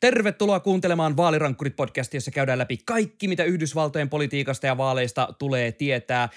Tervetuloa 0.00 0.60
kuuntelemaan 0.60 1.16
Vaalirankkurit-podcastia, 1.16 2.16
jossa 2.16 2.30
käydään 2.30 2.58
läpi 2.58 2.78
kaikki, 2.84 3.28
mitä 3.28 3.44
Yhdysvaltojen 3.44 4.08
politiikasta 4.08 4.66
ja 4.66 4.76
vaaleista 4.76 5.34
tulee 5.38 5.72
tietää. 5.72 6.28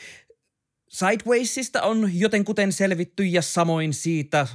Sidewaysista 0.89 1.81
on 1.81 2.19
jotenkuten 2.19 2.71
selvitty 2.71 3.23
ja 3.23 3.41
samoin 3.41 3.93
siitä 3.93 4.47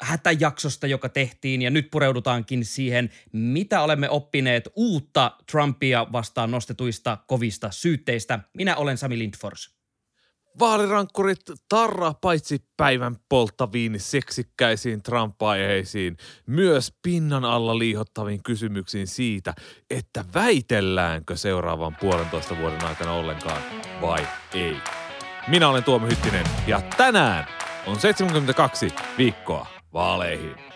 hätäjaksosta, 0.00 0.86
joka 0.86 1.08
tehtiin 1.08 1.62
ja 1.62 1.70
nyt 1.70 1.90
pureudutaankin 1.90 2.64
siihen, 2.64 3.10
mitä 3.32 3.80
olemme 3.80 4.10
oppineet 4.10 4.68
uutta 4.76 5.36
Trumpia 5.50 6.06
vastaan 6.12 6.50
nostetuista 6.50 7.18
kovista 7.26 7.70
syytteistä. 7.70 8.38
Minä 8.56 8.76
olen 8.76 8.98
Sami 8.98 9.18
Lindfors. 9.18 9.75
Vaalirankkurit 10.58 11.40
tarraa 11.68 12.14
paitsi 12.20 12.64
päivän 12.76 13.16
polttaviin 13.28 14.00
seksikkäisiin 14.00 15.02
Trump-aiheisiin, 15.02 16.16
myös 16.46 16.94
pinnan 17.02 17.44
alla 17.44 17.78
liihottaviin 17.78 18.42
kysymyksiin 18.42 19.06
siitä, 19.06 19.54
että 19.90 20.24
väitelläänkö 20.34 21.36
seuraavan 21.36 21.96
puolentoista 22.00 22.58
vuoden 22.58 22.84
aikana 22.84 23.12
ollenkaan 23.12 23.62
vai 24.00 24.26
ei. 24.54 24.76
Minä 25.48 25.68
olen 25.68 25.84
Tuomo 25.84 26.06
Hyttinen 26.06 26.46
ja 26.66 26.82
tänään 26.96 27.46
on 27.86 28.00
72 28.00 28.88
viikkoa 29.18 29.66
vaaleihin. 29.92 30.75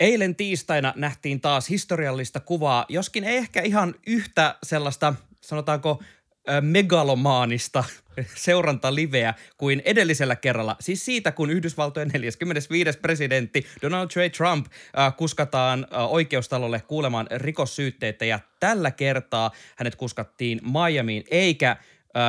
Eilen 0.00 0.36
tiistaina 0.36 0.92
nähtiin 0.96 1.40
taas 1.40 1.68
historiallista 1.68 2.40
kuvaa, 2.40 2.86
joskin 2.88 3.24
ei 3.24 3.36
ehkä 3.36 3.62
ihan 3.62 3.94
yhtä 4.06 4.54
sellaista, 4.62 5.14
sanotaanko, 5.40 6.02
megalomaanista 6.60 7.84
seurantaliveä 8.34 9.34
kuin 9.56 9.82
edellisellä 9.84 10.36
kerralla. 10.36 10.76
Siis 10.80 11.04
siitä, 11.04 11.32
kun 11.32 11.50
Yhdysvaltojen 11.50 12.08
45. 12.08 12.98
presidentti 12.98 13.66
Donald 13.82 14.08
J. 14.16 14.30
Trump 14.36 14.66
kuskataan 15.16 15.86
oikeustalolle 16.08 16.80
kuulemaan 16.80 17.26
rikossyytteitä 17.30 18.24
ja 18.24 18.40
tällä 18.60 18.90
kertaa 18.90 19.50
hänet 19.76 19.96
kuskattiin 19.96 20.60
Miamiin 20.64 21.24
eikä 21.30 21.76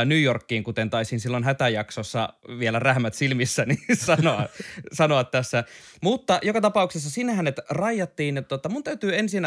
New 0.05 0.21
Yorkiin, 0.21 0.63
kuten 0.63 0.89
taisin 0.89 1.19
silloin 1.19 1.43
hätäjaksossa 1.43 2.33
vielä 2.59 2.79
rähmät 2.79 3.13
silmissä 3.13 3.65
niin 3.89 3.97
sanoa, 3.97 4.49
sanoa 4.93 5.23
tässä. 5.23 5.63
Mutta 6.01 6.39
joka 6.41 6.61
tapauksessa 6.61 7.09
sinne 7.09 7.33
hänet 7.33 7.59
rajattiin. 7.69 8.37
Että, 8.37 8.49
tota, 8.49 8.69
mun 8.69 8.83
täytyy 8.83 9.17
ensin 9.17 9.45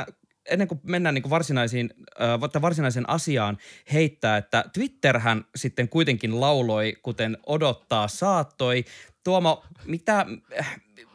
ennen 0.50 0.68
kuin 0.68 0.80
mennään 0.82 1.14
niin 1.14 1.30
varsinaisiin, 1.30 1.90
äh, 2.20 2.62
varsinaisen 2.62 3.08
asiaan 3.08 3.58
heittää, 3.92 4.36
että 4.36 4.64
Twitterhän 4.72 5.44
sitten 5.56 5.88
kuitenkin 5.88 6.40
lauloi, 6.40 6.96
kuten 7.02 7.38
odottaa 7.46 8.08
saattoi. 8.08 8.84
Tuomo, 9.24 9.64
mitä, 9.84 10.26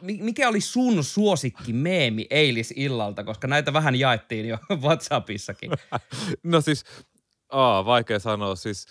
mikä 0.02 0.48
oli 0.48 0.60
sun 0.60 1.04
suosikki 1.04 1.72
meemi 1.72 2.26
eilisillalta, 2.30 3.24
koska 3.24 3.48
näitä 3.48 3.72
vähän 3.72 3.96
jaettiin 3.96 4.48
jo 4.48 4.58
WhatsAppissakin. 4.82 5.70
No 6.42 6.60
siis, 6.60 6.84
aa, 7.50 7.84
vaikea 7.84 8.18
sanoa. 8.18 8.56
Siis 8.56 8.86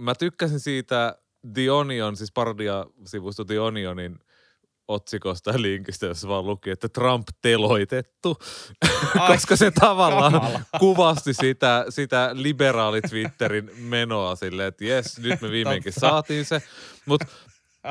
mä 0.00 0.14
tykkäsin 0.14 0.60
siitä 0.60 1.18
The 1.54 1.70
Onion, 1.70 2.16
siis 2.16 2.32
parodia-sivusto 2.32 3.44
The 3.44 3.60
Onionin 3.60 4.18
otsikosta 4.88 5.50
ja 5.50 5.62
linkistä, 5.62 6.06
jossa 6.06 6.28
vaan 6.28 6.46
luki, 6.46 6.70
että 6.70 6.88
Trump 6.88 7.28
teloitettu, 7.42 8.36
Ai, 9.18 9.28
koska 9.32 9.56
se 9.56 9.70
tavallaan 9.70 10.32
kamala. 10.32 10.60
kuvasti 10.78 11.34
sitä, 11.34 11.86
sitä 11.88 12.30
liberaali 12.32 13.00
Twitterin 13.00 13.70
menoa 13.78 14.36
silleen, 14.36 14.68
että 14.68 14.84
jes, 14.84 15.18
nyt 15.18 15.40
me 15.40 15.50
viimeinkin 15.50 15.92
saatiin 15.92 16.44
se. 16.44 16.62
Mutta 17.06 17.26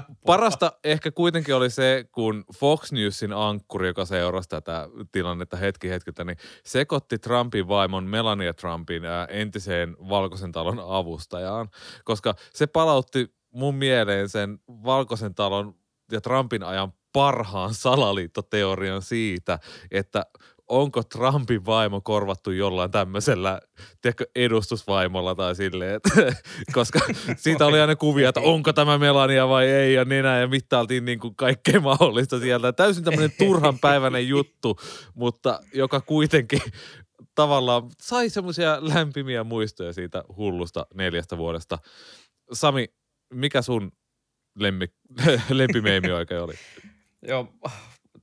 parasta 0.26 0.72
ehkä 0.84 1.12
kuitenkin 1.12 1.56
oli 1.56 1.70
se, 1.70 2.06
kun 2.12 2.44
Fox 2.58 2.92
Newsin 2.92 3.34
ankkuri, 3.34 3.88
joka 3.88 4.06
seurasi 4.06 4.50
tätä 4.50 4.90
tilannetta 5.12 5.58
hetki 5.58 5.90
hetkiltä, 5.90 6.24
niin 6.24 6.38
sekoitti 6.64 7.20
Trumpin 7.20 7.68
vaimon 7.68 8.04
Melania 8.04 8.54
Trumpin 8.54 9.06
ää, 9.06 9.26
entiseen 9.26 9.96
Valkoisen 10.10 10.52
talon 10.52 10.82
avustajaan, 10.88 11.70
koska 12.04 12.36
se 12.54 12.68
palautti 12.68 13.36
mun 13.52 13.76
mieleen 13.76 14.30
sen 14.30 14.60
Valkoisen 14.68 15.36
talon 15.36 15.76
ja 16.12 16.22
Trumpin 16.22 16.64
ajan 16.64 16.94
parhaan 17.14 17.74
salaliittoteorian 17.74 19.02
siitä, 19.02 19.60
että 19.92 20.26
onko 20.70 21.04
Trumpin 21.04 21.66
vaimo 21.66 22.02
korvattu 22.02 22.52
jollain 22.52 22.92
tämmöisellä 22.92 23.62
tiedätkö, 24.02 24.26
edustusvaimolla 24.36 25.36
tai 25.36 25.56
silleen, 25.56 25.96
että, 25.96 26.10
koska 26.74 27.00
siitä 27.38 27.66
oli 27.66 27.80
aina 27.80 27.96
kuvia, 27.96 28.30
että 28.30 28.42
onko 28.42 28.74
tämä 28.74 28.98
Melania 28.98 29.48
vai 29.48 29.68
ei 29.68 29.94
ja 29.94 30.06
nenä 30.06 30.40
ja 30.40 30.48
mittailtiin 30.48 31.06
niin 31.06 31.20
kuin 31.20 31.36
kaikkea 31.36 31.80
mahdollista 31.80 32.40
sieltä. 32.40 32.74
Täysin 32.74 33.04
tämmöinen 33.04 33.32
turhan 33.38 33.80
päiväinen 33.80 34.28
juttu, 34.28 34.80
mutta 35.16 35.60
joka 35.74 36.02
kuitenkin 36.02 36.62
tavallaan 37.36 37.90
sai 38.02 38.30
semmoisia 38.30 38.78
lämpimiä 38.82 39.44
muistoja 39.44 39.94
siitä 39.94 40.24
hullusta 40.38 40.88
neljästä 40.94 41.38
vuodesta. 41.38 41.78
Sami, 42.54 42.88
mikä 43.34 43.62
sun 43.62 43.92
lemmi, 44.56 44.86
lempimeemi 45.50 46.12
oikein 46.12 46.42
oli? 46.42 46.54
Joo, 47.28 47.54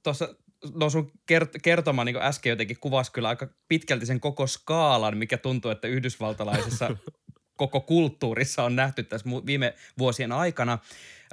tuossa 0.02 0.34
no 0.74 0.90
sun 0.90 1.12
kert- 1.32 1.60
kertoma 1.62 2.04
niin 2.04 2.16
äsken 2.16 2.50
jotenkin 2.50 2.80
kuvasi 2.80 3.12
kyllä 3.12 3.28
aika 3.28 3.48
pitkälti 3.68 4.06
sen 4.06 4.20
koko 4.20 4.46
skaalan, 4.46 5.16
mikä 5.16 5.38
tuntuu, 5.38 5.70
että 5.70 5.88
yhdysvaltalaisessa 5.88 6.96
koko 7.56 7.80
kulttuurissa 7.80 8.64
on 8.64 8.76
nähty 8.76 9.02
tässä 9.02 9.30
viime 9.46 9.74
vuosien 9.98 10.32
aikana. 10.32 10.78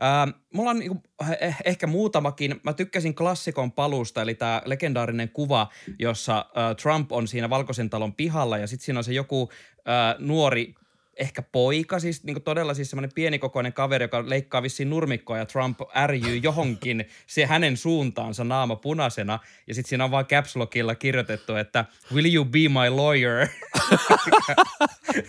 Ää, 0.02 0.28
mulla 0.54 0.70
on 0.70 0.80
niinku, 0.80 1.04
eh- 1.24 1.56
ehkä 1.66 1.88
muutamakin. 1.88 2.60
Mä 2.64 2.74
tykkäsin 2.74 3.16
klassikon 3.16 3.72
palusta, 3.72 4.22
eli 4.22 4.36
tämä 4.36 4.62
legendaarinen 4.66 5.30
kuva, 5.30 5.70
jossa 6.00 6.46
ää, 6.56 6.76
Trump 6.76 7.12
on 7.12 7.28
siinä 7.28 7.50
Valkoisen 7.50 7.90
talon 7.90 8.14
pihalla 8.14 8.58
ja 8.58 8.68
sitten 8.68 8.86
siinä 8.86 9.00
on 9.00 9.04
se 9.04 9.14
joku 9.14 9.52
ää, 9.86 10.16
nuori 10.20 10.74
ehkä 11.20 11.42
poika, 11.42 12.00
siis 12.00 12.24
niin 12.24 12.44
todella 12.44 12.74
siis 12.74 12.90
semmoinen 12.90 13.12
pienikokoinen 13.16 13.74
kaveri, 13.74 14.04
joka 14.04 14.30
leikkaa 14.30 14.64
vissiin 14.64 14.90
nurmikkoa 14.90 15.38
ja 15.38 15.46
Trump 15.46 15.80
ärjyy 15.96 16.38
johonkin 16.38 17.06
se 17.28 17.46
hänen 17.46 17.78
suuntaansa 17.78 18.44
naama 18.44 18.76
punaisena. 18.76 19.40
Ja 19.68 19.74
sitten 19.76 19.90
siinä 19.90 20.04
on 20.04 20.12
vaan 20.12 20.26
caps 20.26 20.56
lockilla 20.56 20.96
kirjoitettu, 20.96 21.56
että 21.56 21.86
will 22.14 22.34
you 22.36 22.46
be 22.46 22.60
my 22.60 22.90
lawyer? 22.90 23.48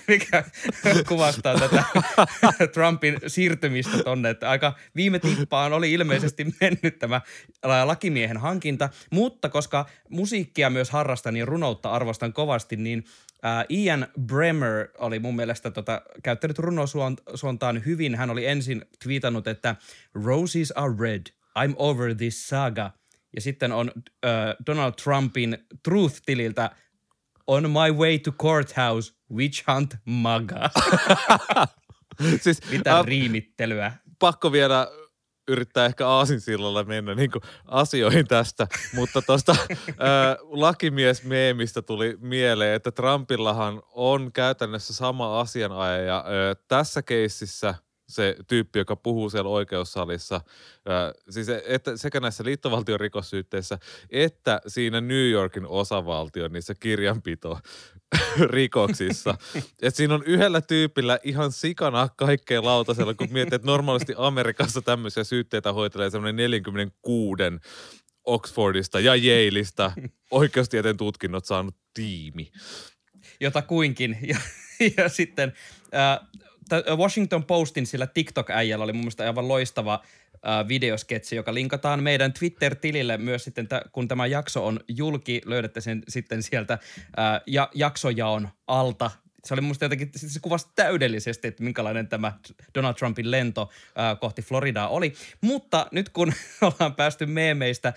mikä, 0.08 0.44
mikä 0.84 1.04
kuvastaa 1.08 1.58
tätä 1.58 1.84
Trumpin 2.74 3.16
siirtymistä 3.26 4.02
tonne, 4.04 4.30
että 4.30 4.50
aika 4.50 4.72
viime 4.96 5.18
tippaan 5.18 5.72
oli 5.72 5.92
ilmeisesti 5.92 6.46
mennyt 6.60 6.98
tämä 6.98 7.20
lakimiehen 7.84 8.36
hankinta, 8.36 8.88
mutta 9.10 9.48
koska 9.48 9.86
musiikkia 10.08 10.70
myös 10.70 10.90
harrastan 10.90 11.36
ja 11.36 11.46
runoutta 11.46 11.90
arvostan 11.90 12.32
kovasti, 12.32 12.76
niin 12.76 13.04
Äh, 13.44 13.64
Ian 13.68 14.06
Bremer 14.26 14.88
oli 14.98 15.18
mun 15.18 15.36
mielestä 15.36 15.70
tota, 15.70 16.02
käyttänyt 16.22 16.58
runosuontaan 16.58 17.84
hyvin. 17.86 18.14
Hän 18.14 18.30
oli 18.30 18.46
ensin 18.46 18.84
tweetannut, 19.04 19.46
että 19.46 19.76
Roses 20.24 20.72
are 20.72 20.94
red, 20.98 21.26
I'm 21.58 21.74
over 21.76 22.14
this 22.14 22.48
saga. 22.48 22.90
Ja 23.34 23.40
sitten 23.40 23.72
on 23.72 23.92
äh, 24.24 24.30
Donald 24.66 24.92
Trumpin 25.02 25.58
Truth-tililtä 25.88 26.70
On 27.46 27.70
my 27.70 27.92
way 27.98 28.18
to 28.18 28.32
courthouse, 28.32 29.12
witch 29.34 29.64
hunt 29.74 29.96
maga. 30.04 30.70
siis, 32.42 32.70
Mitä 32.70 32.98
äh, 32.98 33.04
riimittelyä. 33.04 33.92
pakko 34.18 34.52
vielä 34.52 34.88
yrittää 35.48 35.86
ehkä 35.86 36.08
aasinsillalla 36.08 36.84
mennä 36.84 37.14
niin 37.14 37.30
asioihin 37.66 38.26
tästä, 38.26 38.66
mutta 38.94 39.22
tuosta 39.22 39.56
lakimies-meemistä 40.64 41.82
tuli 41.82 42.16
mieleen, 42.20 42.74
että 42.74 42.90
Trumpillahan 42.90 43.82
on 43.92 44.32
käytännössä 44.32 44.94
sama 44.94 45.40
asianajaja. 45.40 46.16
Ää, 46.16 46.54
tässä 46.68 47.02
keississä 47.02 47.74
se 48.10 48.36
tyyppi, 48.48 48.78
joka 48.78 48.96
puhuu 48.96 49.30
siellä 49.30 49.50
oikeussalissa, 49.50 50.40
ää, 50.86 51.12
siis 51.30 51.46
että 51.48 51.96
sekä 51.96 52.20
näissä 52.20 52.44
liittovaltion 52.44 53.00
rikossyytteissä, 53.00 53.78
että 54.10 54.60
siinä 54.66 55.00
New 55.00 55.30
Yorkin 55.30 55.66
osavaltion 55.66 56.52
niissä 56.52 56.74
kirjanpito 56.74 57.58
rikoksissa. 58.46 59.34
Et 59.82 59.96
siinä 59.96 60.14
on 60.14 60.22
yhdellä 60.26 60.60
tyypillä 60.60 61.18
ihan 61.22 61.52
sikana 61.52 62.08
kaikkea 62.16 62.64
lautasella, 62.64 63.14
kun 63.14 63.32
miettii, 63.32 63.56
että 63.56 63.66
normaalisti 63.66 64.14
Amerikassa 64.16 64.82
tämmöisiä 64.82 65.24
syytteitä 65.24 65.72
hoitelee 65.72 66.10
semmoinen 66.10 66.36
46 66.36 67.42
Oxfordista 68.24 69.00
ja 69.00 69.14
Yaleista 69.14 69.92
oikeustieteen 70.30 70.96
tutkinnot 70.96 71.44
saanut 71.44 71.76
tiimi. 71.94 72.52
Jota 73.40 73.62
kuinkin, 73.62 74.18
ja 74.96 75.08
sitten 75.08 75.52
äh, 75.94 76.28
Washington 76.96 77.44
Postin 77.44 77.86
sillä 77.86 78.06
TikTok-äijällä 78.06 78.84
oli 78.84 78.92
mun 78.92 79.00
mielestä 79.00 79.24
aivan 79.24 79.48
loistava 79.48 80.02
videosketsi, 80.68 81.36
joka 81.36 81.54
linkataan 81.54 82.02
meidän 82.02 82.32
Twitter-tilille 82.32 83.18
myös 83.18 83.44
sitten, 83.44 83.68
kun 83.92 84.08
tämä 84.08 84.26
jakso 84.26 84.66
on 84.66 84.80
julki, 84.88 85.40
löydätte 85.44 85.80
sen 85.80 86.02
sitten 86.08 86.42
sieltä 86.42 86.72
äh, 86.72 87.40
ja, 87.46 87.68
jaksojaon 87.74 88.48
alta 88.66 89.10
se 89.44 89.54
oli 89.54 89.60
musta 89.60 89.84
jotenkin, 89.84 90.10
se 90.16 90.40
kuvasi 90.40 90.66
täydellisesti, 90.74 91.48
että 91.48 91.62
minkälainen 91.62 92.08
tämä 92.08 92.32
Donald 92.74 92.94
Trumpin 92.94 93.30
lento 93.30 93.70
kohti 94.20 94.42
Floridaa 94.42 94.88
oli. 94.88 95.12
Mutta 95.40 95.86
nyt 95.92 96.08
kun 96.08 96.32
ollaan 96.62 96.94
päästy 96.94 97.26
meemeistä 97.26 97.92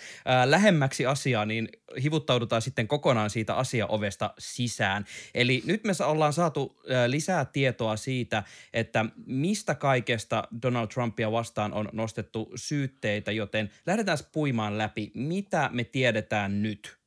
lähemmäksi 0.45 1.05
asiaa, 1.05 1.45
niin 1.45 1.69
hivuttaudutaan 2.03 2.61
sitten 2.61 2.87
kokonaan 2.87 3.29
siitä 3.29 3.55
asiaovesta 3.55 4.33
sisään. 4.39 5.05
Eli 5.33 5.63
nyt 5.65 5.83
me 5.83 5.93
ollaan 6.05 6.33
saatu 6.33 6.81
ää, 6.89 7.09
lisää 7.09 7.45
tietoa 7.45 7.95
siitä, 7.95 8.43
että 8.73 9.05
mistä 9.25 9.75
kaikesta 9.75 10.47
Donald 10.61 10.87
Trumpia 10.87 11.31
vastaan 11.31 11.73
on 11.73 11.89
nostettu 11.91 12.51
syytteitä, 12.55 13.31
joten 13.31 13.71
lähdetään 13.85 14.17
puimaan 14.31 14.77
läpi, 14.77 15.11
mitä 15.13 15.69
me 15.73 15.83
tiedetään 15.83 16.61
nyt– 16.61 16.97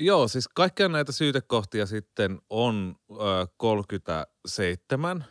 Joo, 0.00 0.28
siis 0.28 0.48
kaikkia 0.48 0.88
näitä 0.88 1.12
syytekohtia 1.12 1.86
sitten 1.86 2.38
on 2.50 2.96
ö, 3.10 3.14
37, 3.56 5.24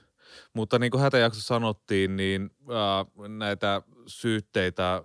mutta 0.53 0.79
niin 0.79 0.91
kuin 0.91 1.01
hätäjaksossa 1.01 1.47
sanottiin, 1.47 2.15
niin 2.17 2.49
ö, 2.69 3.27
näitä 3.27 3.81
syytteitä 4.07 5.01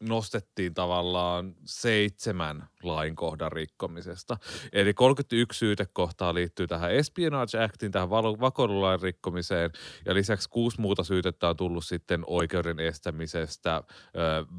nostettiin 0.00 0.74
tavallaan 0.74 1.54
seitsemän 1.64 2.68
lainkohdan 2.82 3.52
rikkomisesta. 3.52 4.36
Eli 4.72 4.94
31 4.94 5.58
syytekohtaa 5.58 6.34
liittyy 6.34 6.66
tähän 6.66 6.94
Espionage 6.94 7.64
Actiin, 7.64 7.92
tähän 7.92 8.10
vakoilulain 8.10 9.02
rikkomiseen, 9.02 9.70
ja 10.04 10.14
lisäksi 10.14 10.48
kuusi 10.48 10.80
muuta 10.80 11.04
syytettä 11.04 11.48
on 11.48 11.56
tullut 11.56 11.84
sitten 11.84 12.22
oikeuden 12.26 12.80
estämisestä, 12.80 13.82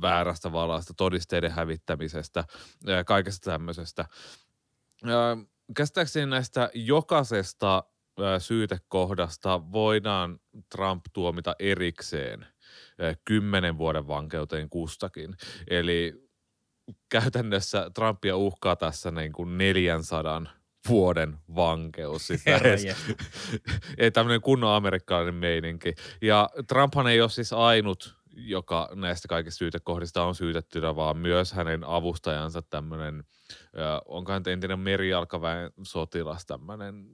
väärästä 0.01 0.51
valasta, 0.51 0.94
todisteiden 0.94 1.51
hävittämisestä, 1.51 2.44
kaikesta 3.06 3.51
tämmöisestä. 3.51 4.06
Käsittääkseni 5.75 6.25
näistä 6.25 6.69
jokaisesta 6.74 7.83
syytekohdasta 8.40 9.72
voidaan 9.72 10.40
Trump 10.69 11.06
tuomita 11.13 11.56
erikseen– 11.60 12.48
kymmenen 13.26 13.78
vuoden 13.78 14.08
vankeuteen 14.08 14.70
kustakin. 14.70 15.36
Eli 15.70 16.28
käytännössä 17.10 17.92
Trumpia 17.94 18.38
uhkaa 18.38 18.76
tässä 18.76 19.12
niin 19.12 19.34
kuin 19.34 19.58
400 19.58 20.44
vuoden 20.90 21.38
vankeus. 21.56 22.28
Siis 22.28 22.44
ei 23.98 24.12
tämmöinen 24.12 24.42
kunnon 24.42 24.76
amerikkalainen 24.76 25.36
meininki. 25.36 25.94
Ja 26.22 26.50
Trumphan 26.68 27.08
ei 27.08 27.22
ole 27.22 27.30
siis 27.30 27.54
ainut, 27.54 28.16
joka 28.36 28.90
näistä 28.96 29.28
kaikista 29.28 29.58
syytekohdista 29.58 30.24
on 30.24 30.36
syytettynä, 30.36 30.96
vaan 30.96 31.18
myös 31.18 31.54
hänen 31.54 31.84
avustajansa 31.84 32.62
tämmöinen, 32.62 33.24
onko 34.06 34.32
hän 34.32 34.44
entinen 34.48 34.80
merijalkaväen 34.80 35.72
sotilas, 35.84 36.46
tämmöinen 36.46 37.10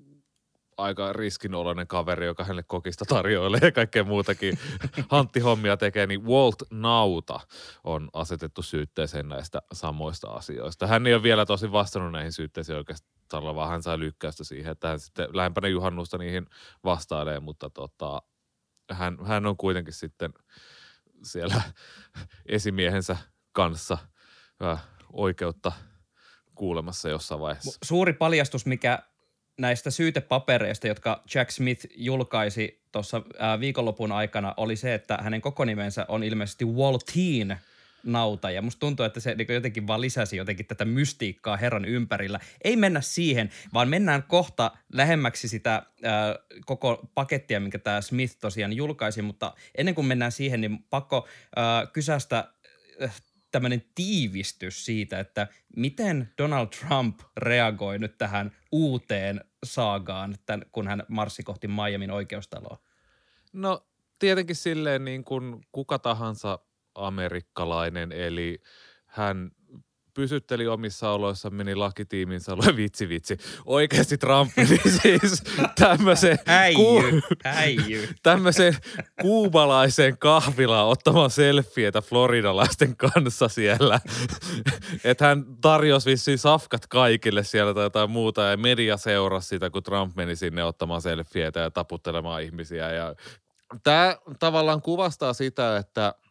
aika 0.78 1.14
riskinoloinen 1.14 1.88
kaveri, 1.88 2.26
joka 2.26 2.44
hänelle 2.44 2.64
kokista 2.64 3.06
tarjoilee 3.06 3.60
ja 3.64 3.72
kaikkea 3.72 4.04
muutakin 4.04 4.60
hanttihommia 5.12 5.78
tekee, 5.78 6.08
niin 6.08 6.26
Walt 6.26 6.64
Nauta 6.72 7.40
on 7.84 8.10
asetettu 8.14 8.62
syytteeseen 8.62 9.30
näistä 9.30 9.62
samoista 9.74 10.30
asioista. 10.30 10.88
Hän 10.88 11.08
ei 11.08 11.14
ole 11.14 11.24
vielä 11.24 11.46
tosi 11.46 11.72
vastannut 11.72 12.12
näihin 12.12 12.32
syytteisiin 12.32 12.78
oikeastaan, 12.78 13.56
vaan 13.56 13.70
hän 13.70 13.84
sai 13.84 14.00
lykkäystä 14.00 14.44
siihen, 14.44 14.72
että 14.72 14.88
hän 14.88 15.00
sitten 15.00 15.28
lähempänä 15.34 15.68
juhannusta 15.68 16.18
niihin 16.18 16.46
vastailee, 16.84 17.40
mutta 17.40 17.70
tota, 17.70 18.22
hän, 18.92 19.18
hän 19.26 19.46
on 19.46 19.58
kuitenkin 19.58 19.94
sitten 19.94 20.34
siellä 21.24 21.62
esimiehensä 22.46 23.18
kanssa 23.52 23.98
äh, 24.64 24.84
oikeutta 25.14 25.72
kuulemassa 26.56 27.10
jossain 27.10 27.42
vaiheessa. 27.42 27.78
Suuri 27.84 28.14
paljastus, 28.14 28.66
mikä 28.66 29.00
näistä 29.58 29.92
syytepapereista, 29.92 30.88
jotka 30.88 31.24
Jack 31.36 31.52
Smith 31.52 31.86
julkaisi 31.96 32.84
tuossa 32.92 33.22
viikonlopun 33.60 34.12
aikana, 34.12 34.54
oli 34.58 34.76
se, 34.76 34.94
että 34.94 35.18
hänen 35.22 35.42
koko 35.42 35.66
nimensä 35.66 36.06
on 36.08 36.24
ilmeisesti 36.24 36.66
Walteen 36.66 37.58
nauta. 38.04 38.52
Ja 38.52 38.62
musta 38.62 38.80
tuntuu, 38.80 39.06
että 39.06 39.20
se 39.20 39.36
niin 39.36 39.48
jotenkin 39.50 39.88
vaan 39.88 40.02
lisäsi 40.02 40.38
jotenkin 40.38 40.66
tätä 40.66 40.86
mystiikkaa 40.86 41.58
herran 41.58 41.86
ympärillä. 41.86 42.40
Ei 42.64 42.76
mennä 42.76 43.02
siihen, 43.02 43.50
vaan 43.74 43.90
mennään 43.90 44.24
kohta 44.24 44.72
lähemmäksi 44.94 45.48
sitä 45.48 45.84
ää, 46.04 46.36
koko 46.66 47.10
pakettia, 47.16 47.60
minkä 47.60 47.80
tämä 47.80 48.02
Smith 48.02 48.38
tosiaan 48.42 48.74
julkaisi. 48.74 49.22
Mutta 49.22 49.54
ennen 49.76 49.96
kuin 49.96 50.08
mennään 50.08 50.32
siihen, 50.32 50.62
niin 50.62 50.84
pakko 50.90 51.28
ää, 51.56 51.86
kysästä 51.86 52.48
tämmöinen 53.54 53.84
tiivistys 53.96 54.86
siitä, 54.86 55.20
että 55.20 55.48
miten 55.76 56.34
Donald 56.38 56.68
Trump 56.68 57.20
reagoi 57.38 58.00
nyt 58.00 58.18
tähän 58.18 58.52
uuteen 58.72 59.42
saagaan, 59.64 60.36
tämän, 60.46 60.66
kun 60.72 60.88
hän 60.88 61.04
marssi 61.08 61.44
kohti 61.44 61.68
Miamin 61.68 62.12
oikeustaloa? 62.12 62.78
No 63.54 63.88
tietenkin 64.20 64.56
silleen 64.56 65.06
niin 65.06 65.24
kuin 65.24 65.66
kuka 65.72 66.00
tahansa 66.00 66.60
amerikkalainen, 66.96 68.12
eli 68.12 68.62
hän 69.06 69.52
pysytteli 70.14 70.68
omissa 70.68 71.10
oloissa, 71.10 71.50
meni 71.50 71.76
lakitiiminsä, 71.76 72.54
oli 72.54 72.76
vitsi 72.84 73.10
vitsi. 73.10 73.38
Oikeasti 73.66 74.18
Trump 74.18 74.52
meni 74.58 74.80
siis 75.02 75.44
tämmöisen, 75.76 76.40
ku, 76.76 77.04
tämmöisen 78.24 78.78
kuubalaisen 79.22 80.18
kahvilaan 80.18 80.88
ottamaan 80.88 81.30
selfieitä 81.30 82.02
floridalaisten 82.02 82.98
kanssa 82.98 83.48
siellä. 83.48 84.00
Että 85.04 85.26
hän 85.26 85.46
tarjosi 85.62 86.10
vissiin 86.10 86.38
safkat 86.38 86.88
kaikille 86.88 87.44
siellä 87.44 87.74
tai 87.74 87.84
jotain 87.84 88.12
muuta 88.12 88.42
ja 88.42 88.58
media 88.58 88.98
seurasi 88.98 89.48
sitä, 89.48 89.70
kun 89.70 89.84
Trump 89.84 90.16
meni 90.16 90.36
sinne 90.36 90.64
ottamaan 90.64 91.02
selfieitä 91.02 91.60
ja 91.60 91.72
taputtelemaan 91.72 92.44
ihmisiä. 92.44 92.92
Ja 92.92 93.16
Tämä 93.84 94.18
tavallaan 94.40 94.82
kuvastaa 94.82 95.34
sitä, 95.34 95.78
että– 95.78 96.14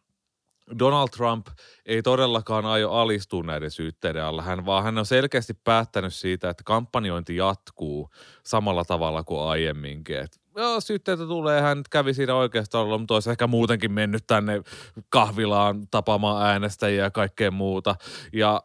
Donald 0.79 1.09
Trump 1.09 1.47
ei 1.85 2.01
todellakaan 2.01 2.65
aio 2.65 2.91
alistua 2.91 3.43
näiden 3.43 3.71
syytteiden 3.71 4.23
alla, 4.23 4.41
hän, 4.41 4.65
vaan 4.65 4.83
hän 4.83 4.97
on 4.97 5.05
selkeästi 5.05 5.53
päättänyt 5.53 6.13
siitä, 6.13 6.49
että 6.49 6.63
kampanjointi 6.63 7.35
jatkuu 7.35 8.09
samalla 8.43 8.85
tavalla 8.85 9.23
kuin 9.23 9.41
aiemminkin. 9.41 10.17
Et, 10.17 10.41
joo, 10.55 10.81
syytteitä 10.81 11.25
tulee, 11.25 11.61
hän 11.61 11.83
kävi 11.89 12.13
siinä 12.13 12.35
oikeastaan, 12.35 13.01
mutta 13.01 13.13
olisi 13.13 13.31
ehkä 13.31 13.47
muutenkin 13.47 13.91
mennyt 13.91 14.27
tänne 14.27 14.61
kahvilaan 15.09 15.87
tapaamaan 15.91 16.47
äänestäjiä 16.47 17.03
ja 17.03 17.11
kaikkea 17.11 17.51
muuta. 17.51 17.95
Ja 18.33 18.61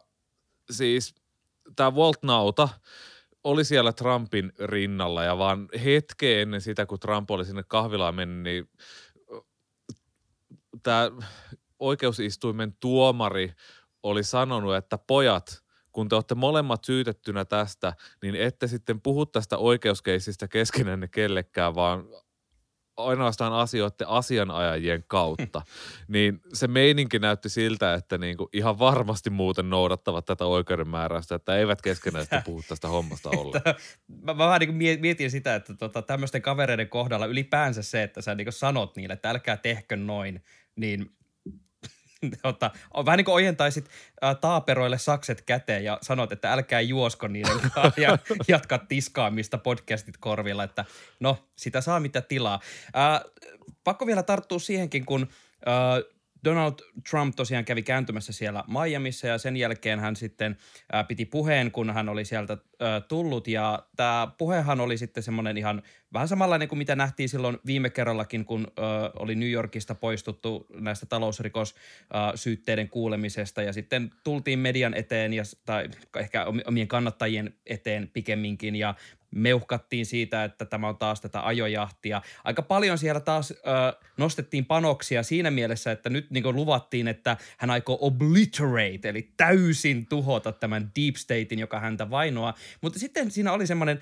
siis 0.71 1.15
tämä 1.75 1.91
Walt 1.91 2.23
Nauta 2.23 2.69
oli 3.43 3.65
siellä 3.65 3.93
Trumpin 3.93 4.53
rinnalla 4.59 5.23
ja 5.23 5.37
vaan 5.37 5.67
hetken 5.83 6.39
ennen 6.39 6.61
sitä, 6.61 6.85
kun 6.85 6.99
Trump 6.99 7.31
oli 7.31 7.45
sinne 7.45 7.63
kahvilaan 7.67 8.15
mennyt, 8.15 8.43
niin 8.43 8.69
tämä 10.83 11.11
oikeusistuimen 11.79 12.73
tuomari 12.79 13.53
oli 14.03 14.23
sanonut, 14.23 14.75
että 14.75 14.97
pojat, 14.97 15.63
kun 15.91 16.09
te 16.09 16.15
olette 16.15 16.35
molemmat 16.35 16.83
syytettynä 16.83 17.45
tästä, 17.45 17.93
niin 18.21 18.35
ette 18.35 18.67
sitten 18.67 19.01
puhu 19.01 19.25
tästä 19.25 19.57
oikeuskeisistä 19.57 20.47
keskenänne 20.47 21.07
kellekään, 21.07 21.75
vaan 21.75 22.05
ainoastaan 22.97 23.53
asioiden 23.53 24.07
asianajajien 24.07 25.03
kautta, 25.07 25.61
niin 26.07 26.41
se 26.53 26.67
meininki 26.67 27.19
näytti 27.19 27.49
siltä, 27.49 27.93
että 27.93 28.17
niinku 28.17 28.49
ihan 28.53 28.79
varmasti 28.79 29.29
muuten 29.29 29.69
noudattavat 29.69 30.25
tätä 30.25 30.45
oikeudenmääräystä, 30.45 31.35
että 31.35 31.57
eivät 31.57 31.81
keskenään 31.81 32.23
sitten 32.23 32.43
puhu 32.43 32.63
tästä 32.67 32.87
hommasta 32.87 33.29
ollenkaan. 33.37 33.75
mä, 34.07 34.33
mä 34.33 34.37
vähän 34.37 34.59
niin 34.59 34.99
mietin 34.99 35.31
sitä, 35.31 35.55
että 35.55 35.73
tota, 35.73 36.01
tämmöisten 36.01 36.41
kavereiden 36.41 36.89
kohdalla 36.89 37.25
ylipäänsä 37.25 37.81
se, 37.81 38.03
että 38.03 38.21
sä 38.21 38.35
niin 38.35 38.51
sanot 38.51 38.95
niille, 38.95 39.13
että 39.13 39.29
älkää 39.29 39.57
tehkö 39.57 39.95
noin, 39.95 40.43
niin 40.75 41.11
tota, 42.41 42.71
vähän 43.05 43.17
niin 43.17 43.25
kuin 43.25 43.35
ojentaisit 43.35 43.89
ää, 44.21 44.35
taaperoille 44.35 44.97
sakset 44.97 45.41
käteen 45.41 45.83
ja 45.83 45.97
sanot, 46.01 46.31
että 46.31 46.53
älkää 46.53 46.81
juosko 46.81 47.27
niiden 47.27 47.59
kanssa 47.75 48.01
ja 48.01 48.17
jatka 48.47 48.77
tiskaamista 48.77 49.57
podcastit 49.57 50.17
korvilla, 50.17 50.63
että 50.63 50.85
no, 51.19 51.37
sitä 51.55 51.81
saa 51.81 51.99
mitä 51.99 52.21
tilaa. 52.21 52.59
Ää, 52.93 53.21
pakko 53.83 54.07
vielä 54.07 54.23
tarttua 54.23 54.59
siihenkin, 54.59 55.05
kun 55.05 55.27
ää, 55.65 56.01
Donald 56.43 56.73
Trump 57.09 57.35
tosiaan 57.35 57.65
kävi 57.65 57.83
kääntymässä 57.83 58.33
siellä 58.33 58.63
Miamiissa 58.67 59.27
ja 59.27 59.37
sen 59.37 59.57
jälkeen 59.57 59.99
hän 59.99 60.15
sitten 60.15 60.57
ää, 60.91 61.03
piti 61.03 61.25
puheen, 61.25 61.71
kun 61.71 61.89
hän 61.89 62.09
oli 62.09 62.25
sieltä 62.25 62.57
ää, 62.79 63.01
tullut. 63.01 63.47
Ja 63.47 63.83
tämä 63.95 64.27
puhehan 64.37 64.81
oli 64.81 64.97
sitten 64.97 65.23
semmoinen 65.23 65.57
ihan 65.57 65.81
vähän 66.13 66.27
samanlainen 66.27 66.67
kuin 66.67 66.79
mitä 66.79 66.95
nähtiin 66.95 67.29
silloin 67.29 67.57
viime 67.65 67.89
kerrallakin, 67.89 68.45
kun 68.45 68.67
ää, 68.77 68.85
oli 69.19 69.35
New 69.35 69.49
Yorkista 69.49 69.95
poistuttu 69.95 70.65
näistä 70.73 71.05
talousrikossyytteiden 71.05 72.89
kuulemisesta. 72.89 73.61
Ja 73.61 73.73
sitten 73.73 74.11
tultiin 74.23 74.59
median 74.59 74.93
eteen 74.93 75.33
ja, 75.33 75.43
tai 75.65 75.89
ehkä 76.19 76.45
omien 76.65 76.87
kannattajien 76.87 77.53
eteen 77.65 78.09
pikemminkin 78.13 78.75
ja 78.75 78.95
meuhkattiin 79.31 80.05
siitä, 80.05 80.43
että 80.43 80.65
tämä 80.65 80.87
on 80.87 80.97
taas 80.97 81.21
tätä 81.21 81.45
ajojahtia. 81.45 82.21
Aika 82.43 82.61
paljon 82.61 82.97
siellä 82.97 83.19
taas 83.19 83.51
ö, 83.51 83.55
nostettiin 84.17 84.65
panoksia 84.65 85.23
siinä 85.23 85.51
mielessä, 85.51 85.91
että 85.91 86.09
nyt 86.09 86.31
niin 86.31 86.55
luvattiin, 86.55 87.07
että 87.07 87.37
hän 87.57 87.69
aikoo 87.69 87.97
obliterate, 88.01 89.09
eli 89.09 89.33
täysin 89.37 90.05
tuhota 90.05 90.51
tämän 90.51 90.91
deep 90.95 91.15
statein, 91.15 91.59
joka 91.59 91.79
häntä 91.79 92.09
vainoaa. 92.09 92.53
Mutta 92.81 92.99
sitten 92.99 93.31
siinä 93.31 93.53
oli 93.53 93.67
semmoinen 93.67 93.99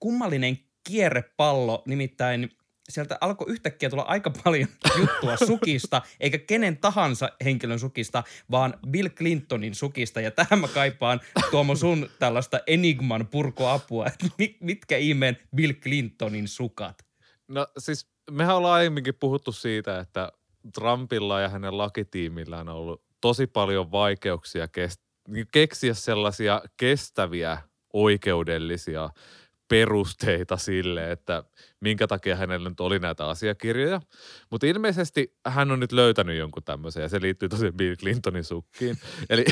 kummallinen 0.00 0.58
kierrepallo, 0.84 1.82
nimittäin– 1.86 2.50
sieltä 2.88 3.18
alkoi 3.20 3.50
yhtäkkiä 3.50 3.90
tulla 3.90 4.02
aika 4.02 4.30
paljon 4.44 4.68
juttua 4.98 5.36
sukista, 5.36 6.02
eikä 6.20 6.38
kenen 6.38 6.76
tahansa 6.76 7.30
henkilön 7.44 7.78
sukista, 7.78 8.22
vaan 8.50 8.74
Bill 8.90 9.08
Clintonin 9.08 9.74
sukista. 9.74 10.20
Ja 10.20 10.30
tähän 10.30 10.60
mä 10.60 10.68
kaipaan 10.68 11.20
Tuomo 11.50 11.76
sun 11.76 12.08
tällaista 12.18 12.60
enigman 12.66 13.26
purkoapua, 13.26 14.06
että 14.06 14.26
mitkä 14.60 14.96
ihmeen 14.96 15.36
Bill 15.56 15.72
Clintonin 15.72 16.48
sukat? 16.48 17.06
No 17.48 17.66
siis 17.78 18.08
mehän 18.30 18.56
ollaan 18.56 18.74
aiemminkin 18.74 19.14
puhuttu 19.20 19.52
siitä, 19.52 20.00
että 20.00 20.32
Trumpilla 20.74 21.40
ja 21.40 21.48
hänen 21.48 21.78
lakitiimillään 21.78 22.68
on 22.68 22.76
ollut 22.76 23.04
tosi 23.20 23.46
paljon 23.46 23.92
vaikeuksia 23.92 24.66
kest- 24.66 25.44
keksiä 25.52 25.94
sellaisia 25.94 26.62
kestäviä 26.76 27.58
oikeudellisia– 27.92 29.10
perusteita 29.74 30.56
sille, 30.56 31.12
että 31.12 31.44
minkä 31.80 32.06
takia 32.06 32.36
hänellä 32.36 32.68
nyt 32.68 32.80
oli 32.80 32.98
näitä 32.98 33.26
asiakirjoja. 33.26 34.00
Mutta 34.50 34.66
ilmeisesti 34.66 35.36
hän 35.46 35.70
on 35.70 35.80
nyt 35.80 35.92
löytänyt 35.92 36.36
jonkun 36.36 36.62
tämmöisen 36.62 37.02
ja 37.02 37.08
se 37.08 37.20
liittyy 37.20 37.48
tosiaan 37.48 37.74
Bill 37.74 37.96
Clintonin 37.96 38.44
sukkiin. 38.44 38.98
Eli 39.30 39.44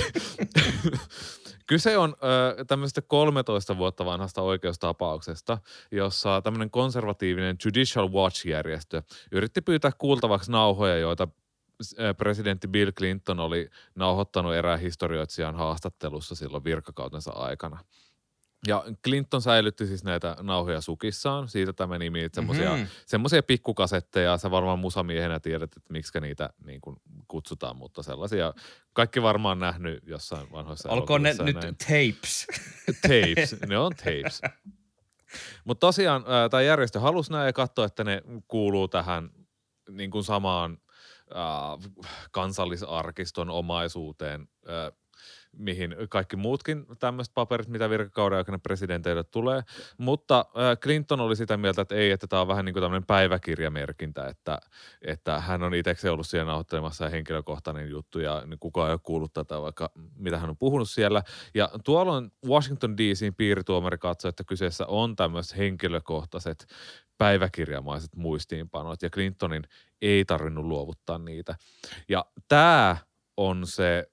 kyse 1.66 1.98
on 1.98 2.16
ö, 2.58 2.64
tämmöisestä 2.64 3.02
13 3.02 3.76
vuotta 3.76 4.04
vanhasta 4.04 4.42
oikeustapauksesta, 4.42 5.58
jossa 5.90 6.42
tämmöinen 6.42 6.70
konservatiivinen 6.70 7.56
Judicial 7.64 8.12
Watch-järjestö 8.12 9.02
yritti 9.32 9.60
pyytää 9.60 9.90
kuultavaksi 9.98 10.50
nauhoja, 10.50 10.98
joita 10.98 11.28
presidentti 12.16 12.68
Bill 12.68 12.90
Clinton 12.92 13.40
oli 13.40 13.70
nauhoittanut 13.94 14.54
erään 14.54 14.80
historioitsijan 14.80 15.54
haastattelussa 15.54 16.34
silloin 16.34 16.64
virkakautensa 16.64 17.30
aikana– 17.30 17.78
ja 18.66 18.85
Clinton 19.04 19.42
säilytti 19.42 19.87
siis 19.87 20.04
näitä 20.04 20.37
nauhoja 20.40 20.81
sukissaan, 20.81 21.49
siitä 21.49 21.73
tämä 21.73 21.99
nimi, 21.99 22.23
että 22.23 22.37
semmoisia, 22.37 22.71
mm-hmm. 22.71 23.47
pikkukasetteja, 23.47 24.38
sä 24.38 24.50
varmaan 24.50 24.78
musamiehenä 24.78 25.40
tiedät, 25.40 25.76
että 25.76 25.92
miksi 25.92 26.21
niitä 26.21 26.50
niin 26.64 26.81
kuin 26.81 26.97
kutsutaan, 27.28 27.76
mutta 27.76 28.02
sellaisia, 28.02 28.54
kaikki 28.92 29.23
varmaan 29.23 29.59
nähnyt 29.59 30.02
jossain 30.07 30.52
vanhoissa 30.52 30.88
Olko 30.88 31.19
ne 31.19 31.35
nyt 31.38 31.54
näin. 31.54 31.76
tapes? 31.76 32.47
Tapes, 33.02 33.57
ne 33.69 33.78
on 33.78 33.92
tapes. 33.97 34.40
Mutta 35.64 35.87
tosiaan 35.87 36.25
tämä 36.50 36.62
järjestö 36.62 37.00
halusi 37.00 37.33
näin 37.33 37.47
ja 37.47 37.52
katsoa, 37.52 37.85
että 37.85 38.04
ne 38.04 38.23
kuuluu 38.49 38.88
tähän 38.88 39.31
niin 39.90 40.11
kuin 40.11 40.25
samaan 40.25 40.78
äh, 41.37 41.92
kansallisarkiston 42.31 43.50
omaisuuteen 43.50 44.49
äh, 44.69 45.01
mihin 45.56 45.97
kaikki 46.09 46.37
muutkin 46.37 46.87
tämmöiset 46.99 47.35
paperit, 47.35 47.68
mitä 47.68 47.90
virkakauden 47.90 48.38
aikana 48.38 48.59
presidenteille 48.59 49.25
tulee. 49.25 49.62
Mutta 49.99 50.47
Clinton 50.80 51.21
oli 51.21 51.37
sitä 51.37 51.56
mieltä, 51.56 51.82
että 51.82 51.94
ei, 51.94 52.11
että 52.11 52.26
tämä 52.26 52.42
on 52.42 52.49
vähän 52.49 52.64
niin 52.64 52.73
kuin 52.73 52.82
tämmöinen 52.82 53.06
päiväkirjamerkintä, 53.06 54.26
että, 54.26 54.59
että 55.02 55.40
hän 55.40 55.62
on 55.62 55.75
itse 55.75 56.11
ollut 56.11 56.26
siellä 56.26 56.47
nauhoittelemassa 56.47 57.09
henkilökohtainen 57.09 57.90
juttu 57.90 58.18
ja 58.18 58.42
niin 58.47 58.59
kukaan 58.59 58.88
ei 58.88 58.92
ole 58.92 59.00
kuullut 59.02 59.32
tätä, 59.32 59.61
vaikka 59.61 59.90
mitä 60.16 60.38
hän 60.38 60.50
on 60.50 60.56
puhunut 60.56 60.90
siellä. 60.90 61.23
Ja 61.54 61.71
tuolloin 61.85 62.32
Washington 62.47 62.97
DCin 62.97 63.35
piirituomari 63.35 63.99
katsoi, 63.99 64.28
että 64.28 64.44
kyseessä 64.44 64.87
on 64.87 65.16
tämmöiset 65.16 65.59
henkilökohtaiset 65.59 66.66
päiväkirjamaiset 67.18 68.16
muistiinpanot 68.16 69.02
ja 69.02 69.11
Clintonin 69.11 69.62
ei 70.02 70.25
tarvinnut 70.25 70.64
luovuttaa 70.64 71.18
niitä. 71.18 71.54
Ja 72.09 72.25
tämä 72.49 72.97
on 73.37 73.66
se 73.66 74.12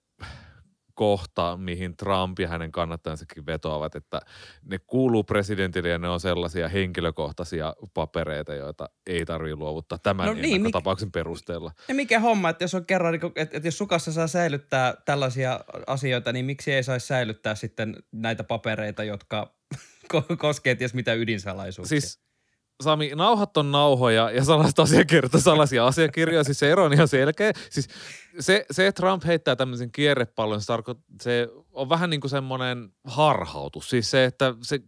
kohta, 1.00 1.58
mihin 1.58 1.98
Trump 1.98 2.39
ja 2.39 2.48
hänen 2.48 2.72
kannattajansakin 2.72 3.46
vetoavat, 3.46 3.96
että 3.96 4.20
ne 4.65 4.79
kuuluu 4.79 5.24
presidentille 5.24 5.89
ja 5.89 5.98
ne 5.98 6.10
on 6.10 6.20
sellaisia 6.20 6.68
henkilökohtaisia 6.68 7.75
papereita, 7.94 8.53
joita 8.53 8.89
ei 9.08 9.25
tarvitse 9.25 9.56
luovuttaa 9.56 9.98
tämän 9.98 10.27
no 10.27 10.34
niin, 10.34 10.72
tapauksen 10.72 11.12
perusteella. 11.12 11.72
Ja 11.88 11.96
mikä 11.96 12.20
homma, 12.20 12.50
että 12.50 12.63
jos 12.63 12.75
on 12.75 12.86
kerran, 12.86 13.12
niin 13.12 13.32
että, 13.36 13.58
että 13.58 13.68
jos 13.68 13.77
sukassa 13.77 14.12
saa 14.12 14.27
säilyttää 14.27 14.94
tällaisia 15.06 15.60
asioita, 15.88 16.34
niin 16.34 16.46
miksi 16.46 16.74
ei 16.74 16.84
saisi 16.84 17.08
säilyttää 17.08 17.56
sitten 17.56 17.96
näitä 18.12 18.44
papereita, 18.44 19.03
jotka 19.03 19.53
koskee 20.38 20.75
ties 20.75 20.94
mitä 20.94 21.13
ydinsalaisuuksia? 21.13 22.01
Siis 22.01 22.28
Sami, 22.83 23.12
nauhat 23.15 23.57
on 23.57 23.71
nauhoja 23.71 24.31
ja 24.31 24.43
salaista 24.43 24.81
asiakirjoja, 24.81 25.39
salaisia 25.39 25.88
asiakirjoja, 25.88 26.43
siis 26.43 26.59
se 26.59 26.71
ero 26.71 26.86
on 26.86 26.93
ihan 26.93 27.07
selkeä. 27.07 27.51
Siis 27.69 27.88
se, 28.39 28.65
se 28.71 28.88
että 28.88 29.01
Trump 29.01 29.24
heittää 29.25 29.55
tämmöisen 29.55 29.91
kierrepallon, 29.91 30.62
se, 30.62 30.67
se 31.21 31.48
on 31.71 31.89
vähän 31.89 32.09
niin 32.09 32.21
kuin 32.21 32.31
semmoinen 32.31 32.89
harhautus. 33.03 33.89
Siis 33.89 34.12
se, 34.12 34.25
että 34.25 34.53
se, 34.62 34.79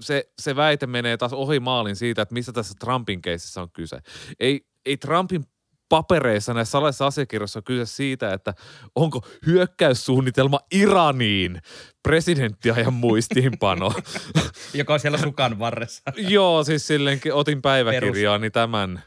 se, 0.00 0.28
se 0.38 0.56
väite 0.56 0.86
menee 0.86 1.16
taas 1.16 1.32
ohi 1.32 1.60
maalin 1.60 1.96
siitä, 1.96 2.22
että 2.22 2.34
mistä 2.34 2.52
tässä 2.52 2.74
Trumpin 2.80 3.22
keisissä 3.22 3.62
on 3.62 3.70
kyse. 3.70 3.98
Ei, 4.40 4.66
ei 4.86 4.96
Trumpin 4.96 5.44
papereissa 5.88 6.54
näissä 6.54 6.72
salaisissa 6.72 7.06
asiakirjoissa 7.06 7.58
on 7.58 7.64
kyse 7.64 7.86
siitä, 7.86 8.32
että 8.32 8.54
onko 8.94 9.26
hyökkäyssuunnitelma 9.46 10.60
Iraniin 10.72 11.60
presidenttiajan 12.02 12.92
muistiinpano. 12.92 13.92
Joka 14.74 14.94
on 14.94 15.00
siellä 15.00 15.18
sukan 15.18 15.58
varressa. 15.58 16.02
Joo, 16.16 16.64
siis 16.64 16.86
silleenkin 16.86 17.34
otin 17.34 17.62
päiväkirjaani 17.62 18.50
tämän 18.50 19.02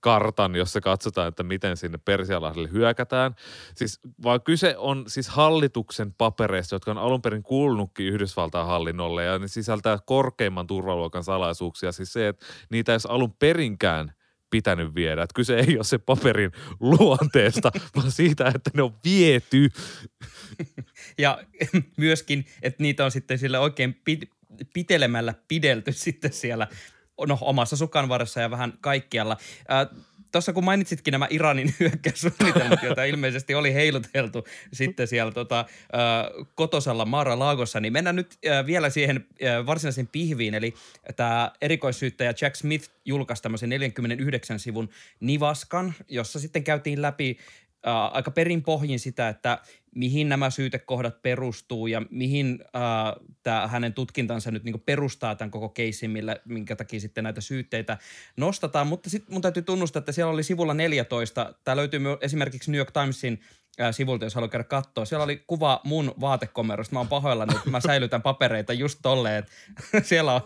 kartan, 0.00 0.56
jossa 0.56 0.80
katsotaan, 0.80 1.28
että 1.28 1.42
miten 1.42 1.76
sinne 1.76 1.98
Persialahdelle 2.04 2.68
hyökätään. 2.72 3.34
Siis, 3.74 4.00
vaan 4.22 4.42
kyse 4.42 4.74
on 4.78 5.04
siis 5.06 5.28
hallituksen 5.28 6.14
papereista, 6.14 6.74
jotka 6.74 6.90
on 6.90 6.98
alun 6.98 7.22
perin 7.22 7.42
kuulunutkin 7.42 8.06
Yhdysvaltain 8.06 8.66
hallinnolle 8.66 9.24
ja 9.24 9.38
ne 9.38 9.48
sisältää 9.48 9.98
korkeimman 10.06 10.66
turvaluokan 10.66 11.24
salaisuuksia. 11.24 11.92
Siis 11.92 12.12
se, 12.12 12.28
että 12.28 12.46
niitä 12.70 12.92
ei 12.92 12.94
olisi 12.94 13.08
alun 13.10 13.32
perinkään– 13.32 14.12
pitänyt 14.50 14.94
viedä. 14.94 15.22
Että 15.22 15.34
kyse 15.34 15.56
ei 15.56 15.76
ole 15.76 15.84
se 15.84 15.98
paperin 15.98 16.52
luonteesta, 16.80 17.72
vaan 17.96 18.10
siitä, 18.10 18.52
että 18.54 18.70
ne 18.74 18.82
on 18.82 18.94
viety. 19.04 19.68
Ja 21.18 21.42
myöskin, 21.96 22.46
että 22.62 22.82
niitä 22.82 23.04
on 23.04 23.10
sitten 23.10 23.38
sillä 23.38 23.60
oikein 23.60 24.02
pitelemällä 24.72 25.34
pidelty 25.48 25.92
sitten 26.06 26.32
siellä 26.32 26.66
no, 27.26 27.38
omassa 27.40 27.76
sukanvarressa 27.76 28.40
ja 28.40 28.50
vähän 28.50 28.72
kaikkialla. 28.80 29.36
Äh, 29.72 30.04
tuossa 30.32 30.52
kun 30.52 30.64
mainitsitkin 30.64 31.12
nämä 31.12 31.26
Iranin 31.30 31.74
hyökkäyssuunnitelmat, 31.80 32.82
joita 32.82 33.04
ilmeisesti 33.04 33.54
oli 33.54 33.74
heiluteltu 33.74 34.46
sitten 34.72 35.08
siellä 35.08 35.32
tota, 35.32 35.64
kotosalla 36.54 37.04
Maara 37.04 37.38
Laagossa, 37.38 37.80
niin 37.80 37.92
mennään 37.92 38.16
nyt 38.16 38.38
vielä 38.66 38.90
siihen 38.90 39.26
varsinaisen 39.66 40.06
pihviin. 40.06 40.54
Eli 40.54 40.74
tämä 41.16 41.52
erikoissyyttäjä 41.60 42.34
Jack 42.40 42.56
Smith 42.56 42.90
julkaisi 43.04 43.42
tämmöisen 43.42 43.68
49 43.68 44.60
sivun 44.60 44.88
nivaskan, 45.20 45.94
jossa 46.08 46.40
sitten 46.40 46.64
käytiin 46.64 47.02
läpi 47.02 47.38
äh, 47.86 48.16
aika 48.16 48.30
perinpohjin 48.30 49.00
sitä, 49.00 49.28
että 49.28 49.58
mihin 49.94 50.28
nämä 50.28 50.50
syytekohdat 50.50 51.22
perustuu 51.22 51.86
ja 51.86 52.02
mihin 52.10 52.64
äh, 52.76 52.82
tämä 53.42 53.66
hänen 53.66 53.94
tutkintansa 53.94 54.50
nyt 54.50 54.64
niin 54.64 54.80
perustaa 54.80 55.34
tämän 55.34 55.50
koko 55.50 55.68
keissin, 55.68 56.10
millä, 56.10 56.36
minkä 56.44 56.76
takia 56.76 57.00
sitten 57.00 57.24
näitä 57.24 57.40
syytteitä 57.40 57.98
nostataan. 58.36 58.86
Mutta 58.86 59.10
sitten 59.10 59.34
mun 59.34 59.42
täytyy 59.42 59.62
tunnustaa, 59.62 60.00
että 60.00 60.12
siellä 60.12 60.32
oli 60.32 60.42
sivulla 60.42 60.74
14, 60.74 61.54
tämä 61.64 61.76
löytyy 61.76 62.00
esimerkiksi 62.20 62.70
New 62.70 62.78
York 62.78 62.92
Timesin 62.92 63.40
äh, 63.80 63.94
sivulta, 63.94 64.24
jos 64.24 64.34
haluaa 64.34 64.48
käydä 64.48 64.64
katsoa. 64.64 65.04
Siellä 65.04 65.24
oli 65.24 65.42
kuva 65.46 65.80
mun 65.84 66.14
vaatekomerosta. 66.20 66.94
Mä 66.94 67.00
oon 67.00 67.08
pahoillani, 67.08 67.56
että 67.56 67.70
mä 67.70 67.80
säilytän 67.80 68.22
papereita 68.22 68.72
just 68.72 68.98
tolleen. 69.02 69.44
Siellä 70.02 70.34
on 70.34 70.40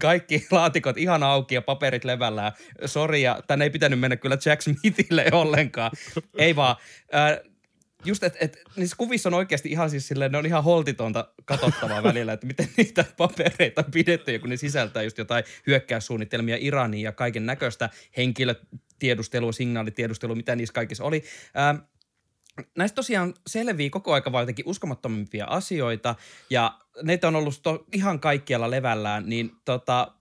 kaikki 0.00 0.46
laatikot 0.50 0.98
ihan 0.98 1.22
auki 1.22 1.54
ja 1.54 1.62
paperit 1.62 2.04
levällään. 2.04 2.52
Sori, 2.86 3.22
ja 3.22 3.42
tänne 3.46 3.64
ei 3.64 3.70
pitänyt 3.70 4.00
mennä 4.00 4.16
kyllä 4.16 4.38
Jack 4.46 4.62
Smithille 4.62 5.26
ollenkaan. 5.32 5.90
Ei 6.38 6.56
vaan. 6.56 6.76
Just, 8.04 8.22
että 8.22 8.38
et, 8.40 8.58
niissä 8.76 8.96
kuvissa 8.96 9.28
on 9.28 9.34
oikeasti 9.34 9.68
ihan 9.68 9.90
siis 9.90 10.08
silleen, 10.08 10.32
ne 10.32 10.38
on 10.38 10.46
ihan 10.46 10.64
holtitonta 10.64 11.28
katsottavaa 11.44 12.02
välillä, 12.02 12.32
että 12.32 12.46
miten 12.46 12.68
niitä 12.76 13.04
papereita 13.16 13.84
on 13.86 13.90
pidetty, 13.90 14.38
kun 14.38 14.50
ne 14.50 14.56
sisältää 14.56 15.02
just 15.02 15.18
jotain 15.18 15.44
hyökkäyssuunnitelmia 15.66 16.56
Iraniin 16.60 17.02
ja 17.02 17.12
kaiken 17.12 17.46
näköistä 17.46 17.90
henkilötiedustelua, 18.16 19.52
signaalitiedustelua, 19.52 20.36
mitä 20.36 20.56
niissä 20.56 20.72
kaikissa 20.72 21.04
oli. 21.04 21.24
Ähm, 21.58 21.76
näistä 22.76 22.96
tosiaan 22.96 23.34
selvii 23.46 23.90
koko 23.90 24.12
aika 24.12 24.32
vaan 24.32 24.42
jotenkin 24.42 24.68
uskomattomimpia 24.68 25.46
asioita 25.46 26.14
ja 26.50 26.78
neitä 27.02 27.28
on 27.28 27.36
ollut 27.36 27.60
to, 27.62 27.84
ihan 27.92 28.20
kaikkialla 28.20 28.70
levällään, 28.70 29.28
niin 29.28 29.52
tota, 29.64 30.14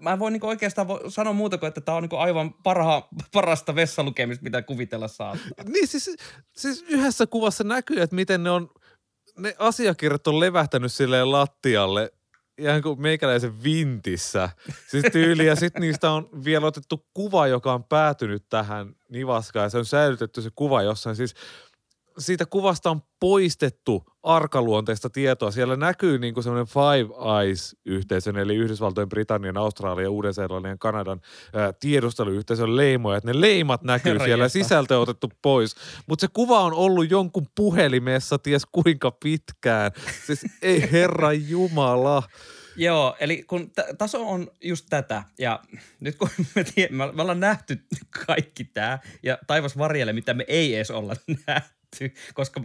mä 0.00 0.12
en 0.12 0.18
voi 0.18 0.30
niinku 0.30 0.48
oikeastaan 0.48 0.88
voi 0.88 1.10
sanoa 1.10 1.32
muuta 1.32 1.58
kuin, 1.58 1.68
että 1.68 1.80
tämä 1.80 1.96
on 1.96 2.02
niinku 2.02 2.16
aivan 2.16 2.54
parha, 2.54 3.08
parasta 3.32 3.74
vessalukemista, 3.74 4.42
mitä 4.42 4.62
kuvitella 4.62 5.08
saattaa. 5.08 5.64
Niin 5.64 5.88
siis, 5.88 6.16
siis 6.56 6.84
yhdessä 6.88 7.26
kuvassa 7.26 7.64
näkyy, 7.64 8.00
että 8.00 8.16
miten 8.16 8.42
ne 8.42 8.50
on, 8.50 8.70
ne 9.38 9.54
asiakirjat 9.58 10.26
on 10.26 10.40
levähtänyt 10.40 10.92
silleen 10.92 11.32
lattialle 11.32 12.12
ihan 12.60 12.82
kuin 12.82 13.02
meikäläisen 13.02 13.62
vintissä. 13.62 14.50
Siis 14.88 15.04
tyyli, 15.12 15.46
ja 15.46 15.56
sitten 15.56 15.80
niistä 15.80 16.10
on 16.10 16.28
vielä 16.44 16.66
otettu 16.66 17.06
kuva, 17.14 17.46
joka 17.46 17.72
on 17.72 17.84
päätynyt 17.84 18.48
tähän 18.48 18.94
nivaskaan, 19.08 19.64
ja 19.64 19.70
se 19.70 19.78
on 19.78 19.84
säilytetty 19.84 20.42
se 20.42 20.50
kuva 20.54 20.82
jossain. 20.82 21.16
Siis 21.16 21.34
siitä 22.20 22.46
kuvasta 22.46 22.90
on 22.90 23.02
poistettu 23.20 24.04
arkaluonteista 24.22 25.10
tietoa. 25.10 25.50
Siellä 25.50 25.76
näkyy 25.76 26.18
niin 26.18 26.34
kuin 26.34 26.44
semmoinen 26.44 26.66
Five 26.66 27.40
Eyes-yhteisön, 27.40 28.36
eli 28.36 28.56
Yhdysvaltojen, 28.56 29.08
Britannian, 29.08 29.56
Australian, 29.56 30.10
Uuden-Seelannin 30.10 30.70
ja 30.70 30.76
Kanadan 30.78 31.20
ää, 31.54 31.72
tiedusteluyhteisön 31.72 32.76
leimoja. 32.76 33.16
Että 33.16 33.32
ne 33.32 33.40
leimat 33.40 33.82
näkyy 33.82 34.12
Herra 34.12 34.24
siellä, 34.24 34.44
jesta. 34.44 34.58
sisältö 34.58 34.96
on 34.96 35.02
otettu 35.02 35.32
pois. 35.42 35.74
Mutta 36.06 36.20
se 36.20 36.28
kuva 36.32 36.60
on 36.60 36.72
ollut 36.72 37.10
jonkun 37.10 37.46
puhelimessa 37.54 38.38
ties 38.38 38.62
kuinka 38.72 39.10
pitkään. 39.10 39.92
Siis 40.26 40.46
ei 40.62 40.88
herra 40.92 41.32
jumala. 41.32 42.22
Joo, 42.76 43.16
eli 43.20 43.42
kun 43.42 43.70
t- 43.70 43.98
taso 43.98 44.28
on 44.28 44.48
just 44.64 44.86
tätä, 44.90 45.22
ja 45.38 45.60
nyt 46.00 46.16
kun 46.16 46.28
me, 46.54 46.64
tie- 46.64 46.88
me, 46.90 47.12
me 47.12 47.22
ollaan 47.22 47.40
nähty 47.40 47.78
kaikki 48.26 48.64
tämä, 48.64 48.98
ja 49.22 49.38
taivas 49.46 49.78
varjelle, 49.78 50.12
mitä 50.12 50.34
me 50.34 50.44
ei 50.48 50.74
edes 50.74 50.90
olla 50.90 51.14
nähty, 51.46 51.79
koska 52.34 52.60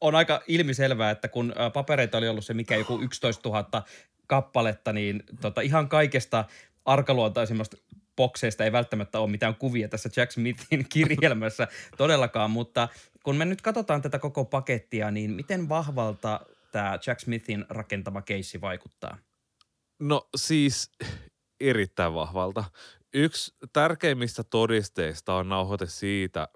on 0.00 0.14
aika 0.14 0.42
ilmiselvää, 0.46 1.10
että 1.10 1.28
kun 1.28 1.54
papereita 1.72 2.18
oli 2.18 2.28
ollut 2.28 2.44
se 2.44 2.54
mikä 2.54 2.76
joku 2.76 3.00
11 3.00 3.48
000 3.48 3.82
kappaletta, 4.26 4.92
niin 4.92 5.22
tota, 5.40 5.60
ihan 5.60 5.88
kaikesta 5.88 6.44
arkaluontaisimmasta 6.84 7.76
bokseista 8.16 8.64
ei 8.64 8.72
välttämättä 8.72 9.20
ole 9.20 9.30
mitään 9.30 9.54
kuvia 9.54 9.88
tässä 9.88 10.10
Jack 10.16 10.32
Smithin 10.32 10.86
kirjelmässä 10.92 11.68
todellakaan, 11.96 12.50
mutta 12.50 12.88
kun 13.24 13.36
me 13.36 13.44
nyt 13.44 13.62
katsotaan 13.62 14.02
tätä 14.02 14.18
koko 14.18 14.44
pakettia, 14.44 15.10
niin 15.10 15.30
miten 15.30 15.68
vahvalta 15.68 16.40
tämä 16.72 16.98
Jack 17.06 17.20
Smithin 17.20 17.64
rakentama 17.68 18.22
keissi 18.22 18.60
vaikuttaa? 18.60 19.18
No 19.98 20.28
siis 20.36 20.90
erittäin 21.60 22.14
vahvalta. 22.14 22.64
Yksi 23.14 23.54
tärkeimmistä 23.72 24.44
todisteista 24.44 25.34
on 25.34 25.48
nauhoite 25.48 25.86
siitä, 25.86 26.48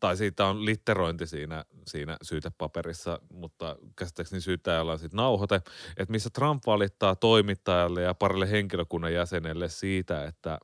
tai 0.00 0.16
siitä 0.16 0.46
on 0.46 0.64
litterointi 0.64 1.26
siinä, 1.26 1.64
siinä 1.86 2.16
syytepaperissa, 2.22 3.18
mutta 3.32 3.76
käsittääkseni 3.96 4.40
syyttäjällä 4.40 4.92
on 4.92 4.98
sitten 4.98 5.16
nauhoite, 5.16 5.54
että 5.96 6.12
missä 6.12 6.30
Trump 6.30 6.62
valittaa 6.66 7.16
toimittajalle 7.16 8.02
ja 8.02 8.14
parille 8.14 8.50
henkilökunnan 8.50 9.12
jäsenelle 9.12 9.68
siitä, 9.68 10.24
että 10.24 10.58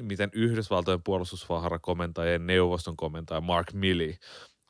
miten 0.00 0.30
Yhdysvaltojen 0.32 1.02
puolustusvaharakomentajien 1.02 2.46
neuvoston 2.46 2.96
komentaja 2.96 3.40
Mark 3.40 3.72
Milley 3.72 4.14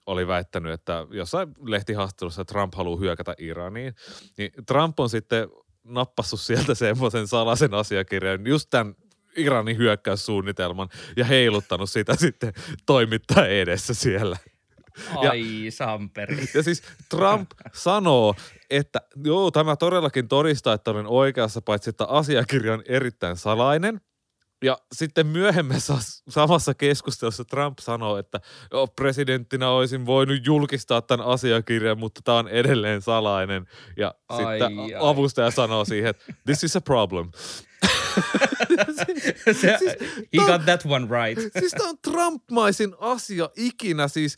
oli 0.07 0.27
väittänyt, 0.27 0.73
että 0.73 1.07
jossain 1.11 1.55
lehtihaastattelussa 1.67 2.45
Trump 2.45 2.75
haluaa 2.75 3.01
hyökätä 3.01 3.35
Iraniin, 3.39 3.95
niin 4.39 4.51
Trump 4.67 5.01
on 5.01 5.11
sitten 5.11 5.49
nappassut 5.85 6.41
sieltä 6.41 6.75
semmoisen 6.85 7.27
salaisen 7.27 7.75
asiakirjan, 7.75 8.47
just 8.47 8.71
tämän 8.71 8.95
Iranin 9.37 9.77
hyökkäyssuunnitelman 9.77 10.89
ja 11.17 11.25
heiluttanut 11.25 11.91
sitä 11.91 12.17
sitten 12.27 12.53
toimittaja 12.87 13.47
edessä 13.47 13.95
siellä. 13.95 14.37
Ai 15.17 15.67
Samperi. 15.71 16.49
Ja 16.55 16.63
siis 16.63 16.83
Trump 17.09 17.51
sanoo, 17.73 18.35
että 18.71 19.01
joo, 19.25 19.51
tämä 19.51 19.77
todellakin 19.77 20.29
todistaa, 20.29 20.75
että 20.75 20.91
olen 20.91 21.07
oikeassa, 21.07 21.63
paitsi 21.63 21.91
että 21.91 22.05
asiakirja 22.05 22.75
on 22.75 22.83
erittäin 22.87 23.37
salainen. 23.37 24.01
Ja 24.65 24.79
sitten 24.93 25.27
myöhemmässä 25.27 25.95
samassa 26.29 26.75
keskustelussa 26.75 27.45
Trump 27.45 27.79
sanoo, 27.79 28.17
että 28.17 28.41
joo, 28.73 28.87
presidenttinä 28.87 29.71
olisin 29.71 30.07
voinut 30.07 30.47
julkistaa 30.47 31.03
tämän 31.03 31.27
asiakirjan, 31.27 31.99
mutta 31.99 32.21
tämä 32.25 32.39
on 32.39 32.49
edelleen 32.49 33.03
salainen. 33.03 33.67
Ja 33.97 34.15
Ai, 34.29 34.39
sitten 34.39 34.79
ai. 34.79 34.95
avustaja 35.01 35.51
sanoo 35.51 35.85
siihen, 35.85 36.11
että 36.11 36.25
this 36.45 36.65
is 36.65 36.77
a 36.77 36.81
problem. 36.81 37.31
Se, 39.61 39.77
Siis 39.79 39.95
he 40.33 40.47
got 40.47 40.65
that 40.65 40.83
one 40.87 41.07
right. 41.11 41.43
Siis 41.59 41.73
tämä 41.73 41.89
on 41.89 41.99
Trump-maisin 41.99 42.95
asia 42.99 43.51
ikinä. 43.57 44.09
Siis, 44.09 44.37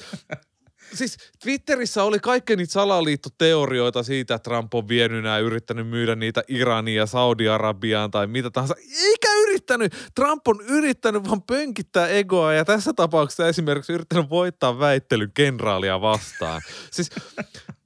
siis 0.94 1.16
Twitterissä 1.42 2.02
oli 2.02 2.18
kaikki 2.18 2.56
niitä 2.56 2.72
salaliittoteorioita 2.72 4.02
siitä, 4.02 4.34
että 4.34 4.50
Trump 4.50 4.74
on 4.74 4.88
vienyt 4.88 5.24
ja 5.24 5.38
yrittänyt 5.38 5.88
myydä 5.88 6.14
niitä 6.14 6.42
Iraniin 6.48 6.96
ja 6.96 7.06
Saudi-Arabiaan 7.06 8.10
tai 8.10 8.26
mitä 8.26 8.50
tahansa. 8.50 8.74
Eikä 9.02 9.28
yrittänyt. 9.42 9.94
Trump 10.14 10.48
on 10.48 10.60
yrittänyt 10.68 11.28
vaan 11.28 11.42
pönkittää 11.42 12.08
egoa 12.08 12.52
ja 12.52 12.64
tässä 12.64 12.92
tapauksessa 12.92 13.48
esimerkiksi 13.48 13.92
yrittänyt 13.92 14.30
voittaa 14.30 14.78
väittelyn 14.78 15.32
kenraalia 15.34 16.00
vastaan. 16.00 16.62
Siis, 16.90 17.10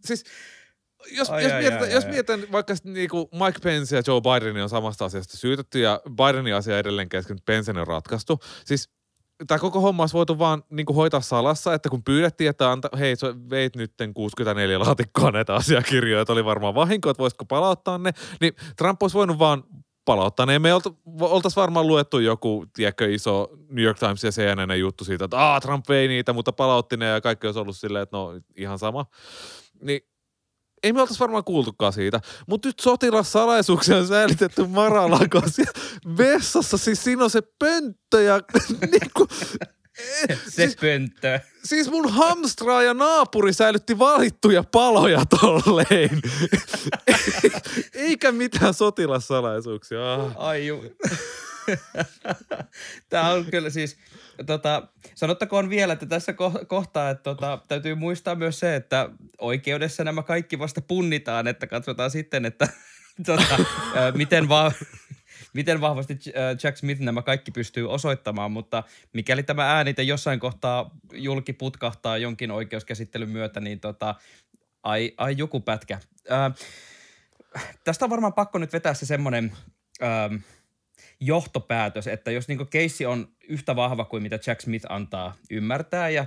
siis 0.05 0.25
jos, 1.17 1.31
Ai, 1.31 1.43
jos, 1.43 1.53
ai, 1.53 1.61
mietitään, 1.61 1.91
ai, 1.91 1.93
jos 1.93 2.05
ai. 2.05 2.11
mietitään 2.11 2.41
vaikka 2.53 2.75
sit 2.75 2.85
niinku 2.85 3.29
Mike 3.33 3.59
Pence 3.63 3.97
ja 3.97 4.03
Joe 4.07 4.21
Biden 4.21 4.63
on 4.63 4.69
samasta 4.69 5.05
asiasta 5.05 5.37
syytetty 5.37 5.81
ja 5.81 6.01
Bidenin 6.11 6.55
asia 6.55 6.79
edelleen 6.79 7.09
kesken, 7.09 7.39
Pence 7.47 7.73
on 7.81 7.87
ratkaistu. 7.87 8.39
Siis 8.65 8.91
tämä 9.47 9.59
koko 9.59 9.81
homma 9.81 10.03
olisi 10.03 10.15
voitu 10.15 10.39
vaan 10.39 10.63
niinku 10.71 10.93
hoitaa 10.93 11.21
salassa, 11.21 11.75
että 11.75 11.89
kun 11.89 12.05
pyydettiin, 12.05 12.51
että 12.51 12.71
anta, 12.71 12.89
hei, 12.99 13.17
sä 13.17 13.35
veit 13.51 13.77
nyt 13.77 13.93
64 14.15 14.79
laatikkoa 14.79 15.31
näitä 15.31 15.55
asiakirjoja, 15.55 16.23
että 16.23 16.33
oli 16.33 16.45
varmaan 16.45 16.75
vahinko, 16.75 17.11
että 17.11 17.21
voisitko 17.21 17.45
palauttaa 17.45 17.99
ne, 17.99 18.11
niin 18.41 18.53
Trump 18.77 19.03
olisi 19.03 19.15
voinut 19.15 19.39
vaan 19.39 19.65
palauttaa 20.05 20.47
ne. 20.47 20.59
Me 20.59 20.71
oltaisiin 21.21 21.61
varmaan 21.61 21.87
luettu 21.87 22.19
joku, 22.19 22.67
tiedätkö, 22.75 23.15
iso 23.15 23.49
New 23.71 23.85
York 23.85 23.99
Times 23.99 24.25
ja 24.25 24.31
CNN 24.31 24.79
juttu 24.79 25.05
siitä, 25.05 25.25
että 25.25 25.39
Aa, 25.39 25.61
Trump 25.61 25.89
vei 25.89 26.09
niitä, 26.09 26.33
mutta 26.33 26.53
palautti 26.53 26.97
ne 26.97 27.07
ja 27.07 27.21
kaikki 27.21 27.47
olisi 27.47 27.61
ollut 27.61 27.77
silleen, 27.77 28.03
että 28.03 28.17
no 28.17 28.41
ihan 28.57 28.79
sama. 28.79 29.07
Niin 29.83 30.01
ei 30.83 30.93
me 30.93 31.01
oltaisi 31.01 31.21
varmaan 31.21 31.45
kuultukaan 31.45 31.93
siitä. 31.93 32.21
Mutta 32.47 32.69
nyt 32.69 32.81
sotilassalaisuuksia 32.81 33.97
on 33.97 34.07
säilytetty 34.07 34.67
Maralakos 34.67 35.59
ja 35.59 35.65
vessassa. 36.19 36.79
Siis 36.79 37.05
siinä 37.05 37.25
on 37.25 37.31
se 37.31 37.43
pönttö 37.59 38.23
ja 38.23 38.41
niinku, 38.93 39.29
eh, 39.99 40.39
Se 40.45 40.51
siis, 40.51 40.77
pönttö. 40.77 41.41
siis 41.65 41.91
mun 41.91 42.11
hamstraa 42.11 42.83
ja 42.83 42.95
naapuri 42.95 43.53
säilytti 43.53 43.99
valittuja 43.99 44.65
paloja 44.73 45.23
tolleen. 45.41 46.23
Eikä 47.95 48.33
mitään 48.33 48.75
sotilassalaisuuksia. 48.75 50.15
Ah. 50.15 50.33
Ai 50.37 50.67
ju. 50.67 50.85
Tämä 53.11 53.31
on 53.31 53.45
kyllä 53.45 53.71
siis, 53.71 53.97
tota, 54.47 54.89
sanottakoon 55.15 55.71
vielä, 55.71 55.93
että 55.93 56.07
tässä 56.07 56.33
ko- 56.33 56.65
kohtaa, 56.67 57.11
että 57.11 57.23
tota, 57.23 57.59
täytyy 57.69 57.95
muistaa 57.95 58.35
myös 58.35 58.61
se, 58.61 58.77
että 58.77 59.09
oikeudessa 59.39 60.05
nämä 60.05 60.23
kaikki 60.23 60.59
vasta 60.59 60.81
punnitaan, 60.81 61.47
että 61.47 61.67
katsotaan 61.67 62.11
sitten, 62.11 62.45
että 62.45 62.69
tota, 63.27 63.65
miten, 64.15 64.49
va- 64.49 64.73
miten 65.53 65.81
vahvasti 65.81 66.19
Jack 66.63 66.77
Smith 66.77 67.01
nämä 67.01 67.23
kaikki 67.23 67.51
pystyy 67.51 67.91
osoittamaan, 67.91 68.53
mutta 68.53 68.83
mikäli 69.13 69.43
tämä 69.43 69.77
äänite 69.77 70.03
jossain 70.03 70.41
kohtaa 70.41 70.91
julki 71.13 71.53
putkahtaa 71.53 72.19
jonkin 72.19 72.51
oikeuskäsittelyn 72.51 73.29
myötä, 73.31 73.61
niin 73.61 73.81
tota, 73.81 74.15
ai, 74.83 75.15
ai 75.17 75.35
joku 75.39 75.61
pätkä. 75.61 76.01
Ö, 76.31 76.65
tästä 77.85 78.05
on 78.05 78.11
varmaan 78.11 78.33
pakko 78.33 78.59
nyt 78.59 78.73
vetää 78.73 78.95
se 78.95 79.07
semmoinen 79.07 79.53
ähm, 80.03 80.35
johtopäätös, 81.21 82.07
että 82.07 82.31
jos 82.31 82.49
niinku 82.49 82.65
keissi 82.65 83.07
on 83.07 83.29
yhtä 83.49 83.77
vahva 83.77 84.05
kuin 84.05 84.23
mitä 84.23 84.39
Jack 84.47 84.61
Smith 84.61 84.87
antaa 84.89 85.35
ymmärtää 85.51 86.09
ja 86.09 86.27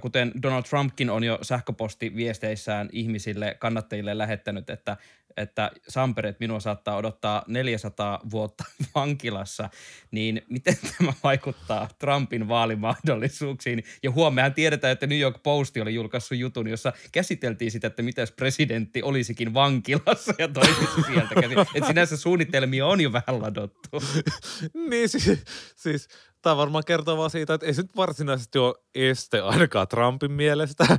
kuten 0.00 0.32
Donald 0.42 0.62
Trumpkin 0.62 1.10
on 1.10 1.24
jo 1.24 1.38
sähköpostiviesteissään 1.42 2.88
ihmisille, 2.92 3.56
kannattajille 3.58 4.18
lähettänyt, 4.18 4.70
että, 4.70 4.96
että 5.36 5.70
Samperet 5.88 6.40
minua 6.40 6.60
saattaa 6.60 6.96
odottaa 6.96 7.44
400 7.46 8.20
vuotta 8.30 8.64
vankilassa, 8.94 9.70
niin 10.10 10.42
miten 10.50 10.76
tämä 10.98 11.12
vaikuttaa 11.24 11.88
Trumpin 11.98 12.48
vaalimahdollisuuksiin? 12.48 13.84
Ja 14.02 14.10
huomenna 14.10 14.50
tiedetään, 14.50 14.92
että 14.92 15.06
New 15.06 15.18
York 15.18 15.42
Post 15.42 15.76
oli 15.76 15.94
julkaissut 15.94 16.38
jutun, 16.38 16.68
jossa 16.68 16.92
käsiteltiin 17.12 17.70
sitä, 17.70 17.86
että 17.86 18.02
miten 18.02 18.28
presidentti 18.36 19.02
olisikin 19.02 19.54
vankilassa 19.54 20.34
ja 20.38 20.48
toimisi 20.48 21.02
sieltä 21.06 21.34
käsin. 21.34 21.58
Että 21.60 21.86
sinänsä 21.86 22.16
suunnitelmia 22.16 22.86
on 22.86 23.00
jo 23.00 23.12
vähän 23.12 23.42
ladottu. 23.42 24.02
niin 24.90 25.08
siis, 25.08 25.44
siis 25.76 26.08
tämä 26.42 26.56
varmaan 26.56 26.84
kertoo 26.86 27.16
vaan 27.16 27.30
siitä, 27.30 27.54
että 27.54 27.66
ei 27.66 27.74
se 27.74 27.82
nyt 27.82 27.96
varsinaisesti 27.96 28.58
ole 28.58 28.74
este 28.94 29.40
ainakaan 29.40 29.88
Trumpin 29.88 30.32
mielestä, 30.32 30.98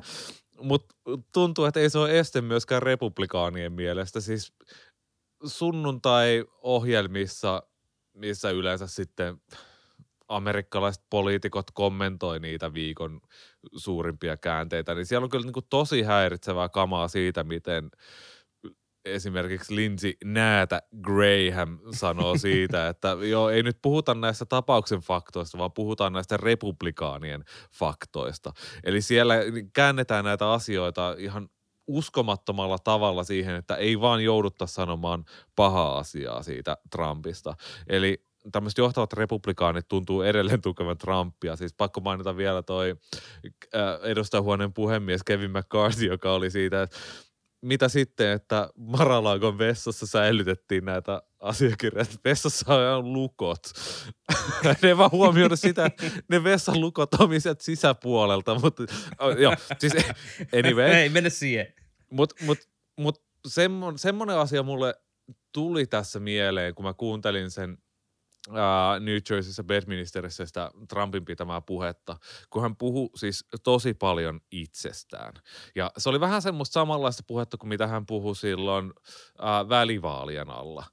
mutta 0.64 0.96
tuntuu, 1.34 1.66
että 1.66 1.80
ei 1.80 1.90
se 1.90 2.00
ole 2.00 2.20
este 2.20 2.42
myöskään 2.42 2.82
republikaanien 2.82 3.74
mielestä. 3.74 4.22
Siis 4.22 4.54
sunnuntai-ohjelmissa, 5.46 7.64
missä 8.14 8.50
yleensä 8.50 8.88
sitten 8.88 9.38
amerikkalaiset 10.28 11.04
poliitikot 11.10 11.72
kommentoi 11.74 12.40
niitä 12.40 12.74
viikon 12.74 13.22
suurimpia 13.76 14.38
käänteitä, 14.38 14.96
niin 14.96 15.06
siellä 15.06 15.24
on 15.24 15.30
kyllä 15.30 15.46
niin 15.46 15.54
kuin 15.54 15.66
tosi 15.70 16.02
häiritsevää 16.02 16.70
kamaa 16.70 17.08
siitä, 17.08 17.44
miten 17.44 17.92
esimerkiksi 19.06 19.76
Lindsey 19.76 20.14
Näätä 20.26 20.82
Graham 21.02 21.80
sanoo 21.92 22.38
siitä, 22.48 22.88
että 22.88 23.18
joo, 23.22 23.50
ei 23.50 23.64
nyt 23.64 23.78
puhuta 23.82 24.16
näistä 24.16 24.46
tapauksen 24.46 25.00
faktoista, 25.00 25.58
vaan 25.58 25.72
puhutaan 25.72 26.14
näistä 26.14 26.38
republikaanien 26.38 27.44
faktoista. 27.72 28.54
Eli 28.84 29.02
siellä 29.02 29.36
käännetään 29.74 30.26
näitä 30.26 30.52
asioita 30.52 31.16
ihan 31.18 31.50
uskomattomalla 31.88 32.78
tavalla 32.80 33.24
siihen, 33.24 33.56
että 33.56 33.76
ei 33.76 34.02
vaan 34.02 34.24
joudutta 34.24 34.68
sanomaan 34.68 35.26
pahaa 35.56 35.98
asiaa 35.98 36.44
siitä 36.44 36.78
Trumpista. 36.92 37.56
Eli 37.88 38.24
tämmöiset 38.52 38.78
johtavat 38.78 39.14
republikaanit 39.14 39.88
tuntuu 39.88 40.22
edelleen 40.22 40.62
tukevan 40.62 40.98
Trumpia. 40.98 41.56
Siis 41.56 41.74
pakko 41.74 42.02
mainita 42.02 42.38
vielä 42.38 42.62
toi 42.62 42.96
äh, 43.76 43.82
edustajahuoneen 44.04 44.74
puhemies 44.74 45.24
Kevin 45.24 45.52
McCarthy, 45.52 46.06
joka 46.06 46.34
oli 46.34 46.52
siitä, 46.52 46.82
että 46.82 46.98
mitä 47.64 47.90
sitten, 47.90 48.32
että 48.32 48.70
Maralaagon 48.76 49.58
vessassa 49.58 50.08
säilytettiin 50.08 50.86
näitä 50.86 51.22
asiakirjoja. 51.40 52.06
Vessassa 52.26 52.74
on 52.98 53.14
lukot. 53.14 53.62
ne 54.82 54.98
vaan 54.98 55.12
huomioida 55.12 55.56
sitä, 55.56 55.86
että 55.86 56.04
ne 56.30 56.44
vessan 56.44 56.82
lukot 56.82 57.14
on 57.14 57.30
sisäpuolelta. 57.60 58.60
Mutta 58.60 58.84
joo, 59.40 59.56
siis 59.80 59.94
anyway. 60.60 60.86
Ei 60.86 61.10
mennä 61.10 61.30
siihen. 61.30 61.74
Mutta 62.10 62.36
mut, 62.46 62.60
mut 63.00 63.24
semmon, 63.48 64.00
semmoinen 64.00 64.38
asia 64.38 64.64
mulle 64.64 64.96
tuli 65.52 65.86
tässä 65.86 66.20
mieleen, 66.20 66.76
kun 66.76 66.86
mä 66.86 66.94
kuuntelin 66.94 67.52
sen 67.52 67.78
uh, 68.50 68.56
New 69.00 69.18
Jerseyssä 69.30 69.64
Bedministerissä 69.64 70.46
sitä 70.46 70.72
Trumpin 70.90 71.26
pitämää 71.26 71.62
puhetta, 71.62 72.18
kun 72.50 72.62
hän 72.62 72.76
puhui 72.76 73.10
siis 73.16 73.46
tosi 73.64 73.94
paljon 73.94 74.42
itsestään. 74.52 75.34
Ja 75.76 75.92
se 75.98 76.10
oli 76.10 76.20
vähän 76.20 76.42
semmoista 76.42 76.74
samanlaista 76.74 77.24
puhetta 77.28 77.58
kuin 77.58 77.70
mitä 77.70 77.88
hän 77.88 78.06
puhui 78.06 78.36
silloin 78.36 78.86
uh, 78.86 79.70
välivaalien 79.70 80.50
alla 80.50 80.86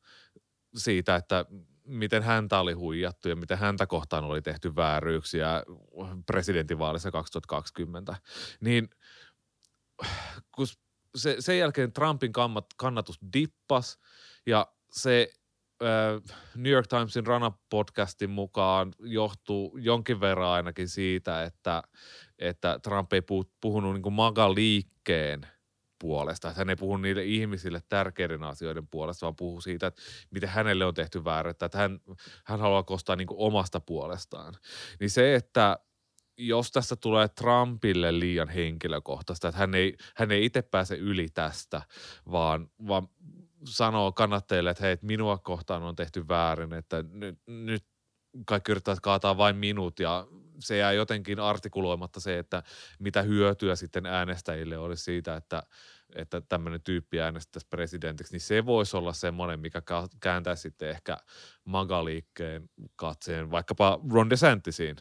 siitä, 0.76 1.16
että 1.16 1.44
miten 1.86 2.22
häntä 2.22 2.60
oli 2.60 2.72
huijattu 2.72 3.28
ja 3.28 3.36
miten 3.36 3.58
häntä 3.58 3.86
kohtaan 3.86 4.24
oli 4.24 4.42
tehty 4.42 4.76
vääryyksiä 4.76 5.62
presidentinvaalissa 6.26 7.10
2020. 7.10 8.16
Niin 8.60 8.90
kun 10.54 10.66
se, 11.16 11.36
sen 11.38 11.58
jälkeen 11.58 11.92
Trumpin 11.92 12.32
kannatus 12.76 13.18
dippas 13.32 13.98
ja 14.46 14.66
se 14.92 15.32
New 16.55 16.73
York 16.73 16.87
Timesin 16.87 17.27
Rana-podcastin 17.27 18.31
mukaan 18.31 18.93
johtuu 18.99 19.77
jonkin 19.77 20.21
verran 20.21 20.49
ainakin 20.49 20.88
siitä, 20.88 21.45
että, 21.45 21.83
että 22.38 22.79
Trump 22.83 23.12
ei 23.12 23.23
puhunut 23.61 23.95
niin 23.95 24.12
maga-liikkeen 24.12 25.47
puolesta. 25.99 26.49
Että 26.49 26.61
hän 26.61 26.71
ei 26.71 26.77
puhu 26.77 26.97
niille 26.97 27.25
ihmisille 27.25 27.81
tärkeiden 27.88 28.43
asioiden 28.43 28.88
puolesta, 28.88 29.27
vaan 29.27 29.37
puhuu 29.37 29.61
siitä, 29.61 29.87
että 29.87 30.03
miten 30.31 30.49
hänelle 30.49 30.85
on 30.85 30.95
tehty 30.95 31.25
väärättä. 31.25 31.66
Että 31.66 31.79
hän, 31.79 32.01
hän 32.45 32.61
haluaa 32.61 32.83
kostaa 32.83 33.16
niin 33.16 33.29
omasta 33.31 33.81
puolestaan. 33.81 34.55
Niin 35.01 35.11
se, 35.11 35.35
että 35.35 35.79
jos 36.38 36.73
tästä 36.73 36.97
tulee 36.97 37.29
Trumpille 37.29 38.19
liian 38.19 38.49
henkilökohtaista, 38.49 39.49
että 39.49 39.59
hän 39.59 39.75
ei, 39.75 39.97
hän 40.16 40.31
ei 40.31 40.45
itse 40.45 40.62
pääse 40.62 40.95
yli 40.95 41.29
tästä, 41.29 41.83
vaan, 42.31 42.69
vaan 42.88 43.09
sanoo 43.64 44.12
kannattajille, 44.12 44.70
että 44.70 44.85
hei, 44.85 44.96
minua 45.03 45.38
kohtaan 45.38 45.83
on 45.83 45.96
tehty 45.96 46.29
väärin, 46.29 46.73
että 46.73 47.05
nyt, 47.12 47.38
nyt 47.46 47.85
kaikki 48.46 48.73
yrittävät 48.73 49.01
kaataa 49.01 49.37
vain 49.37 49.57
minut 49.57 50.01
ja 50.01 50.27
se 50.59 50.77
jää 50.77 50.92
jotenkin 50.92 51.40
artikuloimatta 51.40 52.20
se, 52.20 52.38
että 52.38 52.62
mitä 52.99 53.23
hyötyä 53.23 53.77
sitten 53.77 54.07
äänestäjille 54.07 54.79
olisi 54.79 55.05
siitä, 55.05 55.37
että, 55.37 55.62
että 56.14 56.40
tämmöinen 56.40 56.83
tyyppi 56.83 57.20
äänestäisi 57.20 57.66
presidentiksi, 57.70 58.33
niin 58.35 58.40
se 58.40 58.66
voisi 58.66 58.96
olla 58.96 59.12
semmoinen, 59.12 59.61
mikä 59.61 59.83
kääntää 60.20 60.57
sitten 60.57 60.90
ehkä 60.90 61.16
magaliikkeen 61.64 62.70
katseen 62.96 63.51
vaikkapa 63.51 64.01
Ron 64.12 64.31
DeSantisiin. 64.31 64.96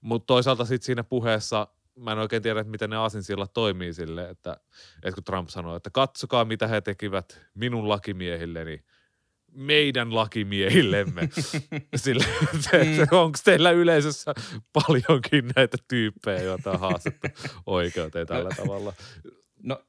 Mutta 0.00 0.26
toisaalta 0.26 0.64
sitten 0.64 0.86
siinä 0.86 1.04
puheessa 1.04 1.68
mä 1.96 2.12
en 2.12 2.18
oikein 2.18 2.42
tiedä, 2.42 2.60
että 2.60 2.70
miten 2.70 2.90
ne 2.90 2.96
aasinsillat 2.96 3.52
toimii 3.52 3.94
sille, 3.94 4.30
että, 4.30 4.56
että 4.96 5.14
kun 5.14 5.24
Trump 5.24 5.48
sanoi, 5.48 5.76
että 5.76 5.90
katsokaa 5.90 6.44
mitä 6.44 6.66
he 6.66 6.80
tekivät 6.80 7.40
minun 7.54 7.88
lakimiehilleni, 7.88 8.84
meidän 9.52 10.14
lakimiehillemme. 10.14 11.28
Sille, 11.96 12.24
se, 12.60 12.84
mm. 12.84 13.16
onko 13.18 13.38
teillä 13.44 13.70
yleisössä 13.70 14.34
paljonkin 14.72 15.50
näitä 15.56 15.76
tyyppejä, 15.88 16.42
joita 16.42 16.70
on 16.70 16.80
haastettu 16.80 17.28
oikeuteen 17.66 18.26
tällä 18.26 18.48
no, 18.48 18.64
tavalla? 18.64 18.92
No 19.62 19.82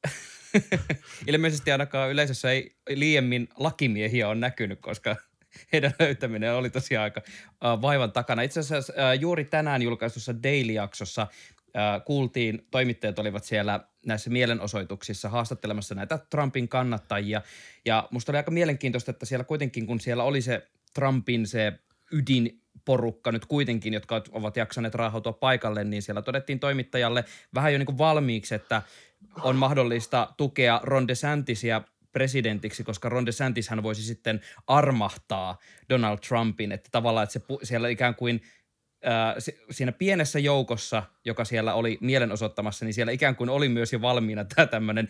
ilmeisesti 1.28 1.72
ainakaan 1.72 2.12
yleisössä 2.12 2.52
ei 2.52 2.76
liiemmin 2.90 3.48
lakimiehiä 3.58 4.30
on 4.30 4.40
näkynyt, 4.40 4.80
koska 4.82 5.16
heidän 5.74 5.94
löytäminen 6.00 6.54
oli 6.54 6.70
tosiaan 6.70 7.04
aika 7.04 7.22
uh, 7.28 7.82
vaivan 7.82 8.12
takana. 8.12 8.42
Itse 8.42 8.60
asiassa 8.60 8.94
uh, 8.94 9.22
juuri 9.22 9.46
tänään 9.46 9.82
julkaistussa 9.82 10.34
Daily-jaksossa 10.44 11.28
kuultiin, 12.06 12.68
toimittajat 12.72 13.20
olivat 13.20 13.44
siellä 13.44 13.80
näissä 14.06 14.30
mielenosoituksissa 14.30 15.30
haastattelemassa 15.30 15.96
näitä 15.96 16.20
Trumpin 16.30 16.68
kannattajia. 16.68 17.42
Ja 17.86 18.08
musta 18.12 18.32
oli 18.32 18.38
aika 18.38 18.52
mielenkiintoista, 18.52 19.12
että 19.12 19.26
siellä 19.26 19.44
kuitenkin, 19.44 19.88
kun 19.88 20.00
siellä 20.00 20.24
oli 20.24 20.42
se 20.42 20.68
Trumpin 20.94 21.48
se 21.48 21.74
ydinporukka 22.12 23.32
nyt 23.32 23.46
kuitenkin, 23.46 23.94
jotka 23.94 24.24
ovat 24.32 24.58
jaksaneet 24.58 24.96
raahautua 24.96 25.34
paikalle, 25.34 25.84
niin 25.84 26.02
siellä 26.02 26.22
todettiin 26.22 26.60
toimittajalle 26.60 27.26
vähän 27.56 27.74
jo 27.74 27.78
niin 27.78 27.86
kuin 27.86 27.98
valmiiksi, 27.98 28.56
että 28.56 28.82
on 29.44 29.56
mahdollista 29.56 30.34
tukea 30.38 30.80
Ron 30.84 31.08
DeSantisia 31.08 31.82
presidentiksi, 32.12 32.84
koska 32.84 33.10
Ron 33.10 33.26
DeSantis 33.26 33.70
hän 33.70 33.84
voisi 33.84 34.04
sitten 34.04 34.42
armahtaa 34.68 35.60
Donald 35.90 36.18
Trumpin, 36.28 36.72
että 36.72 36.90
tavallaan, 36.92 37.24
että 37.24 37.34
se 37.34 37.42
siellä 37.64 37.90
ikään 37.90 38.16
kuin– 38.16 38.42
siinä 39.72 39.92
pienessä 39.92 40.40
joukossa, 40.40 41.04
joka 41.26 41.46
siellä 41.46 41.74
oli 41.74 41.98
mielenosoittamassa, 42.02 42.86
niin 42.86 42.94
siellä 42.94 43.12
ikään 43.12 43.36
kuin 43.36 43.50
oli 43.50 43.70
myös 43.70 43.94
jo 43.94 44.02
valmiina 44.02 44.46
tämä 44.46 44.68
tämmöinen 44.68 45.08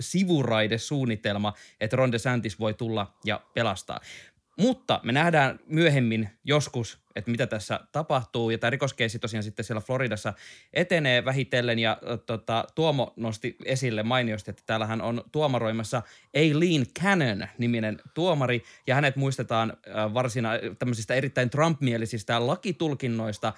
sivuraidesuunnitelma, 0.00 1.52
että 1.80 1.96
Ron 1.96 2.12
DeSantis 2.12 2.60
voi 2.60 2.74
tulla 2.74 3.14
ja 3.24 3.40
pelastaa. 3.54 4.00
Mutta 4.58 5.00
me 5.02 5.12
nähdään 5.12 5.60
myöhemmin 5.66 6.28
joskus, 6.44 6.98
että 7.16 7.30
mitä 7.30 7.46
tässä 7.46 7.80
tapahtuu. 7.92 8.50
Ja 8.50 8.58
tämä 8.58 8.70
rikoskeissi 8.70 9.18
tosiaan 9.18 9.42
sitten 9.42 9.64
siellä 9.64 9.80
Floridassa 9.80 10.32
etenee 10.72 11.24
vähitellen. 11.24 11.78
Ja 11.78 11.98
tota, 12.26 12.64
Tuomo 12.74 13.12
nosti 13.16 13.56
esille 13.64 14.02
mainiosti, 14.02 14.50
että 14.50 14.62
täällähän 14.66 15.02
on 15.02 15.24
tuomaroimassa 15.32 16.02
Aileen 16.36 16.86
Cannon 17.00 17.48
niminen 17.58 18.00
tuomari. 18.14 18.62
Ja 18.86 18.94
hänet 18.94 19.16
muistetaan 19.16 19.72
varsina 20.14 20.50
tämmöisistä 20.78 21.14
erittäin 21.14 21.50
Trump-mielisistä 21.50 22.46
lakitulkinnoista 22.46 23.52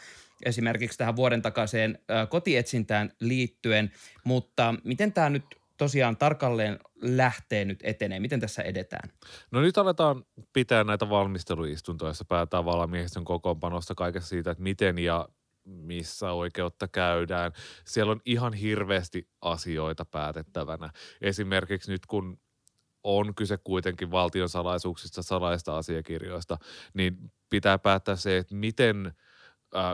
esimerkiksi 0.44 0.98
tähän 0.98 1.16
vuoden 1.16 1.42
takaiseen 1.42 1.98
kotietsintään 2.28 3.12
liittyen. 3.20 3.92
Mutta 4.24 4.74
miten 4.84 5.12
tämä 5.12 5.30
nyt 5.30 5.55
tosiaan 5.76 6.16
tarkalleen 6.16 6.78
lähtee 7.02 7.64
nyt 7.64 7.80
etenee? 7.82 8.20
Miten 8.20 8.40
tässä 8.40 8.62
edetään? 8.62 9.10
No 9.50 9.60
nyt 9.60 9.78
aletaan 9.78 10.24
pitää 10.52 10.84
näitä 10.84 11.08
valmisteluistuntoja, 11.08 12.08
joissa 12.08 12.24
päätään 12.28 12.64
valamiehistön 12.64 13.24
kokoonpanosta 13.24 13.94
kaikessa 13.94 14.28
siitä, 14.28 14.50
että 14.50 14.62
miten 14.62 14.98
ja 14.98 15.28
missä 15.64 16.32
oikeutta 16.32 16.88
käydään. 16.88 17.52
Siellä 17.84 18.12
on 18.12 18.20
ihan 18.24 18.52
hirveästi 18.52 19.28
asioita 19.40 20.04
päätettävänä. 20.04 20.90
Esimerkiksi 21.20 21.92
nyt 21.92 22.06
kun 22.06 22.38
on 23.04 23.34
kyse 23.34 23.58
kuitenkin 23.64 24.10
valtion 24.10 24.48
salaisuuksista, 24.48 25.22
salaista 25.22 25.76
asiakirjoista, 25.76 26.58
niin 26.94 27.16
pitää 27.50 27.78
päättää 27.78 28.16
se, 28.16 28.38
että 28.38 28.54
miten– 28.54 29.12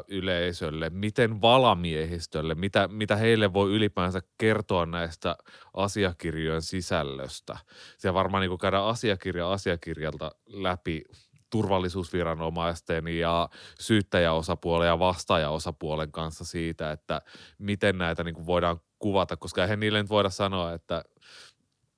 yleisölle, 0.09 0.91
miten 0.91 1.41
valamiehistölle, 1.41 2.55
mitä, 2.55 2.89
mitä 2.89 3.17
heille 3.17 3.53
voi 3.53 3.71
ylipäänsä 3.71 4.21
kertoa 4.39 4.87
näistä 4.87 5.37
asiakirjojen 5.75 6.63
sisällöstä. 6.63 7.59
Se 7.99 8.15
varmaan 8.15 8.41
niin 8.41 8.59
käydä 8.59 8.85
asiakirja 8.85 9.53
asiakirjalta 9.53 10.31
läpi 10.47 11.03
turvallisuusviranomaisten 11.51 13.09
ja 13.09 13.49
syyttäjäosapuolen 13.81 14.87
ja 14.87 14.99
vastaajaosapuolen 14.99 16.13
kanssa 16.13 16.45
siitä, 16.45 16.93
että 16.93 17.23
miten 17.59 17.99
näitä 17.99 18.25
niin 18.25 18.47
voidaan 18.47 18.81
kuvata, 18.99 19.37
koska 19.37 19.63
eihän 19.63 19.81
niille 19.81 20.03
nyt 20.03 20.11
voida 20.11 20.31
sanoa, 20.31 20.73
että 20.73 21.05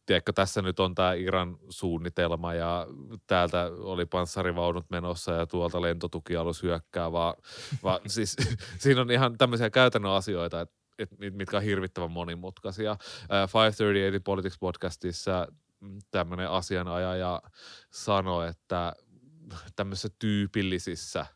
tiedätkö, 0.06 0.32
tässä 0.32 0.62
nyt 0.62 0.80
on 0.80 0.94
tämä 0.94 1.12
Iran 1.12 1.58
suunnitelma 1.68 2.54
ja 2.54 2.86
täältä 3.26 3.70
oli 3.78 4.06
panssarivaunut 4.06 4.86
menossa 4.90 5.32
ja 5.32 5.46
tuolta 5.46 5.82
lentotukialus 5.82 6.62
hyökkää, 6.62 7.12
vaan, 7.12 7.34
vaan 7.82 8.00
siis 8.10 8.36
siinä 8.78 9.00
on 9.00 9.10
ihan 9.10 9.38
tämmöisiä 9.38 9.70
käytännön 9.70 10.12
asioita, 10.12 10.60
että 10.60 10.74
et, 10.98 11.08
mitkä 11.30 11.56
on 11.56 11.62
hirvittävän 11.62 12.10
monimutkaisia. 12.10 12.92
Uh, 12.92 12.98
538 13.54 14.22
Politics 14.24 14.58
podcastissa 14.58 15.48
tämmöinen 16.10 16.50
asianajaja 16.50 17.42
sanoi, 17.90 18.48
että 18.48 18.92
tämmöisissä 19.76 20.08
tyypillisissä 20.18 21.26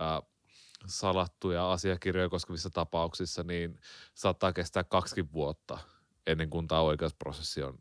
uh, 0.00 0.28
salattuja 0.86 1.72
asiakirjoja 1.72 2.28
koskevissa 2.28 2.70
tapauksissa, 2.70 3.42
niin 3.42 3.80
saattaa 4.14 4.52
kestää 4.52 4.84
kaksi 4.84 5.32
vuotta 5.32 5.78
ennen 6.26 6.50
kuin 6.50 6.68
tämä 6.68 6.80
oikeusprosessi 6.80 7.62
on 7.62 7.78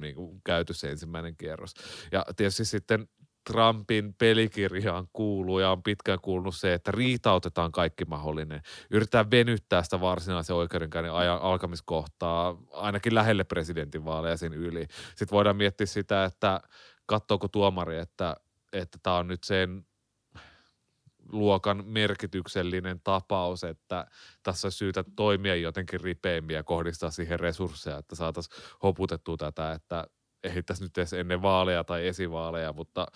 niin 0.00 0.14
kuin 0.14 0.40
käyty 0.44 0.74
se 0.74 0.90
ensimmäinen 0.90 1.36
kierros. 1.36 1.74
Ja 2.12 2.24
tietysti 2.36 2.64
sitten 2.64 3.08
Trumpin 3.50 4.14
pelikirjaan 4.14 5.08
kuuluu 5.12 5.58
ja 5.58 5.70
on 5.70 5.82
pitkään 5.82 6.20
kuulunut 6.20 6.56
se, 6.56 6.74
että 6.74 6.90
riitautetaan 6.90 7.72
kaikki 7.72 8.04
mahdollinen. 8.04 8.62
Yritetään 8.90 9.30
venyttää 9.30 9.82
sitä 9.82 10.00
varsinaisen 10.00 10.56
oikeudenkäynnin 10.56 11.12
ajan 11.12 11.42
alkamiskohtaa 11.42 12.56
ainakin 12.72 13.14
lähelle 13.14 13.44
presidentinvaaleja 13.44 14.36
sen 14.36 14.52
yli. 14.52 14.86
Sitten 15.08 15.36
voidaan 15.36 15.56
miettiä 15.56 15.86
sitä, 15.86 16.24
että 16.24 16.60
katsoako 17.06 17.48
tuomari, 17.48 17.98
että 17.98 18.36
että 18.72 18.98
tämä 19.02 19.16
on 19.16 19.28
nyt 19.28 19.44
sen 19.44 19.86
luokan 21.32 21.84
merkityksellinen 21.86 23.00
tapaus, 23.04 23.64
että 23.64 24.06
tässä 24.42 24.68
on 24.68 24.72
syytä 24.72 25.04
toimia 25.16 25.54
jotenkin 25.54 26.00
ripeämmin 26.00 26.56
ja 26.56 26.62
kohdistaa 26.62 27.10
siihen 27.10 27.40
resursseja, 27.40 27.98
että 27.98 28.16
saataisiin 28.16 28.62
hoputettua 28.82 29.36
tätä, 29.36 29.72
että 29.72 30.06
tässä 30.66 30.84
nyt 30.84 30.98
edes 30.98 31.12
ennen 31.12 31.42
vaaleja 31.42 31.84
tai 31.84 32.06
esivaaleja, 32.06 32.72
mutta 32.72 33.06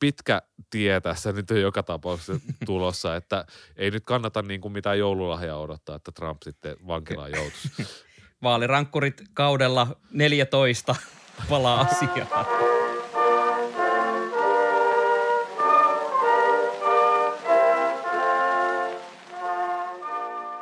pitkä 0.00 0.42
tie 0.70 1.00
tässä 1.00 1.32
nyt 1.32 1.50
on 1.50 1.60
joka 1.60 1.82
tapauksessa 1.82 2.40
tulossa, 2.66 3.16
että 3.16 3.46
ei 3.76 3.90
nyt 3.90 4.04
kannata 4.04 4.42
niin 4.42 4.60
kuin 4.60 4.72
mitään 4.72 4.98
joululahjaa 4.98 5.58
odottaa, 5.58 5.96
että 5.96 6.12
Trump 6.12 6.42
sitten 6.42 6.76
vankilaan 6.86 7.32
joutuisi. 7.32 7.68
Vaalirankkurit 8.42 9.22
kaudella 9.34 9.86
14 10.12 10.96
palaa 11.48 11.80
asiaan. 11.80 12.75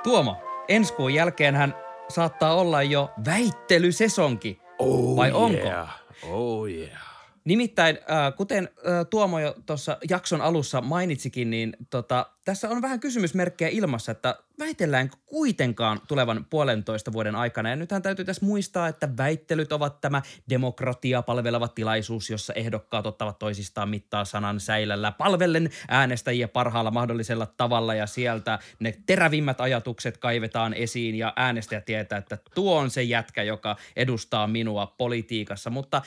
Tuomo, 0.05 0.37
ensi 0.69 0.93
kuun 0.95 1.15
jälkeen 1.15 1.55
hän 1.55 1.75
saattaa 2.09 2.55
olla 2.55 2.83
jo 2.83 3.11
väittelysesonki. 3.25 4.61
Oh 4.79 5.17
Vai 5.17 5.33
onko? 5.33 5.57
yeah. 5.67 5.89
Oh 6.31 6.67
yeah. 6.69 7.14
Nimittäin, 7.45 7.99
äh, 7.99 8.37
kuten 8.37 8.69
äh, 8.79 9.07
Tuomo 9.11 9.39
jo 9.39 9.57
tuossa 9.67 9.99
jakson 10.11 10.41
alussa 10.41 10.81
mainitsikin, 10.81 11.51
niin 11.51 11.77
tota, 11.91 12.27
tässä 12.45 12.69
on 12.69 12.83
vähän 12.83 13.01
kysymysmerkkejä 13.01 13.69
ilmassa, 13.69 14.13
että 14.13 14.39
väitelläänkö 14.59 15.17
kuitenkaan 15.27 16.01
tulevan 16.09 16.47
puolentoista 16.51 17.13
vuoden 17.13 17.37
aikana. 17.37 17.71
Ja 17.71 17.77
nythän 17.77 18.03
täytyy 18.03 18.25
tässä 18.25 18.47
muistaa, 18.47 18.89
että 18.89 19.09
väittelyt 19.17 19.73
ovat 19.73 20.01
tämä 20.01 20.23
demokratia 20.51 21.23
palveleva 21.23 21.69
tilaisuus, 21.69 22.31
jossa 22.31 22.53
ehdokkaat 22.53 23.07
ottavat 23.07 23.39
toisistaan 23.39 23.89
mittaa 23.89 24.25
sanan 24.25 24.61
säilällä, 24.61 25.13
palvellen 25.13 25.71
äänestäjiä 25.89 26.49
parhaalla 26.49 26.91
mahdollisella 26.91 27.47
tavalla 27.47 27.95
ja 27.95 28.07
sieltä 28.07 28.59
ne 28.79 28.95
terävimmät 29.07 29.61
ajatukset 29.61 30.19
kaivetaan 30.19 30.75
esiin 30.75 31.15
ja 31.15 31.33
äänestäjä 31.37 31.81
tietää, 31.81 32.19
että 32.19 32.39
tuo 32.55 32.79
on 32.79 32.91
se 32.91 33.03
jätkä, 33.03 33.43
joka 33.43 33.77
edustaa 33.97 34.47
minua 34.47 34.95
politiikassa. 34.99 35.71
Mutta 35.71 36.03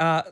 äh, 0.00 0.22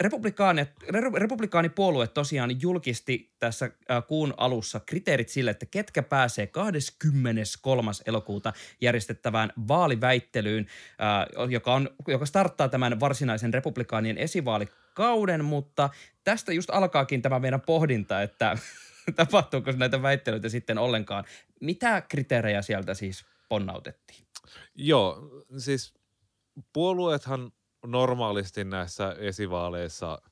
Republikaani, 0.00 0.62
re- 0.82 1.18
republikaanipuolue 1.18 2.06
tosiaan 2.08 2.62
julkisti 2.62 3.30
tässä 3.38 3.64
äh, 3.64 4.06
kuun 4.06 4.34
alussa 4.36 4.80
kriteerit 4.80 5.28
sille, 5.28 5.50
että 5.50 5.66
ketkä 5.66 6.02
pääsee 6.02 6.46
23. 6.46 7.90
elokuuta 8.06 8.52
järjestettävään 8.80 9.52
vaaliväittelyyn, 9.68 10.66
äh, 10.90 11.50
joka, 11.50 11.74
on, 11.74 11.90
joka 12.08 12.26
starttaa 12.26 12.68
tämän 12.68 13.00
varsinaisen 13.00 13.54
republikaanien 13.54 14.18
esivaalikauden, 14.18 15.44
mutta 15.44 15.90
tästä 16.24 16.52
just 16.52 16.70
alkaakin 16.70 17.22
tämä 17.22 17.38
meidän 17.38 17.60
pohdinta, 17.60 18.22
että 18.22 18.58
tapahtuuko 19.16 19.72
näitä 19.72 20.02
väittelyitä 20.02 20.48
sitten 20.48 20.78
ollenkaan. 20.78 21.24
Mitä 21.60 22.00
kriteerejä 22.00 22.62
sieltä 22.62 22.94
siis 22.94 23.24
ponnautettiin? 23.48 24.26
Joo, 24.74 25.30
siis 25.58 25.94
puolueethan 26.72 27.52
normaalisti 27.86 28.64
näissä 28.64 29.16
esivaaleissa 29.18 30.22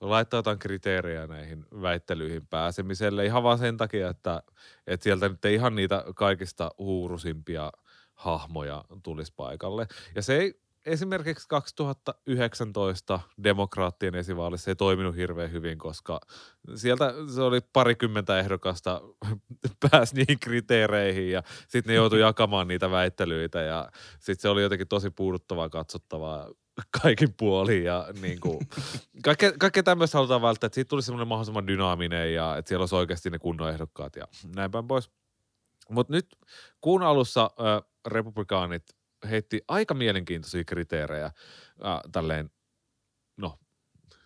laittaa 0.00 0.38
jotain 0.38 0.58
kriteerejä 0.58 1.26
näihin 1.26 1.66
väittelyihin 1.82 2.46
pääsemiselle 2.46 3.26
ihan 3.26 3.42
vaan 3.42 3.58
sen 3.58 3.76
takia, 3.76 4.08
että, 4.08 4.42
että 4.86 5.04
sieltä 5.04 5.28
nyt 5.28 5.44
ei 5.44 5.54
ihan 5.54 5.74
niitä 5.74 6.04
kaikista 6.14 6.70
huurusimpia 6.78 7.72
hahmoja 8.14 8.84
tulisi 9.02 9.32
paikalle. 9.36 9.86
Ja 10.14 10.22
se 10.22 10.36
ei 10.36 10.60
esimerkiksi 10.86 11.48
2019 11.48 13.20
demokraattien 13.44 14.14
esivaalissa 14.14 14.70
ei 14.70 14.76
toiminut 14.76 15.16
hirveän 15.16 15.52
hyvin, 15.52 15.78
koska 15.78 16.20
sieltä 16.74 17.14
se 17.34 17.42
oli 17.42 17.60
parikymmentä 17.72 18.38
ehdokasta 18.38 19.00
pääsi 19.90 20.16
niihin 20.16 20.40
kriteereihin 20.40 21.30
ja 21.30 21.42
sitten 21.68 21.90
ne 21.90 21.94
joutui 21.94 22.20
jakamaan 22.28 22.68
niitä 22.68 22.90
väittelyitä 22.90 23.62
ja 23.62 23.90
sitten 24.18 24.42
se 24.42 24.48
oli 24.48 24.62
jotenkin 24.62 24.88
tosi 24.88 25.10
puuduttavaa 25.10 25.68
katsottavaa 25.68 26.48
kaikin 27.02 27.34
puolin 27.34 27.84
ja 27.84 28.06
niin 28.20 28.40
kuin, 28.40 28.58
kaikkea, 29.24 29.52
kaikkea 29.58 29.82
tämmöistä 29.82 30.18
halutaan 30.18 30.42
välttää, 30.42 30.66
että 30.66 30.74
siitä 30.74 30.88
tulisi 30.88 31.06
semmoinen 31.06 31.28
mahdollisimman 31.28 31.66
dynaaminen 31.66 32.34
ja 32.34 32.56
että 32.56 32.68
siellä 32.68 32.82
olisi 32.82 32.94
oikeasti 32.94 33.30
ne 33.30 33.38
kunnon 33.38 33.70
ehdokkaat 33.70 34.16
ja 34.16 34.24
näin 34.56 34.70
päin 34.70 34.88
pois. 34.88 35.10
Mutta 35.90 36.12
nyt 36.12 36.26
kuun 36.80 37.02
alussa 37.02 37.42
äh, 37.42 37.90
republikaanit 38.06 38.82
heitti 39.30 39.60
aika 39.68 39.94
mielenkiintoisia 39.94 40.64
kriteerejä 40.64 41.26
äh, 41.26 41.32
tälleen, 42.12 42.50
no, 43.36 43.58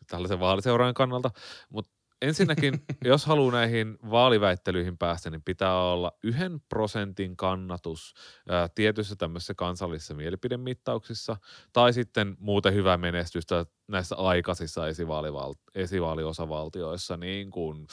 tällaisen 0.07 0.41
vaaliseuraajan 0.41 0.95
kannalta, 0.95 1.31
mutta 1.69 1.98
ensinnäkin, 2.23 2.75
jos 3.05 3.27
haluaa 3.27 3.53
näihin 3.53 3.99
vaaliväittelyihin 4.11 4.99
päästä, 4.99 5.31
niin 5.31 5.43
pitää 5.43 5.83
olla 5.83 6.13
yhden 6.23 6.61
prosentin 6.69 7.37
kannatus 7.37 8.15
ää, 8.49 8.69
tietyissä 8.75 9.17
tämmöisissä 9.17 9.55
kansallisissa 9.55 10.15
mielipidemittauksissa, 10.15 11.37
tai 11.73 11.93
sitten 11.93 12.37
muuten 12.39 12.75
hyvää 12.75 12.97
menestystä 12.97 13.67
näissä 13.89 14.17
aikaisissa 14.17 14.89
esivaalival- 14.89 15.55
esivaaliosavaltioissa, 15.75 17.17
niin 17.17 17.51
kuin 17.51 17.87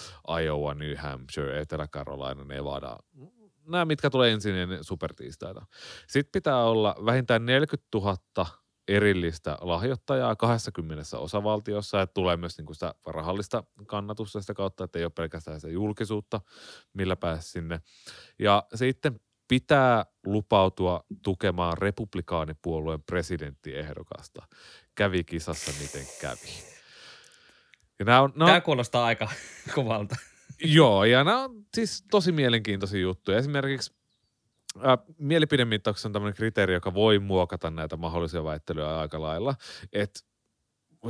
Iowa, 0.44 0.74
New 0.74 0.96
Hampshire, 0.98 1.62
Etelä-Carolina, 1.62 2.44
Nevada, 2.44 2.98
nämä, 3.68 3.86
mitkä 3.86 4.10
tulee 4.10 4.32
ensin 4.32 4.56
ennen 4.56 4.84
supertiistaita. 4.84 5.66
Sitten 6.08 6.32
pitää 6.32 6.64
olla 6.64 6.96
vähintään 7.06 7.46
40 7.46 7.88
000 7.96 8.16
erillistä 8.88 9.58
lahjoittajaa 9.62 10.36
20 10.36 11.18
osavaltiossa, 11.18 12.02
että 12.02 12.14
tulee 12.14 12.38
myös 12.38 12.58
niin 12.58 12.66
kuin 12.66 12.76
sitä 12.76 12.96
rahallista 13.06 13.64
kannatusta 13.88 14.42
sitä 14.42 14.54
kautta, 14.54 14.84
että 14.84 15.00
ei 15.00 15.06
ole 15.06 15.12
pelkästään 15.16 15.62
se 15.62 15.70
julkisuutta, 15.70 16.42
millä 16.94 17.16
pääsi 17.16 17.50
sinne. 17.50 17.82
Ja 18.40 18.64
sitten 18.76 19.20
pitää 19.48 20.06
lupautua 20.26 21.04
tukemaan 21.24 21.78
republikaanipuolueen 21.78 23.04
presidenttiehdokasta. 23.04 24.48
Kävi 24.96 25.24
kisassa 25.24 25.72
miten 25.82 26.06
kävi. 26.22 26.76
Ja 28.00 28.06
nämä 28.06 28.22
on, 28.22 28.34
nämä 28.36 28.50
Tämä 28.50 28.62
kuulostaa 28.62 29.06
aika 29.06 29.32
kovalta. 29.76 30.16
joo, 30.64 31.04
ja 31.06 31.24
nämä 31.24 31.44
on 31.44 31.66
siis 31.76 32.04
tosi 32.12 32.32
mielenkiintoisia 32.32 33.02
juttuja. 33.02 33.38
Esimerkiksi 33.38 33.95
Ää, 34.82 34.98
mielipidemittauksessa 35.18 36.10
on 36.10 36.14
tämmöinen 36.14 36.36
kriteeri, 36.36 36.74
joka 36.74 36.94
voi 36.94 37.20
muokata 37.20 37.72
näitä 37.72 37.98
mahdollisia 37.98 38.44
väittelyjä 38.44 39.00
aika 39.00 39.22
lailla, 39.22 39.56
että 39.94 40.20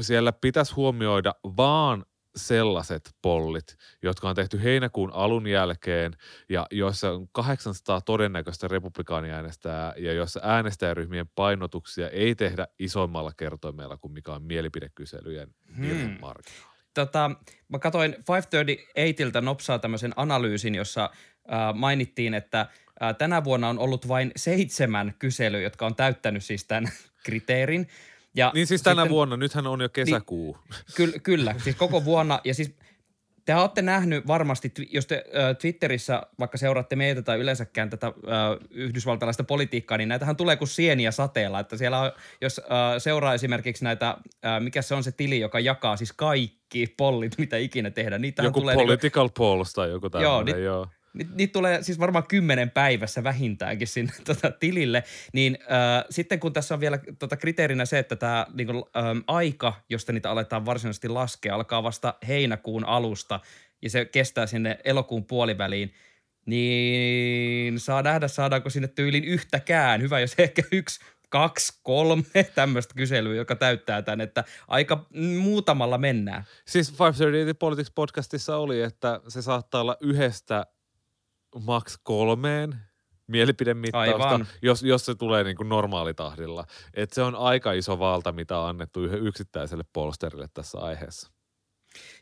siellä 0.02 0.32
pitäisi 0.32 0.74
huomioida 0.74 1.36
vaan 1.58 2.06
sellaiset 2.36 3.16
pollit, 3.22 3.76
jotka 4.04 4.30
on 4.30 4.36
tehty 4.36 4.64
heinäkuun 4.64 5.14
alun 5.14 5.48
jälkeen 5.48 6.14
ja 6.50 6.68
joissa 6.72 7.12
on 7.12 7.28
800 7.32 8.02
todennäköistä 8.02 8.68
republikaaniäänestää 8.68 9.94
ja 9.98 10.14
joissa 10.14 10.40
äänestäjäryhmien 10.44 11.30
painotuksia 11.36 12.10
ei 12.10 12.36
tehdä 12.36 12.68
isommalla 12.80 13.32
kertoimella 13.38 13.98
kuin 13.98 14.12
mikä 14.12 14.32
on 14.34 14.44
mielipidekyselyjen 14.44 15.50
virhemarginaali. 15.82 16.76
Tota, 16.94 17.32
mä 17.68 17.80
katsoin 17.80 18.14
538iltä 18.14 19.42
nopsaa 19.42 19.80
tämmöisen 19.80 20.14
analyysin, 20.16 20.76
jossa 20.76 21.10
äh, 21.54 21.74
mainittiin, 21.74 22.34
että 22.34 22.62
äh, 22.62 22.70
tänä 23.18 23.44
vuonna 23.44 23.70
on 23.70 23.80
ollut 23.80 24.08
vain 24.08 24.32
seitsemän 24.36 25.14
kyselyä, 25.20 25.62
jotka 25.62 25.86
on 25.86 25.96
täyttänyt 25.96 26.44
siis 26.44 26.64
tämän 26.66 26.92
kriteerin. 27.26 27.88
Ja 28.36 28.52
Niin 28.54 28.68
siis 28.68 28.82
tänä 28.82 29.02
sitten- 29.02 29.10
vuonna, 29.14 29.38
nythän 29.38 29.68
on 29.68 29.82
jo 29.82 29.90
kesäkuu. 29.90 30.58
Ky- 30.96 31.20
kyllä, 31.24 31.56
siis 31.64 31.76
koko 31.76 32.06
vuonna. 32.06 32.40
Ja 32.44 32.54
siis 32.54 32.76
te 33.46 33.56
olette 33.56 33.82
nähnyt 33.82 34.28
varmasti, 34.28 34.74
jos 34.92 35.06
te 35.06 35.16
äh, 35.16 35.58
Twitterissä 35.58 36.22
vaikka 36.40 36.58
seuraatte 36.58 36.96
meitä 36.96 37.22
tai 37.22 37.40
yleensäkään 37.40 37.90
tätä 37.90 38.08
äh, 38.08 38.14
yhdysvaltalaista 38.70 39.44
politiikkaa, 39.44 39.98
niin 39.98 40.10
näitähän 40.10 40.36
tulee 40.36 40.56
kuin 40.56 40.68
sieniä 40.68 41.12
sateella. 41.12 41.60
Että 41.60 41.78
siellä 41.78 42.00
on, 42.00 42.12
jos 42.42 42.60
äh, 42.60 42.66
seuraa 42.98 43.34
esimerkiksi 43.34 43.84
näitä, 43.84 44.10
äh, 44.46 44.62
mikä 44.62 44.82
se 44.82 44.96
on 44.96 45.04
se 45.04 45.12
tili, 45.12 45.40
joka 45.40 45.60
jakaa 45.60 45.98
siis 45.98 46.14
kaikki 46.14 46.94
pollit, 46.98 47.38
mitä 47.44 47.58
ikinä 47.58 47.90
tehdään. 47.92 48.22
Niitähän 48.22 48.48
Joku 48.48 48.60
tulee 48.60 48.76
niinku- 48.76 48.88
political 48.88 49.30
polls 49.38 49.74
tai 49.74 49.90
joku 49.90 50.10
tämmöinen, 50.10 50.46
niin- 50.46 50.64
joo. 50.66 50.86
Ni- 50.86 51.05
niitä 51.36 51.54
tulee 51.54 51.84
siis 51.84 52.00
varmaan 52.00 52.28
kymmenen 52.28 52.72
päivässä 52.72 53.24
vähintäänkin 53.24 53.88
sinne 53.88 54.14
tota, 54.26 54.52
tilille, 54.52 55.04
niin 55.34 55.58
äh, 55.62 56.06
sitten 56.10 56.40
kun 56.40 56.54
tässä 56.54 56.74
on 56.74 56.80
vielä 56.80 57.00
tota, 57.20 57.38
kriteerinä 57.38 57.86
se, 57.86 58.00
että 58.00 58.16
tämä 58.16 58.46
niinku, 58.54 58.90
ähm, 58.98 59.18
aika, 59.28 59.74
josta 59.90 60.14
niitä 60.14 60.32
aletaan 60.32 60.66
varsinaisesti 60.66 61.10
laskea, 61.10 61.56
alkaa 61.56 61.84
vasta 61.84 62.14
heinäkuun 62.28 62.86
alusta 62.86 63.40
ja 63.82 63.90
se 63.90 64.06
kestää 64.06 64.48
sinne 64.48 64.80
elokuun 64.84 65.26
puoliväliin, 65.26 65.94
niin 66.46 67.80
saa 67.80 68.02
nähdä, 68.02 68.28
saadaanko 68.28 68.70
sinne 68.70 68.88
tyylin 68.88 69.24
yhtäkään. 69.24 70.02
Hyvä, 70.02 70.20
jos 70.20 70.36
ehkä 70.38 70.62
yksi 70.72 71.00
kaksi, 71.30 71.80
kolme 71.84 72.24
tämmöistä 72.56 72.94
kyselyä, 72.94 73.36
joka 73.36 73.56
täyttää 73.56 74.02
tämän, 74.02 74.22
että 74.22 74.44
aika 74.68 75.06
muutamalla 75.40 75.98
mennään. 75.98 76.44
Siis 76.68 76.92
538 76.92 77.56
Politics 77.60 77.92
podcastissa 77.96 78.58
oli, 78.58 78.82
että 78.82 79.22
se 79.28 79.42
saattaa 79.42 79.82
olla 79.82 79.98
yhdestä 80.02 80.66
max 81.60 81.98
kolmeen 82.04 82.76
mielipidemittausta, 83.28 84.28
Aivan. 84.28 84.48
jos, 84.62 84.84
jos 84.84 85.06
se 85.06 85.16
tulee 85.16 85.44
niin 85.44 85.56
kuin 85.58 85.70
normaalitahdilla. 85.70 86.66
Et 86.94 87.14
se 87.14 87.22
on 87.22 87.36
aika 87.36 87.74
iso 87.74 88.00
valta, 88.00 88.32
mitä 88.32 88.60
on 88.60 88.70
annettu 88.70 89.04
yhden 89.04 89.28
yksittäiselle 89.28 89.84
polsterille 89.94 90.48
tässä 90.54 90.80
aiheessa. 90.80 91.32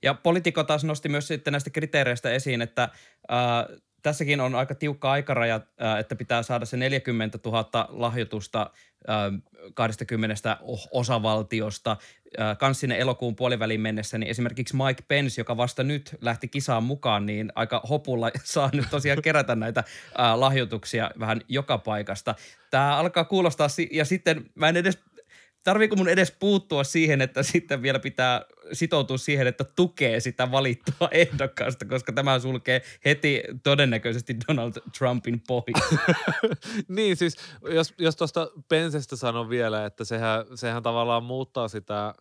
Ja 0.04 0.14
poliitikko 0.14 0.64
taas 0.64 0.84
nosti 0.84 1.10
myös 1.10 1.28
sitten 1.28 1.52
näistä 1.52 1.70
kriteereistä 1.70 2.32
esiin, 2.32 2.62
että 2.62 2.90
ää, 3.30 3.68
tässäkin 4.04 4.42
on 4.42 4.56
aika 4.56 4.76
tiukka 4.76 5.12
aikaraja, 5.12 5.62
ää, 5.80 6.00
että 6.00 6.16
pitää 6.16 6.44
saada 6.44 6.66
se 6.66 6.78
40 6.78 7.40
000 7.46 7.88
lahjoitusta 7.90 8.72
ää, 9.08 9.32
20 9.74 10.58
o- 10.62 11.00
osavaltiosta 11.00 11.98
ää, 12.38 12.56
kans 12.56 12.80
sinne 12.80 13.00
elokuun 13.00 13.36
puoliväliin 13.36 13.82
mennessä, 13.82 14.18
niin 14.18 14.30
esimerkiksi 14.30 14.76
Mike 14.76 15.04
Pence, 15.08 15.42
joka 15.42 15.58
vasta 15.58 15.84
nyt 15.84 16.16
lähti 16.22 16.48
kisaan 16.48 16.84
mukaan, 16.84 17.26
niin 17.26 17.52
aika 17.56 17.82
hopulla 17.90 18.32
saa 18.44 18.70
nyt 18.74 18.86
tosiaan 18.92 19.22
kerätä 19.22 19.56
näitä 19.56 19.84
lahjoituksia 20.36 21.12
vähän 21.20 21.42
joka 21.48 21.78
paikasta. 21.78 22.36
Tämä 22.72 22.98
alkaa 22.98 23.26
kuulostaa, 23.26 23.68
ja 23.92 24.06
sitten 24.06 24.46
mä 24.56 24.70
en 24.70 24.78
edes 24.78 25.00
tarviiko 25.64 25.96
mun 25.96 26.10
edes 26.10 26.32
puuttua 26.40 26.84
siihen, 26.84 27.22
että 27.22 27.44
sitten 27.44 27.82
vielä 27.82 28.00
pitää 28.00 28.46
sitoutua 28.74 29.18
siihen, 29.18 29.48
että 29.48 29.64
tukee 29.64 30.20
sitä 30.20 30.52
valittua 30.52 31.10
ehdokkaasta, 31.12 31.86
koska 31.86 32.12
tämä 32.12 32.40
sulkee 32.40 32.82
heti 33.06 33.44
todennäköisesti 33.64 34.36
Donald 34.48 34.74
Trumpin 34.98 35.42
pois. 35.48 36.00
niin 36.88 37.18
siis, 37.18 37.38
jos, 37.74 37.94
jos 37.98 38.16
tuosta 38.16 38.52
Pensestä 38.70 39.16
sanon 39.16 39.50
vielä, 39.50 39.86
että 39.86 40.06
sehän, 40.06 40.46
sehän 40.56 40.84
tavallaan 40.84 41.24
muuttaa 41.24 41.68
sitä, 41.68 42.14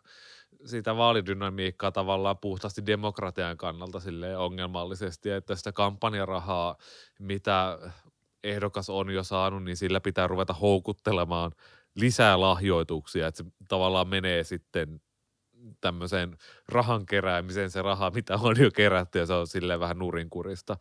sitä 0.64 0.96
vaalidynamiikkaa 0.96 1.92
tavallaan 1.92 2.38
puhtaasti 2.38 2.86
demokratian 2.86 3.56
kannalta 3.56 4.00
silleen 4.00 4.38
ongelmallisesti, 4.38 5.30
että 5.30 5.56
sitä 5.56 5.72
kampanjarahaa, 5.72 6.76
mitä 7.18 7.78
ehdokas 8.44 8.90
on 8.90 9.10
jo 9.10 9.22
saanut, 9.22 9.64
niin 9.64 9.76
sillä 9.76 10.00
pitää 10.00 10.26
ruveta 10.26 10.52
houkuttelemaan 10.52 11.52
lisää 11.94 12.40
lahjoituksia, 12.40 13.26
että 13.26 13.44
se 13.44 13.50
tavallaan 13.68 14.08
menee 14.08 14.44
sitten 14.44 15.00
tämmöiseen 15.80 16.36
rahan 16.68 17.06
keräämiseen 17.06 17.70
se 17.70 17.82
raha, 17.82 18.10
mitä 18.10 18.34
on 18.36 18.56
jo 18.60 18.70
kerätty 18.70 19.18
ja 19.18 19.26
se 19.26 19.32
on 19.32 19.46
silleen 19.46 19.80
vähän 19.80 19.98
nurinkurista. 19.98 20.76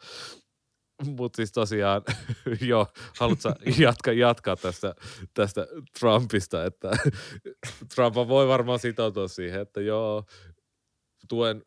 Mutta 1.05 1.37
siis 1.37 1.51
tosiaan, 1.51 2.01
joo, 2.61 2.87
haluatko 3.19 3.49
jatka, 3.79 4.11
jatkaa 4.11 4.55
tästä, 4.55 4.95
tästä 5.33 5.67
Trumpista, 5.99 6.65
että 6.65 6.91
Trump 7.95 8.15
voi 8.15 8.47
varmaan 8.47 8.79
sitoutua 8.79 9.27
siihen, 9.27 9.61
että 9.61 9.81
joo, 9.81 10.25
tuen 11.29 11.63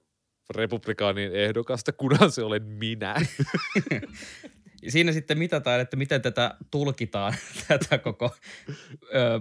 republikaanin 0.50 1.32
ehdokasta, 1.32 1.92
kunhan 1.92 2.32
se 2.32 2.42
olen 2.42 2.62
minä. 2.62 3.14
Siinä 4.88 5.12
sitten 5.12 5.38
mitataan, 5.38 5.80
että 5.80 5.96
miten 5.96 6.22
tätä 6.22 6.54
tulkitaan, 6.70 7.34
tätä 7.68 7.98
koko 7.98 8.36
ö, 9.14 9.40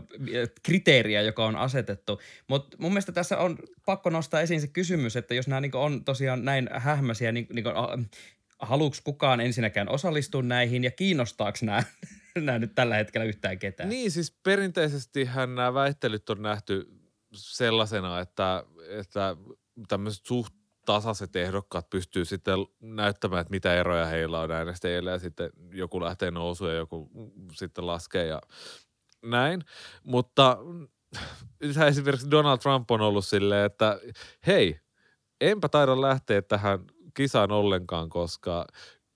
kriteeriä, 0.64 1.22
joka 1.22 1.46
on 1.46 1.56
asetettu. 1.56 2.22
Mutta 2.48 2.78
mun 2.80 2.92
mielestä 2.92 3.12
tässä 3.12 3.38
on 3.38 3.58
pakko 3.86 4.10
nostaa 4.10 4.42
esiin 4.42 4.62
se 4.62 4.68
kysymys, 4.68 5.16
että 5.16 5.34
jos 5.34 5.48
nämä 5.48 5.62
niinku 5.62 5.78
on 5.78 6.06
tosiaan 6.06 6.46
näin 6.46 6.70
hähmäisiä, 6.74 7.32
niin, 7.32 7.48
niin 7.54 7.66
haluuks 8.60 9.02
kukaan 9.02 9.42
ensinnäkään 9.42 9.90
osallistua 9.90 10.42
näihin 10.42 10.84
ja 10.84 10.92
kiinnostaako 10.92 11.58
nämä, 11.62 11.84
nämä 12.36 12.60
nyt 12.60 12.76
tällä 12.76 12.96
hetkellä 12.96 13.26
yhtään 13.26 13.60
ketään? 13.60 13.90
Niin, 13.90 14.12
siis 14.12 14.32
perinteisesti 14.44 15.30
nämä 15.36 15.74
väittelyt 15.74 16.30
on 16.30 16.42
nähty 16.42 16.88
sellaisena, 17.34 18.20
että, 18.20 18.64
että 19.00 19.38
tämmöiset 19.88 20.26
suht 20.26 20.63
tasaiset 20.86 21.36
ehdokkaat 21.36 21.90
pystyy 21.90 22.26
sitten 22.26 22.60
näyttämään, 22.82 23.42
että 23.42 23.52
mitä 23.52 23.76
eroja 23.76 24.06
heillä 24.06 24.40
on 24.40 24.52
äänestäjillä 24.52 25.12
ja 25.12 25.20
sitten 25.20 25.50
joku 25.72 26.02
lähtee 26.02 26.32
nousuun 26.32 26.70
ja 26.70 26.78
joku 26.78 27.10
sitten 27.52 27.88
laskee 27.88 28.26
ja 28.26 28.42
näin. 29.26 29.62
Mutta 30.04 30.58
esimerkiksi 31.62 32.32
Donald 32.32 32.58
Trump 32.58 32.92
on 32.92 33.02
ollut 33.02 33.26
silleen, 33.26 33.66
että 33.66 34.00
hei, 34.48 34.80
enpä 35.42 35.70
taida 35.70 36.02
lähteä 36.02 36.42
tähän 36.42 36.80
kisaan 37.14 37.52
ollenkaan, 37.52 38.10
koska 38.10 38.66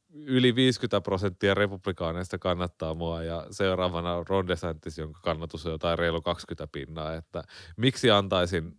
yli 0.09 0.55
50 0.55 1.01
prosenttia 1.01 1.53
republikaaneista 1.53 2.37
kannattaa 2.37 2.93
mua 2.93 3.23
ja 3.23 3.47
seuraavana 3.51 4.13
on 4.13 4.27
Ron 4.27 4.47
DeSantis, 4.47 4.97
jonka 4.97 5.19
kannatus 5.23 5.65
on 5.65 5.71
jotain 5.71 5.99
reilu 5.99 6.21
20 6.21 6.67
pinnaa, 6.71 7.15
että 7.15 7.43
miksi 7.77 8.11
antaisin 8.11 8.77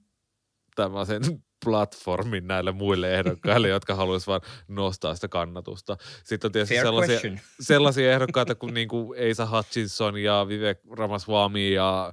tämmöisen 0.83 1.23
platformin 1.65 2.47
näille 2.47 2.73
muille 2.73 3.15
ehdokkaille, 3.15 3.69
jotka 3.69 3.95
haluaisivat 3.95 4.43
vaan 4.43 4.53
nostaa 4.69 5.15
sitä 5.15 5.29
kannatusta. 5.29 5.97
Sitten 6.25 6.49
on 6.49 6.53
tietysti 6.53 6.75
Fair 6.75 6.87
sellaisia, 6.87 7.15
question. 7.15 7.39
sellaisia 7.61 8.13
ehdokkaita 8.13 8.55
kuin 8.55 8.75
niinku 8.75 9.15
Asa 9.31 9.47
Hutchinson 9.47 10.19
ja 10.19 10.47
Vivek 10.49 10.81
Ramaswamy 10.91 11.69
ja 11.69 12.13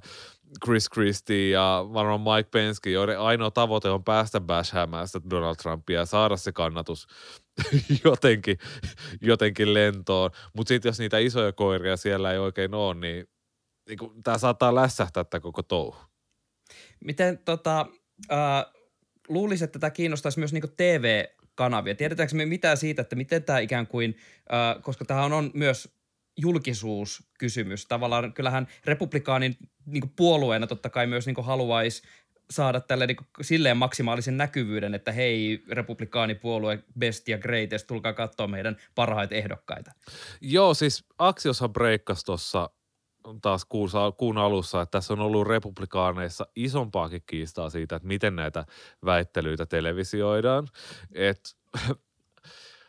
Chris 0.64 0.90
Christie 0.90 1.50
ja 1.50 1.86
varmaan 1.92 2.20
Mike 2.20 2.48
Penske, 2.50 2.90
joiden 2.90 3.20
ainoa 3.20 3.50
tavoite 3.50 3.90
on 3.90 4.04
päästä 4.04 4.40
bashhäämään 4.40 5.08
sitä 5.08 5.30
Donald 5.30 5.56
Trumpia 5.56 5.98
ja 5.98 6.06
saada 6.06 6.36
se 6.36 6.52
kannatus 6.52 7.06
jotenkin, 8.04 8.58
jotenkin 9.20 9.74
lentoon. 9.74 10.30
Mutta 10.54 10.68
sitten 10.68 10.88
jos 10.88 10.98
niitä 10.98 11.18
isoja 11.18 11.52
koiria 11.52 11.96
siellä 11.96 12.32
ei 12.32 12.38
oikein 12.38 12.74
ole, 12.74 12.94
niin, 12.94 13.28
niin 13.88 13.98
tämä 14.24 14.38
saattaa 14.38 14.74
lässähtää 14.74 15.24
tämä 15.24 15.40
koko 15.40 15.62
touhu. 15.62 15.96
Miten 17.04 17.38
tota, 17.38 17.86
äh, 18.32 18.72
luulisin, 19.28 19.64
että 19.64 19.78
tämä 19.78 19.90
kiinnostaisi 19.90 20.38
myös 20.38 20.52
niinku 20.52 20.68
TV-kanavia. 20.76 21.94
Tiedetäänkö 21.94 22.34
me 22.34 22.46
mitään 22.46 22.76
siitä, 22.76 23.02
että 23.02 23.16
miten 23.16 23.42
tämä 23.42 23.58
ikään 23.58 23.86
kuin, 23.86 24.16
äh, 24.52 24.82
koska 24.82 25.04
tämähän 25.04 25.32
on 25.32 25.50
myös 25.54 25.96
julkisuuskysymys. 26.36 27.86
Tavallaan 27.86 28.32
kyllähän 28.32 28.68
republikaanin 28.84 29.56
niin 29.86 30.12
puolueena 30.16 30.66
totta 30.66 30.90
kai 30.90 31.06
myös 31.06 31.26
niin 31.26 31.44
haluaisi 31.44 32.02
saada 32.50 32.80
tälle 32.80 33.06
niin 33.06 33.16
silleen 33.40 33.76
maksimaalisen 33.76 34.36
näkyvyyden, 34.36 34.94
että 34.94 35.12
hei, 35.12 35.62
republikaanipuolue 35.70 36.78
best 36.98 37.28
ja 37.28 37.38
greatest, 37.38 37.86
tulkaa 37.86 38.12
katsoa 38.12 38.46
meidän 38.46 38.76
parhaita 38.94 39.34
ehdokkaita. 39.34 39.92
Joo, 40.40 40.74
siis 40.74 41.04
Axioshan 41.18 41.72
breikkasi 41.72 42.24
tuossa 42.24 42.70
taas 43.42 43.64
kuun, 44.16 44.38
alussa, 44.38 44.82
että 44.82 44.90
tässä 44.90 45.12
on 45.12 45.20
ollut 45.20 45.46
republikaaneissa 45.46 46.46
isompaakin 46.56 47.22
kiistaa 47.26 47.70
siitä, 47.70 47.96
että 47.96 48.08
miten 48.08 48.36
näitä 48.36 48.64
väittelyitä 49.04 49.66
televisioidaan. 49.66 50.68
Et, 51.12 51.56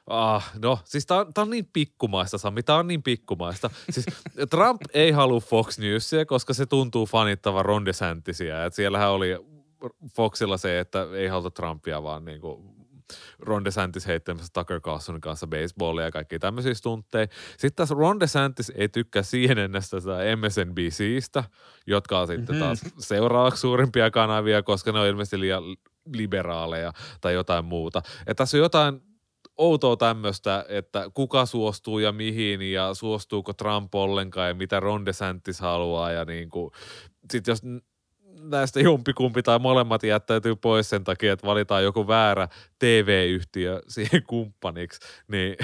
ah, 0.08 0.52
no, 0.62 0.80
siis 0.84 1.06
tämä 1.06 1.20
on, 1.20 1.32
on 1.38 1.50
niin 1.50 1.70
pikkumaista, 1.74 2.38
Sami, 2.38 2.64
tämä 2.64 2.80
on 2.80 2.88
niin 2.88 3.04
pikkumaista. 3.04 3.70
Siis 3.90 4.06
Trump 4.50 4.82
ei 4.94 5.12
halua 5.12 5.40
Fox 5.40 5.80
Newsia, 5.80 6.26
koska 6.26 6.54
se 6.54 6.66
tuntuu 6.66 7.06
fanittavan 7.06 7.66
Ron 7.66 7.86
DeSantisia. 7.86 8.66
Et 8.66 8.74
siellähän 8.74 9.12
oli 9.12 9.36
Foxilla 10.16 10.58
se, 10.58 10.80
että 10.80 11.08
ei 11.14 11.28
haluta 11.28 11.52
Trumpia, 11.52 12.04
vaan 12.04 12.26
niin 12.26 12.42
kuin 12.42 12.77
Ron 13.40 13.66
DeSantis 13.66 14.08
heittämässä 14.08 14.50
Tucker 14.54 14.82
Carlsonin 14.82 15.22
kanssa 15.22 15.48
baseballia 15.48 16.06
ja 16.06 16.12
kaikki 16.12 16.40
tämmöisiä 16.40 16.74
stuntteja. 16.74 17.28
Sitten 17.58 17.76
taas 17.76 18.00
Ron 18.00 18.20
DeSantis 18.20 18.72
ei 18.76 18.90
tykkää 18.90 19.22
CNNstä 19.22 20.02
tai 20.02 20.36
MSNBCistä, 20.36 21.44
jotka 21.88 22.20
on 22.20 22.28
sitten 22.28 22.60
taas 22.60 22.82
seuraavaksi 23.00 23.62
suurimpia 23.62 24.12
kanavia, 24.12 24.64
koska 24.64 24.92
ne 24.92 25.00
on 25.00 25.08
ilmeisesti 25.08 25.40
liian 25.40 25.64
liberaaleja 26.14 26.94
tai 27.22 27.34
jotain 27.34 27.66
muuta. 27.66 28.02
Ja 28.28 28.36
tässä 28.36 28.58
on 28.58 28.62
jotain 28.62 29.02
outoa 29.58 29.98
tämmöistä, 29.98 30.66
että 30.70 31.10
kuka 31.14 31.46
suostuu 31.46 32.00
ja 32.00 32.12
mihin 32.12 32.62
ja 32.62 32.94
suostuuko 32.94 33.54
Trump 33.54 33.96
ollenkaan 33.96 34.48
ja 34.48 34.54
mitä 34.54 34.80
Ron 34.80 35.06
DeSantis 35.06 35.60
haluaa 35.60 36.12
ja 36.12 36.26
niin 36.26 36.50
kuin, 36.50 36.72
sit 37.32 37.48
jos 37.48 37.62
näistä 38.42 38.80
jompikumpi 38.80 39.44
tai 39.44 39.60
molemmat 39.60 40.04
jättäytyy 40.04 40.56
pois 40.56 40.90
sen 40.90 41.04
takia, 41.04 41.34
että 41.34 41.48
valitaan 41.48 41.84
joku 41.84 42.08
väärä 42.08 42.48
TV-yhtiö 42.80 43.82
siihen 43.88 44.24
kumppaniksi, 44.24 45.00
niin 45.28 45.58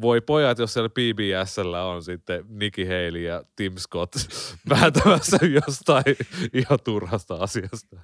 voi 0.00 0.20
pojat, 0.20 0.58
jos 0.58 0.72
siellä 0.72 0.88
PBSllä 0.88 1.84
on 1.84 2.02
sitten 2.02 2.44
Nikki 2.48 2.84
Haley 2.84 3.22
ja 3.22 3.44
Tim 3.56 3.72
Scott 3.76 4.14
päätämässä 4.68 5.38
jostain 5.66 6.04
ihan 6.52 6.78
turhasta 6.84 7.34
asiasta. 7.34 7.96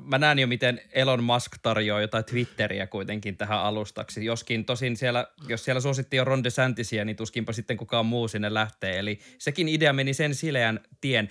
Mä 0.00 0.18
näen 0.18 0.38
jo, 0.38 0.46
miten 0.46 0.80
Elon 0.92 1.24
Musk 1.24 1.52
tarjoaa 1.62 2.00
jotain 2.00 2.24
Twitteriä 2.24 2.86
kuitenkin 2.86 3.36
tähän 3.36 3.58
alustaksi. 3.58 4.24
Joskin 4.24 4.64
tosin 4.64 4.96
siellä, 4.96 5.26
jos 5.48 5.64
siellä 5.64 5.80
suosittiin 5.80 6.18
jo 6.18 6.24
Ron 6.24 6.44
DeSantisia, 6.44 7.04
niin 7.04 7.16
tuskinpa 7.16 7.52
sitten 7.52 7.76
kukaan 7.76 8.06
muu 8.06 8.28
sinne 8.28 8.54
lähtee. 8.54 8.98
Eli 8.98 9.18
sekin 9.38 9.68
idea 9.68 9.92
meni 9.92 10.14
sen 10.14 10.34
sileän 10.34 10.80
tien 11.00 11.28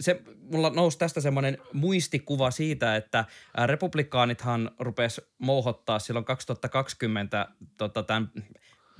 se, 0.00 0.22
mulla 0.52 0.70
nousi 0.70 0.98
tästä 0.98 1.20
semmoinen 1.20 1.58
muistikuva 1.72 2.50
siitä, 2.50 2.96
että 2.96 3.24
republikaanithan 3.64 4.70
rupes 4.78 5.20
mouhottaa 5.38 5.98
silloin 5.98 6.24
2020 6.24 7.48
tota, 7.76 8.02
tämän 8.02 8.30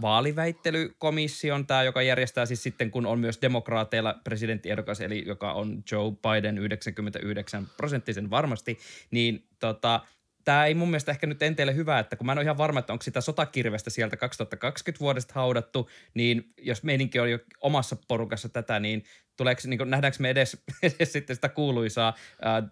vaaliväittelykomission, 0.01 1.67
tämä, 1.67 1.83
joka 1.83 2.03
järjestää 2.03 2.47
siis 2.47 2.63
sitten, 2.63 2.91
kun 2.91 3.07
on 3.07 3.21
myös 3.21 3.39
demokraateilla 3.43 4.15
presidenttiehdokas, 4.25 5.01
eli 5.01 5.25
joka 5.27 5.53
on 5.53 5.83
Joe 5.93 6.13
Biden 6.13 6.59
99 6.59 7.67
prosenttisen 7.77 8.31
varmasti, 8.31 8.79
niin 9.11 9.47
tota, 9.59 10.01
tämä 10.49 10.67
ei 10.67 10.75
mun 10.75 10.89
mielestä 10.89 11.13
ehkä 11.13 11.27
nyt 11.27 11.43
enteille 11.43 11.75
hyvä, 11.75 11.99
että 11.99 12.17
kun 12.17 12.27
mä 12.27 12.33
en 12.33 12.39
ole 12.39 12.45
ihan 12.45 12.59
varma, 12.59 12.81
että 12.81 12.93
onko 12.93 13.03
sitä 13.03 13.21
sotakirvestä 13.21 13.91
sieltä 13.91 14.17
2020 14.17 15.01
vuodesta 15.01 15.35
haudattu, 15.35 15.91
niin 16.15 16.53
jos 16.63 16.83
meininki 16.83 17.21
on 17.21 17.31
jo 17.31 17.39
omassa 17.61 17.97
porukassa 18.09 18.49
tätä, 18.49 18.81
niin 18.81 19.05
tuleeko, 19.37 19.61
niin 19.65 19.79
kuin, 19.79 19.91
nähdäänkö 19.91 20.17
me 20.21 20.31
edes, 20.31 20.65
edes 20.83 21.13
sitten 21.13 21.37
sitä 21.37 21.49
kuuluisaa 21.49 22.15
ää, 22.43 22.63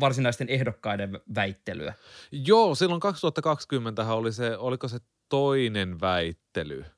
varsinaisten 0.00 0.48
ehdokkaiden 0.48 1.20
väittelyä? 1.34 1.94
Joo, 2.32 2.74
silloin 2.74 3.00
2020 3.00 4.04
oli 4.04 4.32
se, 4.32 4.56
oliko 4.56 4.88
se 4.88 4.98
toinen 5.28 6.00
väittely– 6.00 6.84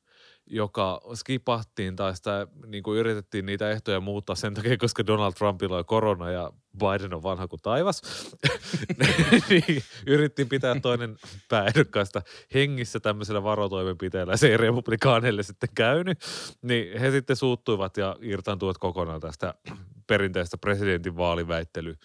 joka 0.50 1.00
skipattiin 1.14 1.96
tai 1.96 2.16
sitä 2.16 2.46
niin 2.66 2.82
kuin 2.82 2.98
yritettiin 2.98 3.46
niitä 3.46 3.70
ehtoja 3.70 4.00
muuttaa 4.00 4.36
sen 4.36 4.54
takia, 4.54 4.76
koska 4.76 5.06
Donald 5.06 5.32
Trumpilla 5.32 5.78
on 5.78 5.84
korona 5.84 6.30
ja 6.30 6.52
Biden 6.78 7.14
on 7.14 7.22
vanha 7.22 7.48
kuin 7.48 7.60
taivas. 7.62 8.02
niin 9.50 9.82
yrittiin 10.06 10.48
pitää 10.48 10.80
toinen 10.80 11.16
pääehdokkaista 11.48 12.22
hengissä 12.54 13.00
tämmöisellä 13.00 13.42
varotoimenpiteellä. 13.42 14.36
Se 14.36 14.48
ei 14.48 14.56
republikaaneille 14.56 15.42
sitten 15.42 15.68
käynyt. 15.74 16.18
Niin 16.62 17.00
he 17.00 17.10
sitten 17.10 17.36
suuttuivat 17.36 17.96
ja 17.96 18.16
irtaantuivat 18.20 18.78
kokonaan 18.78 19.20
tästä 19.20 19.54
perinteistä 20.06 20.58
presidentin 20.58 21.16
vaaliväittely 21.16 21.96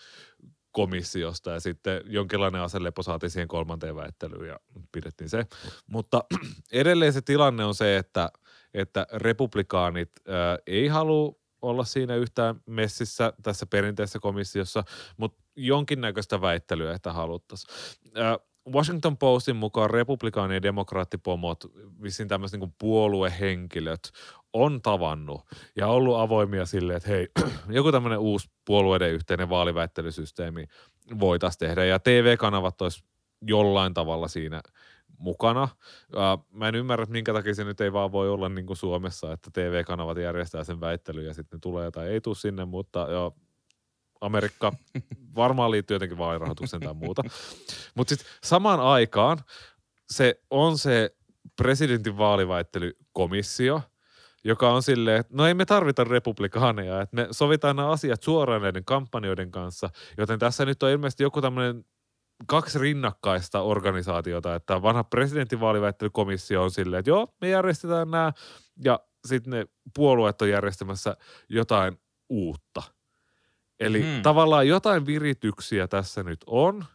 komissiosta 0.75 1.51
ja 1.51 1.59
sitten 1.59 2.01
jonkinlainen 2.05 2.61
aselepo 2.61 3.03
saatiin 3.03 3.29
siihen 3.29 3.47
kolmanteen 3.47 3.95
väittelyyn 3.95 4.47
ja 4.47 4.59
pidettiin 4.91 5.29
se. 5.29 5.45
Mutta 5.87 6.23
edelleen 6.71 7.13
se 7.13 7.21
tilanne 7.21 7.65
on 7.65 7.75
se, 7.75 7.97
että, 7.97 8.29
että 8.73 9.07
republikaanit 9.13 10.11
ää, 10.27 10.57
ei 10.67 10.87
halua 10.87 11.35
olla 11.61 11.83
siinä 11.83 12.15
yhtään 12.15 12.61
messissä 12.65 13.33
tässä 13.43 13.65
perinteisessä 13.65 14.19
komissiossa, 14.19 14.83
mutta 15.17 15.43
jonkinnäköistä 15.55 16.41
väittelyä, 16.41 16.93
että 16.93 17.13
haluttaisiin. 17.13 17.75
Washington 18.73 19.17
Postin 19.17 19.55
mukaan 19.55 19.89
republikaani- 19.89 20.53
ja 20.53 20.61
demokraattipomot, 20.61 21.63
vissiin 22.01 22.27
tämmöiset 22.27 22.59
niin 22.59 22.75
puoluehenkilöt, 22.79 24.11
on 24.55 24.81
tavannut 24.81 25.41
ja 25.75 25.87
ollut 25.87 26.17
avoimia 26.17 26.65
sille, 26.65 26.95
että 26.95 27.09
hei, 27.09 27.27
joku 27.69 27.91
tämmöinen 27.91 28.19
uusi 28.19 28.49
puolueiden 28.65 29.11
yhteinen 29.11 29.49
vaaliväittelysysteemi 29.49 30.65
voitaisiin 31.19 31.59
tehdä. 31.59 31.85
Ja 31.85 31.99
TV-kanavat 31.99 32.81
olisi 32.81 33.03
jollain 33.41 33.93
tavalla 33.93 34.27
siinä 34.27 34.61
mukana. 35.17 35.67
Mä 36.51 36.67
en 36.67 36.75
ymmärrä, 36.75 37.03
että 37.03 37.13
minkä 37.13 37.33
takia 37.33 37.55
se 37.55 37.63
nyt 37.63 37.81
ei 37.81 37.93
vaan 37.93 38.11
voi 38.11 38.29
olla 38.29 38.49
niin 38.49 38.65
kuin 38.65 38.77
Suomessa, 38.77 39.33
että 39.33 39.49
TV-kanavat 39.53 40.17
järjestää 40.17 40.63
sen 40.63 40.81
väittelyn 40.81 41.25
ja 41.25 41.33
sitten 41.33 41.57
ne 41.57 41.59
tulee 41.61 41.91
tai 41.91 42.07
ei 42.07 42.21
tule 42.21 42.35
sinne, 42.35 42.65
mutta 42.65 43.07
joo, 43.09 43.35
Amerikka 44.21 44.71
varmaan 45.35 45.71
liittyy 45.71 45.95
jotenkin 45.95 46.17
vaalirahoitukseen 46.17 46.81
tai 46.81 46.93
muuta. 46.93 47.23
Mutta 47.95 48.09
sitten 48.15 48.31
samaan 48.43 48.79
aikaan 48.79 49.37
se 50.09 50.41
on 50.49 50.77
se 50.77 51.15
presidentin 51.55 52.17
vaaliväittelykomissio, 52.17 53.81
joka 54.45 54.73
on 54.73 54.83
silleen, 54.83 55.19
että 55.19 55.33
no 55.35 55.47
ei 55.47 55.53
me 55.53 55.65
tarvita 55.65 56.03
republikaaneja, 56.03 57.01
että 57.01 57.15
me 57.15 57.27
sovitaan 57.31 57.75
nämä 57.75 57.89
asiat 57.89 58.23
suoraan 58.23 58.61
näiden 58.61 58.85
kampanjoiden 58.85 59.51
kanssa, 59.51 59.89
joten 60.17 60.39
tässä 60.39 60.65
nyt 60.65 60.83
on 60.83 60.89
ilmeisesti 60.89 61.23
joku 61.23 61.41
tämmöinen 61.41 61.85
kaksi 62.47 62.79
rinnakkaista 62.79 63.61
organisaatiota, 63.61 64.55
että 64.55 64.81
vanha 64.81 65.03
presidentinvaaliväittelykomissio 65.03 66.63
on 66.63 66.71
silleen, 66.71 66.99
että 66.99 67.09
joo, 67.09 67.27
me 67.41 67.49
järjestetään 67.49 68.11
nämä, 68.11 68.33
ja 68.83 68.99
sitten 69.27 69.51
ne 69.51 69.65
puolueet 69.95 70.41
on 70.41 70.49
järjestämässä 70.49 71.17
jotain 71.49 71.99
uutta– 72.29 72.83
Eli 73.79 74.01
hmm. 74.01 74.21
tavallaan 74.21 74.67
jotain 74.67 75.05
virityksiä 75.05 75.87
tässä 75.87 76.23
nyt 76.23 76.39
on, 76.47 76.85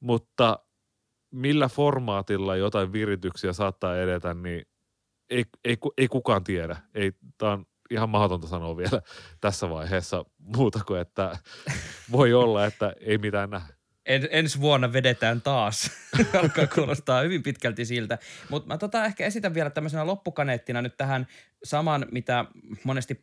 mutta 0.00 0.58
millä 1.30 1.68
formaatilla 1.68 2.56
jotain 2.56 2.92
virityksiä 2.92 3.52
saattaa 3.52 3.98
edetä, 3.98 4.34
niin 4.34 4.66
ei, 5.30 5.44
ei, 5.64 5.76
ei 5.98 6.08
kukaan 6.08 6.44
tiedä. 6.44 6.76
Ei, 6.94 7.12
tämä 7.38 7.52
on 7.52 7.66
ihan 7.90 8.10
mahdotonta 8.10 8.46
sanoa 8.46 8.76
vielä 8.76 9.02
tässä 9.40 9.70
vaiheessa 9.70 10.24
muuta 10.38 10.80
kuin, 10.86 11.00
että 11.00 11.38
voi 12.12 12.34
olla, 12.34 12.66
että 12.66 12.94
ei 13.00 13.18
mitään 13.18 13.50
nähdä 13.50 13.77
en, 14.08 14.28
ensi 14.30 14.60
vuonna 14.60 14.92
vedetään 14.92 15.42
taas. 15.42 15.90
Alkaa 16.42 16.66
kuulostaa 16.66 17.22
hyvin 17.22 17.42
pitkälti 17.42 17.84
siltä. 17.84 18.18
Mutta 18.50 18.68
mä 18.68 18.78
tota 18.78 19.04
ehkä 19.04 19.26
esitän 19.26 19.54
vielä 19.54 19.70
tämmöisenä 19.70 20.06
loppukaneettina 20.06 20.82
nyt 20.82 20.96
tähän 20.96 21.26
saman, 21.64 22.06
mitä 22.10 22.44
monesti 22.84 23.20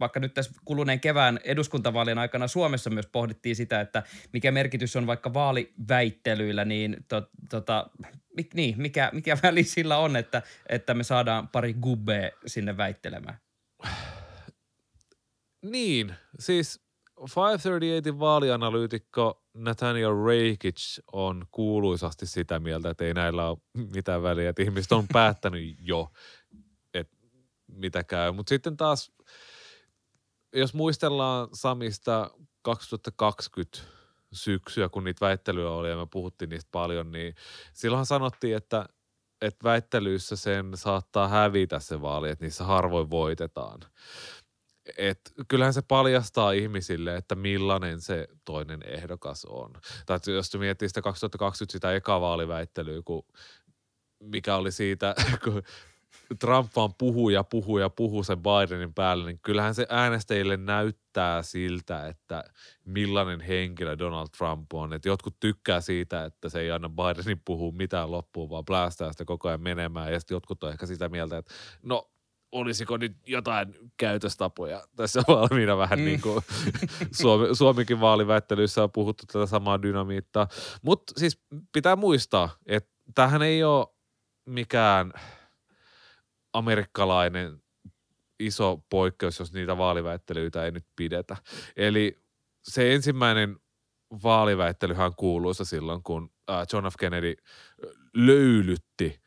vaikka 0.00 0.20
nyt 0.20 0.34
tässä 0.34 0.52
kuluneen 0.64 1.00
kevään 1.00 1.40
eduskuntavaalien 1.44 2.18
aikana 2.18 2.48
Suomessa 2.48 2.90
myös 2.90 3.06
pohdittiin 3.06 3.56
sitä, 3.56 3.80
että 3.80 4.02
mikä 4.32 4.50
merkitys 4.52 4.96
on 4.96 5.06
vaikka 5.06 5.34
vaaliväittelyillä, 5.34 6.64
niin, 6.64 6.96
to, 7.08 7.30
tota, 7.50 7.90
mik, 8.36 8.54
niin 8.54 8.74
mikä, 8.80 9.10
mikä 9.12 9.38
väli 9.42 9.64
sillä 9.64 9.98
on, 9.98 10.16
että, 10.16 10.42
että 10.68 10.94
me 10.94 11.04
saadaan 11.04 11.48
pari 11.48 11.74
gubbea 11.74 12.30
sinne 12.46 12.76
väittelemään? 12.76 13.38
Niin, 15.62 16.14
siis 16.38 16.85
538 17.20 18.18
vaalianalyytikko 18.18 19.42
Nathaniel 19.54 20.14
Rakic 20.24 20.98
on 21.12 21.46
kuuluisasti 21.50 22.26
sitä 22.26 22.60
mieltä, 22.60 22.90
että 22.90 23.04
ei 23.04 23.14
näillä 23.14 23.48
ole 23.48 23.58
mitään 23.74 24.22
väliä, 24.22 24.50
että 24.50 24.62
ihmiset 24.62 24.92
on 24.92 25.06
päättänyt 25.12 25.76
jo, 25.80 26.12
että 26.94 27.16
mitä 27.66 28.04
käy. 28.04 28.32
Mutta 28.32 28.48
sitten 28.48 28.76
taas, 28.76 29.12
jos 30.52 30.74
muistellaan 30.74 31.48
Samista 31.52 32.30
2020 32.62 33.78
syksyä, 34.32 34.88
kun 34.88 35.04
niitä 35.04 35.26
väittelyjä 35.26 35.70
oli 35.70 35.90
ja 35.90 35.96
me 35.96 36.06
puhuttiin 36.10 36.48
niistä 36.48 36.68
paljon, 36.72 37.12
niin 37.12 37.34
silloinhan 37.72 38.06
sanottiin, 38.06 38.56
että, 38.56 38.88
että 39.40 39.64
väittelyissä 39.64 40.36
sen 40.36 40.72
saattaa 40.74 41.28
hävitä 41.28 41.78
se 41.78 42.00
vaali, 42.00 42.30
että 42.30 42.44
niissä 42.44 42.64
harvoin 42.64 43.10
voitetaan 43.10 43.80
et 44.98 45.20
kyllähän 45.48 45.74
se 45.74 45.82
paljastaa 45.82 46.52
ihmisille, 46.52 47.16
että 47.16 47.34
millainen 47.34 48.00
se 48.00 48.28
toinen 48.44 48.80
ehdokas 48.86 49.44
on. 49.44 49.72
Tai 50.06 50.18
jos 50.26 50.58
miettii 50.58 50.88
sitä 50.88 51.02
2020 51.02 51.72
sitä 51.72 51.94
eka 51.94 52.20
vaaliväittelyä, 52.20 53.02
kun 53.04 53.24
mikä 54.20 54.56
oli 54.56 54.72
siitä, 54.72 55.14
kun 55.44 55.62
Trump 56.38 56.76
vaan 56.76 56.94
puhuu 56.98 57.28
ja 57.28 57.44
puhuu 57.44 57.78
ja 57.78 57.90
puhuu 57.90 58.24
sen 58.24 58.38
Bidenin 58.42 58.94
päälle, 58.94 59.26
niin 59.26 59.40
kyllähän 59.42 59.74
se 59.74 59.86
äänestäjille 59.88 60.56
näyttää 60.56 61.42
siltä, 61.42 62.08
että 62.08 62.44
millainen 62.84 63.40
henkilö 63.40 63.98
Donald 63.98 64.28
Trump 64.38 64.72
on. 64.72 64.92
Että 64.92 65.08
jotkut 65.08 65.40
tykkää 65.40 65.80
siitä, 65.80 66.24
että 66.24 66.48
se 66.48 66.60
ei 66.60 66.70
anna 66.70 66.88
Bidenin 66.88 67.42
puhua 67.44 67.72
mitään 67.72 68.10
loppuun, 68.10 68.50
vaan 68.50 68.64
pläästää 68.64 69.12
sitä 69.12 69.24
koko 69.24 69.48
ajan 69.48 69.62
menemään. 69.62 70.12
Ja 70.12 70.20
sitten 70.20 70.34
jotkut 70.34 70.64
on 70.64 70.70
ehkä 70.72 70.86
sitä 70.86 71.08
mieltä, 71.08 71.38
että 71.38 71.54
no 71.82 72.10
olisiko 72.56 72.96
nyt 72.96 73.16
jotain 73.26 73.74
käytöstapoja 73.96 74.86
tässä 74.96 75.22
valmiina 75.28 75.76
vähän 75.76 75.98
mm. 75.98 76.04
niin 76.04 76.20
kuin 76.20 76.44
Suomi, 77.20 77.54
Suomikin 77.54 78.00
vaaliväittelyissä 78.00 78.82
on 78.82 78.92
puhuttu 78.92 79.24
tätä 79.26 79.46
samaa 79.46 79.82
dynamiittaa. 79.82 80.48
Mutta 80.82 81.12
siis 81.16 81.40
pitää 81.72 81.96
muistaa, 81.96 82.56
että 82.66 82.90
tähän 83.14 83.42
ei 83.42 83.64
ole 83.64 83.86
mikään 84.46 85.12
amerikkalainen 86.52 87.62
iso 88.40 88.84
poikkeus, 88.90 89.38
jos 89.38 89.52
niitä 89.52 89.78
vaaliväittelyitä 89.78 90.64
ei 90.64 90.70
nyt 90.70 90.86
pidetä. 90.96 91.36
Eli 91.76 92.18
se 92.62 92.94
ensimmäinen 92.94 93.56
vaaliväittelyhän 94.22 95.14
kuuluisa 95.14 95.64
silloin, 95.64 96.02
kun 96.02 96.30
John 96.72 96.86
F. 96.86 96.94
Kennedy 96.98 97.34
löylytti– 98.14 99.20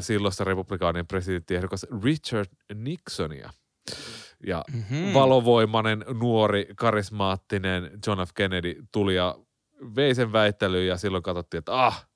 silloista 0.00 0.44
republikaanien 0.44 1.06
presidenttiehdokas 1.06 1.86
Richard 2.04 2.48
Nixonia. 2.74 3.50
Ja 4.46 4.64
mm-hmm. 4.72 5.14
valovoimainen, 5.14 6.04
nuori, 6.20 6.66
karismaattinen 6.76 7.90
John 8.06 8.26
F. 8.26 8.30
Kennedy 8.34 8.82
tuli 8.92 9.14
ja 9.14 9.38
vei 9.96 10.14
sen 10.14 10.32
väittelyyn 10.32 10.86
ja 10.86 10.96
silloin 10.96 11.22
katsottiin, 11.22 11.58
että 11.58 11.86
ah, 11.86 12.06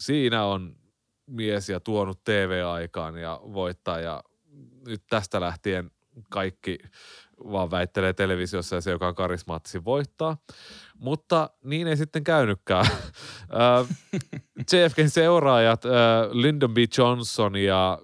siinä 0.00 0.44
on 0.44 0.76
mies 1.26 1.68
ja 1.68 1.80
tuonut 1.80 2.24
TV-aikaan 2.24 3.18
ja 3.18 3.40
voittaa 3.42 4.00
ja 4.00 4.22
nyt 4.86 5.02
tästä 5.10 5.40
lähtien 5.40 5.90
kaikki 6.30 6.78
vaan 7.44 7.70
väittelee 7.70 8.12
televisiossa 8.12 8.76
ja 8.76 8.80
se, 8.80 8.90
joka 8.90 9.08
on 9.08 9.14
karismaattisin 9.14 9.84
voittaa. 9.84 10.36
Mutta 10.98 11.50
niin 11.64 11.86
ei 11.86 11.96
sitten 11.96 12.24
käynytkään. 12.24 12.86
JFKn 14.72 15.08
seuraajat 15.08 15.82
Lyndon 16.32 16.74
B. 16.74 16.76
Johnson 16.98 17.56
ja 17.56 17.98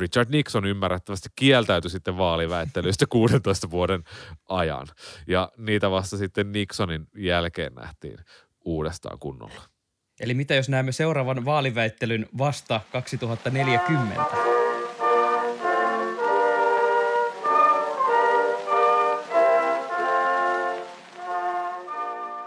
Richard 0.00 0.30
Nixon 0.30 0.66
ymmärrettävästi 0.66 1.28
kieltäytyi 1.36 1.90
sitten 1.90 2.18
vaaliväittelyistä 2.18 3.06
16 3.10 3.70
vuoden 3.70 4.04
ajan. 4.48 4.86
Ja 5.26 5.52
niitä 5.56 5.90
vasta 5.90 6.16
sitten 6.16 6.52
Nixonin 6.52 7.06
jälkeen 7.16 7.74
nähtiin 7.74 8.18
uudestaan 8.64 9.18
kunnolla. 9.18 9.62
Eli 10.20 10.34
mitä 10.34 10.54
jos 10.54 10.68
näemme 10.68 10.92
seuraavan 10.92 11.44
vaaliväittelyn 11.44 12.28
vasta 12.38 12.80
2040? 12.92 14.61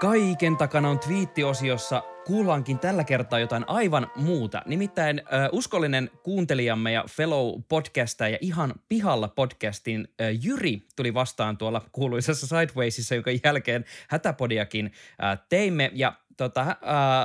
Kaiken 0.05 0.57
takana 0.57 0.89
on 0.89 0.99
twiittiosiossa 0.99 2.03
kuullaankin 2.25 2.79
tällä 2.79 3.03
kertaa 3.03 3.39
jotain 3.39 3.63
aivan 3.67 4.07
muuta. 4.15 4.61
Nimittäin 4.65 5.19
äh, 5.19 5.49
uskollinen 5.51 6.09
kuuntelijamme 6.23 6.91
ja 6.91 7.03
fellow 7.09 7.61
podcastaja 7.69 8.29
ja 8.29 8.37
ihan 8.41 8.73
pihalla 8.89 9.27
podcastin 9.27 10.07
äh, 10.21 10.27
Jyri 10.43 10.81
tuli 10.95 11.13
vastaan 11.13 11.57
tuolla 11.57 11.81
kuuluisessa 11.91 12.47
Sidewaysissa, 12.47 13.15
jonka 13.15 13.31
jälkeen 13.43 13.85
hätäpodiakin 14.07 14.91
äh, 15.23 15.39
teimme. 15.49 15.91
Ja 15.93 16.13
tota, 16.37 16.61
äh, 16.61 16.75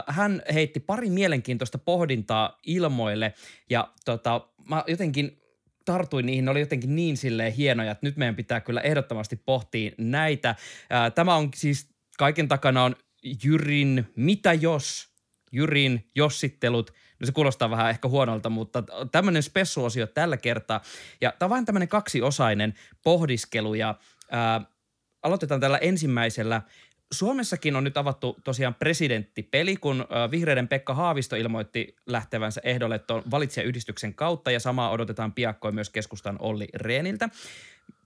hän 0.06 0.42
heitti 0.54 0.80
pari 0.80 1.10
mielenkiintoista 1.10 1.78
pohdintaa 1.78 2.58
ilmoille 2.66 3.34
ja 3.70 3.88
tota, 4.04 4.48
mä 4.68 4.84
jotenkin 4.86 5.40
tartuin 5.84 6.26
niihin, 6.26 6.44
ne 6.44 6.50
oli 6.50 6.60
jotenkin 6.60 6.96
niin 6.96 7.16
silleen 7.16 7.52
hienoja, 7.52 7.90
että 7.90 8.06
nyt 8.06 8.16
meidän 8.16 8.36
pitää 8.36 8.60
kyllä 8.60 8.80
ehdottomasti 8.80 9.36
pohtia 9.36 9.90
näitä. 9.98 10.54
Tämä 11.14 11.34
on 11.34 11.50
siis, 11.54 11.89
kaiken 12.20 12.48
takana 12.48 12.84
on 12.84 12.96
Jyrin 13.44 14.12
Mitä 14.16 14.52
jos, 14.52 15.08
Jyrin 15.52 16.10
jossittelut, 16.14 16.90
no 17.20 17.26
se 17.26 17.32
kuulostaa 17.32 17.70
vähän 17.70 17.90
ehkä 17.90 18.08
huonolta, 18.08 18.50
mutta 18.50 18.82
tämmöinen 19.12 19.42
spessuosio 19.42 20.06
tällä 20.06 20.36
kertaa. 20.36 20.80
Ja 21.20 21.32
tämä 21.38 21.46
on 21.46 21.50
vain 21.50 21.64
tämmöinen 21.64 21.88
kaksiosainen 21.88 22.74
pohdiskelu 23.02 23.74
ja 23.74 23.94
ää, 24.30 24.60
aloitetaan 25.22 25.60
tällä 25.60 25.78
ensimmäisellä 25.78 26.62
Suomessakin 27.12 27.76
on 27.76 27.84
nyt 27.84 27.96
avattu 27.96 28.36
tosiaan 28.44 28.74
presidenttipeli, 28.74 29.76
kun 29.76 30.06
vihreiden 30.30 30.68
Pekka 30.68 30.94
Haavisto 30.94 31.36
ilmoitti 31.36 31.96
lähtevänsä 32.06 32.60
ehdolle 32.64 32.98
tuon 32.98 33.22
valitsijayhdistyksen 33.30 34.14
kautta 34.14 34.50
ja 34.50 34.60
samaa 34.60 34.90
odotetaan 34.90 35.32
piakkoin 35.32 35.74
myös 35.74 35.90
keskustan 35.90 36.36
Olli 36.38 36.68
Reeniltä. 36.74 37.28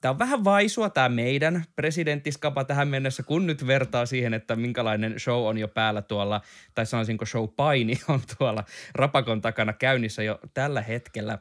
Tämä 0.01 0.11
on 0.11 0.18
vähän 0.18 0.45
vaisua 0.45 0.91
tämä 0.91 1.09
meidän 1.09 1.64
presidenttiskapa 1.76 2.64
tähän 2.64 2.89
mennessä, 2.89 3.22
kun 3.22 3.47
nyt 3.47 3.66
vertaa 3.66 4.07
siihen, 4.07 4.35
että 4.35 4.57
minkälainen 4.57 5.20
show 5.20 5.47
on 5.47 5.59
jo 5.59 5.68
päällä 5.68 6.03
tuolla, 6.03 6.41
tai 6.74 6.87
sanoisinko 6.87 7.26
show 7.26 7.49
paini 7.57 8.01
on 8.09 8.20
tuolla 8.39 8.64
rapakon 8.95 9.41
takana 9.41 9.72
käynnissä 9.72 10.22
jo 10.22 10.39
tällä 10.55 10.82
hetkellä. 10.82 11.39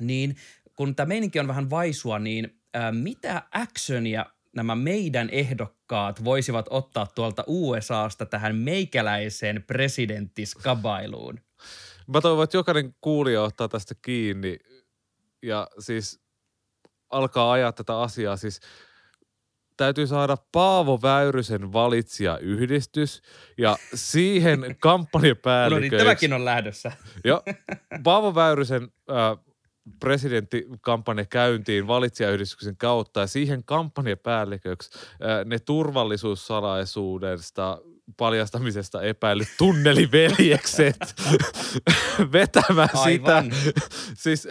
Niin 0.00 0.36
kun 0.76 0.94
tämä 0.94 1.08
meininki 1.08 1.40
on 1.40 1.48
vähän 1.48 1.70
vaisua, 1.70 2.18
niin 2.18 2.60
ää, 2.74 2.92
mitä 2.92 3.42
actionia 3.50 4.26
nämä 4.56 4.76
meidän 4.76 5.28
ehdokkaat 5.32 6.24
voisivat 6.24 6.66
ottaa 6.70 7.06
tuolta 7.06 7.44
USAsta 7.46 8.26
tähän 8.26 8.56
meikäläiseen 8.56 9.64
presidenttiskabailuun? 9.66 11.40
Mä 12.06 12.20
toivon, 12.20 12.44
että 12.44 12.56
jokainen 12.56 12.94
kuulija 13.00 13.42
ottaa 13.42 13.68
tästä 13.68 13.94
kiinni 14.02 14.58
ja 15.42 15.68
siis 15.78 16.27
alkaa 17.10 17.52
ajaa 17.52 17.72
tätä 17.72 18.00
asiaa. 18.00 18.36
Siis 18.36 18.60
täytyy 19.76 20.06
saada 20.06 20.36
Paavo 20.52 20.98
Väyrysen 21.02 21.72
valitsijayhdistys 21.72 23.22
ja 23.58 23.76
siihen 23.94 24.74
kampanjapäälliköiksi. 24.80 25.90
No 25.90 25.96
niin, 25.96 26.06
tämäkin 26.06 26.32
on 26.32 26.44
lähdössä. 26.44 26.92
Joo, 27.24 27.42
Paavo 28.04 28.34
Väyrysen 28.34 28.82
äh, 28.82 28.88
presidenttikampanja 30.00 31.24
käyntiin 31.24 31.86
valitsijayhdistyksen 31.86 32.76
kautta 32.76 33.20
ja 33.20 33.26
siihen 33.26 33.64
kampanjapäälliköksi 33.64 34.90
ne 35.44 35.58
turvallisuussalaisuudesta 35.58 37.78
paljastamisesta 38.16 39.02
epäilyt 39.02 39.48
tunneliveljekset 39.58 40.96
vetämään 42.32 42.88
Aivan. 42.94 43.44
sitä. 43.44 43.80
Siis 44.14 44.48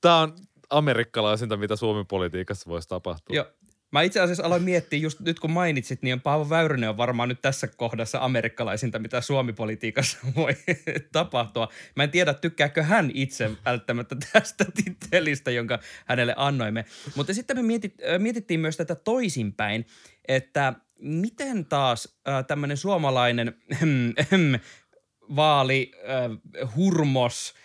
tämä 0.00 0.18
on 0.18 0.34
amerikkalaisinta, 0.72 1.56
mitä 1.56 1.76
Suomen 1.76 2.06
politiikassa 2.06 2.70
voisi 2.70 2.88
tapahtua. 2.88 3.36
Joo, 3.36 3.46
Mä 3.92 4.02
itse 4.02 4.20
asiassa 4.20 4.44
aloin 4.44 4.62
miettiä, 4.62 4.98
just 4.98 5.20
nyt 5.20 5.40
kun 5.40 5.50
mainitsit, 5.50 6.02
niin 6.02 6.20
Paavo 6.20 6.50
Väyrynen 6.50 6.88
on 6.88 6.96
varmaan 6.96 7.28
nyt 7.28 7.42
tässä 7.42 7.66
kohdassa 7.66 8.18
amerikkalaisinta, 8.20 8.98
mitä 8.98 9.20
Suomi-politiikassa 9.20 10.18
voi 10.36 10.56
tapahtua. 11.12 11.68
Mä 11.96 12.02
en 12.02 12.10
tiedä, 12.10 12.34
tykkääkö 12.34 12.82
hän 12.82 13.10
itse 13.14 13.50
välttämättä 13.64 14.16
tästä 14.32 14.64
tittelistä, 14.84 15.50
jonka 15.50 15.78
hänelle 16.06 16.34
annoimme. 16.36 16.84
Mutta 17.16 17.34
sitten 17.34 17.56
me 17.56 17.62
mietit, 17.62 17.94
mietittiin 18.18 18.60
myös 18.60 18.76
tätä 18.76 18.94
toisinpäin, 18.94 19.86
että 20.28 20.74
miten 20.98 21.66
taas 21.66 22.18
äh, 22.28 22.46
tämmöinen 22.46 22.76
suomalainen 22.76 23.56
vaali 25.36 25.92
äh, 26.62 26.76
hurmos– 26.76 27.54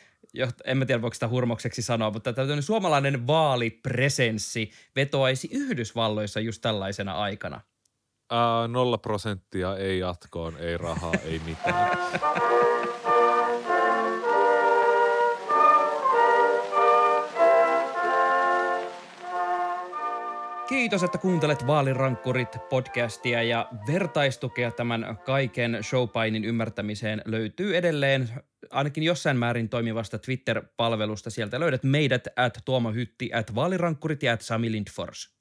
en 0.66 0.78
mä 0.78 0.86
tiedä 0.86 1.02
voiko 1.02 1.14
sitä 1.14 1.28
hurmokseksi 1.28 1.82
sanoa, 1.82 2.12
mutta 2.12 2.34
tämmöinen 2.34 2.64
suomalainen 2.64 3.28
vaalipresenssi 3.28 4.72
vetoaisi 4.96 5.50
Yhdysvalloissa 5.52 6.40
just 6.40 6.62
tällaisena 6.62 7.14
aikana? 7.14 7.62
Ää, 8.32 8.68
nolla 8.68 8.98
prosenttia, 8.98 9.78
ei 9.78 10.00
jatkoon, 10.00 10.58
ei 10.58 10.78
rahaa, 10.78 11.14
ei 11.26 11.42
mitään. 11.46 11.98
Kiitos, 20.70 21.04
että 21.04 21.18
kuuntelet 21.18 21.68
Vaalirankkurit 21.68 22.58
podcastia 22.70 23.44
ja 23.44 23.70
vertaistukea 23.88 24.72
tämän 24.72 25.18
kaiken 25.26 25.80
showpainin 25.84 26.46
ymmärtämiseen 26.46 27.22
löytyy 27.26 27.78
edelleen 27.78 28.30
ainakin 28.72 29.03
jossain 29.03 29.38
määrin 29.38 29.70
toimivasta 29.70 30.20
Twitter-palvelusta. 30.20 31.30
Sieltä 31.30 31.59
löydät 31.59 31.84
meidät 31.84 32.28
at 32.36 32.57
Tuomo 32.65 32.91
Hytti, 32.91 33.34
at 33.34 33.55
Vaalirankkurit 33.55 34.24
ja 34.24 34.34
at 34.34 34.41
Sami 34.41 34.72
Lindfors. 34.72 35.38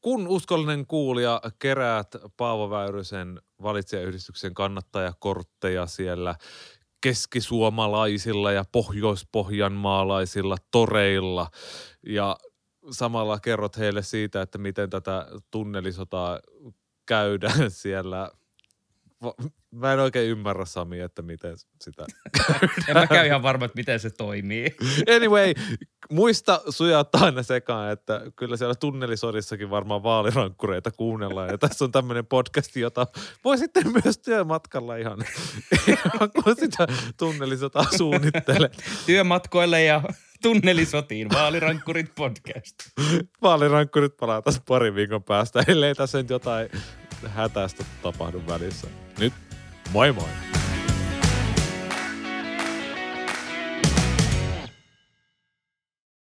Kun 0.00 0.28
uskollinen 0.28 0.86
kuulija 0.86 1.40
keräät 1.58 2.08
Paavo 2.36 2.70
Väyrysen 2.70 3.40
valitsijayhdistyksen 3.62 4.54
kannattajakortteja 4.54 5.86
siellä 5.86 6.34
keskisuomalaisilla 7.00 8.52
ja 8.52 8.64
pohjoispohjanmaalaisilla 8.72 10.56
toreilla 10.70 11.50
ja 12.06 12.36
samalla 12.90 13.40
kerrot 13.40 13.78
heille 13.78 14.02
siitä, 14.02 14.42
että 14.42 14.58
miten 14.58 14.90
tätä 14.90 15.26
tunnelisotaa 15.50 16.40
käydään 17.06 17.70
siellä. 17.82 18.30
Mä 19.72 19.92
en 19.92 20.00
oikein 20.00 20.30
ymmärrä 20.30 20.64
Sami, 20.64 21.00
että 21.00 21.22
miten 21.22 21.56
sitä 21.80 22.06
En 22.88 22.94
mä 22.94 23.06
käy 23.06 23.26
ihan 23.26 23.42
varma, 23.42 23.64
että 23.64 23.76
miten 23.76 24.00
se 24.00 24.10
toimii. 24.10 24.76
Anyway, 25.16 25.52
muista 26.10 26.60
sujauttaa 26.68 27.24
aina 27.24 27.42
sekaan, 27.42 27.92
että 27.92 28.20
kyllä 28.36 28.56
siellä 28.56 28.74
tunnelisodissakin 28.74 29.70
varmaan 29.70 30.02
vaalirankkureita 30.02 30.90
kuunnellaan. 30.90 31.48
Ja 31.48 31.58
tässä 31.58 31.84
on 31.84 31.92
tämmöinen 31.92 32.26
podcast, 32.26 32.76
jota 32.76 33.06
voi 33.44 33.58
sitten 33.58 33.84
myös 34.04 34.18
työmatkalla 34.18 34.96
ihan, 34.96 35.18
ihan 35.88 36.30
kun 36.44 36.56
sitä 36.58 36.86
tunnelisotaa 37.18 37.86
suunnittelet. 37.96 38.84
Työmatkoille 39.06 39.84
ja 39.84 40.02
tunnelisotiin, 40.42 41.28
Vaalirankkurit 41.30 42.14
podcast. 42.14 42.74
Vaalirankkurit 43.42 44.16
palaa 44.16 44.42
tässä 44.42 44.62
parin 44.68 44.94
viikon 44.94 45.22
päästä, 45.22 45.64
ellei 45.68 45.94
tässä 45.94 46.18
nyt 46.18 46.30
jotain 46.30 46.68
hätäistä 47.28 47.84
tapahdu 48.02 48.42
välissä. 48.48 48.86
Nyt 49.18 49.32
Moin 49.92 50.10
Moin. 50.14 50.61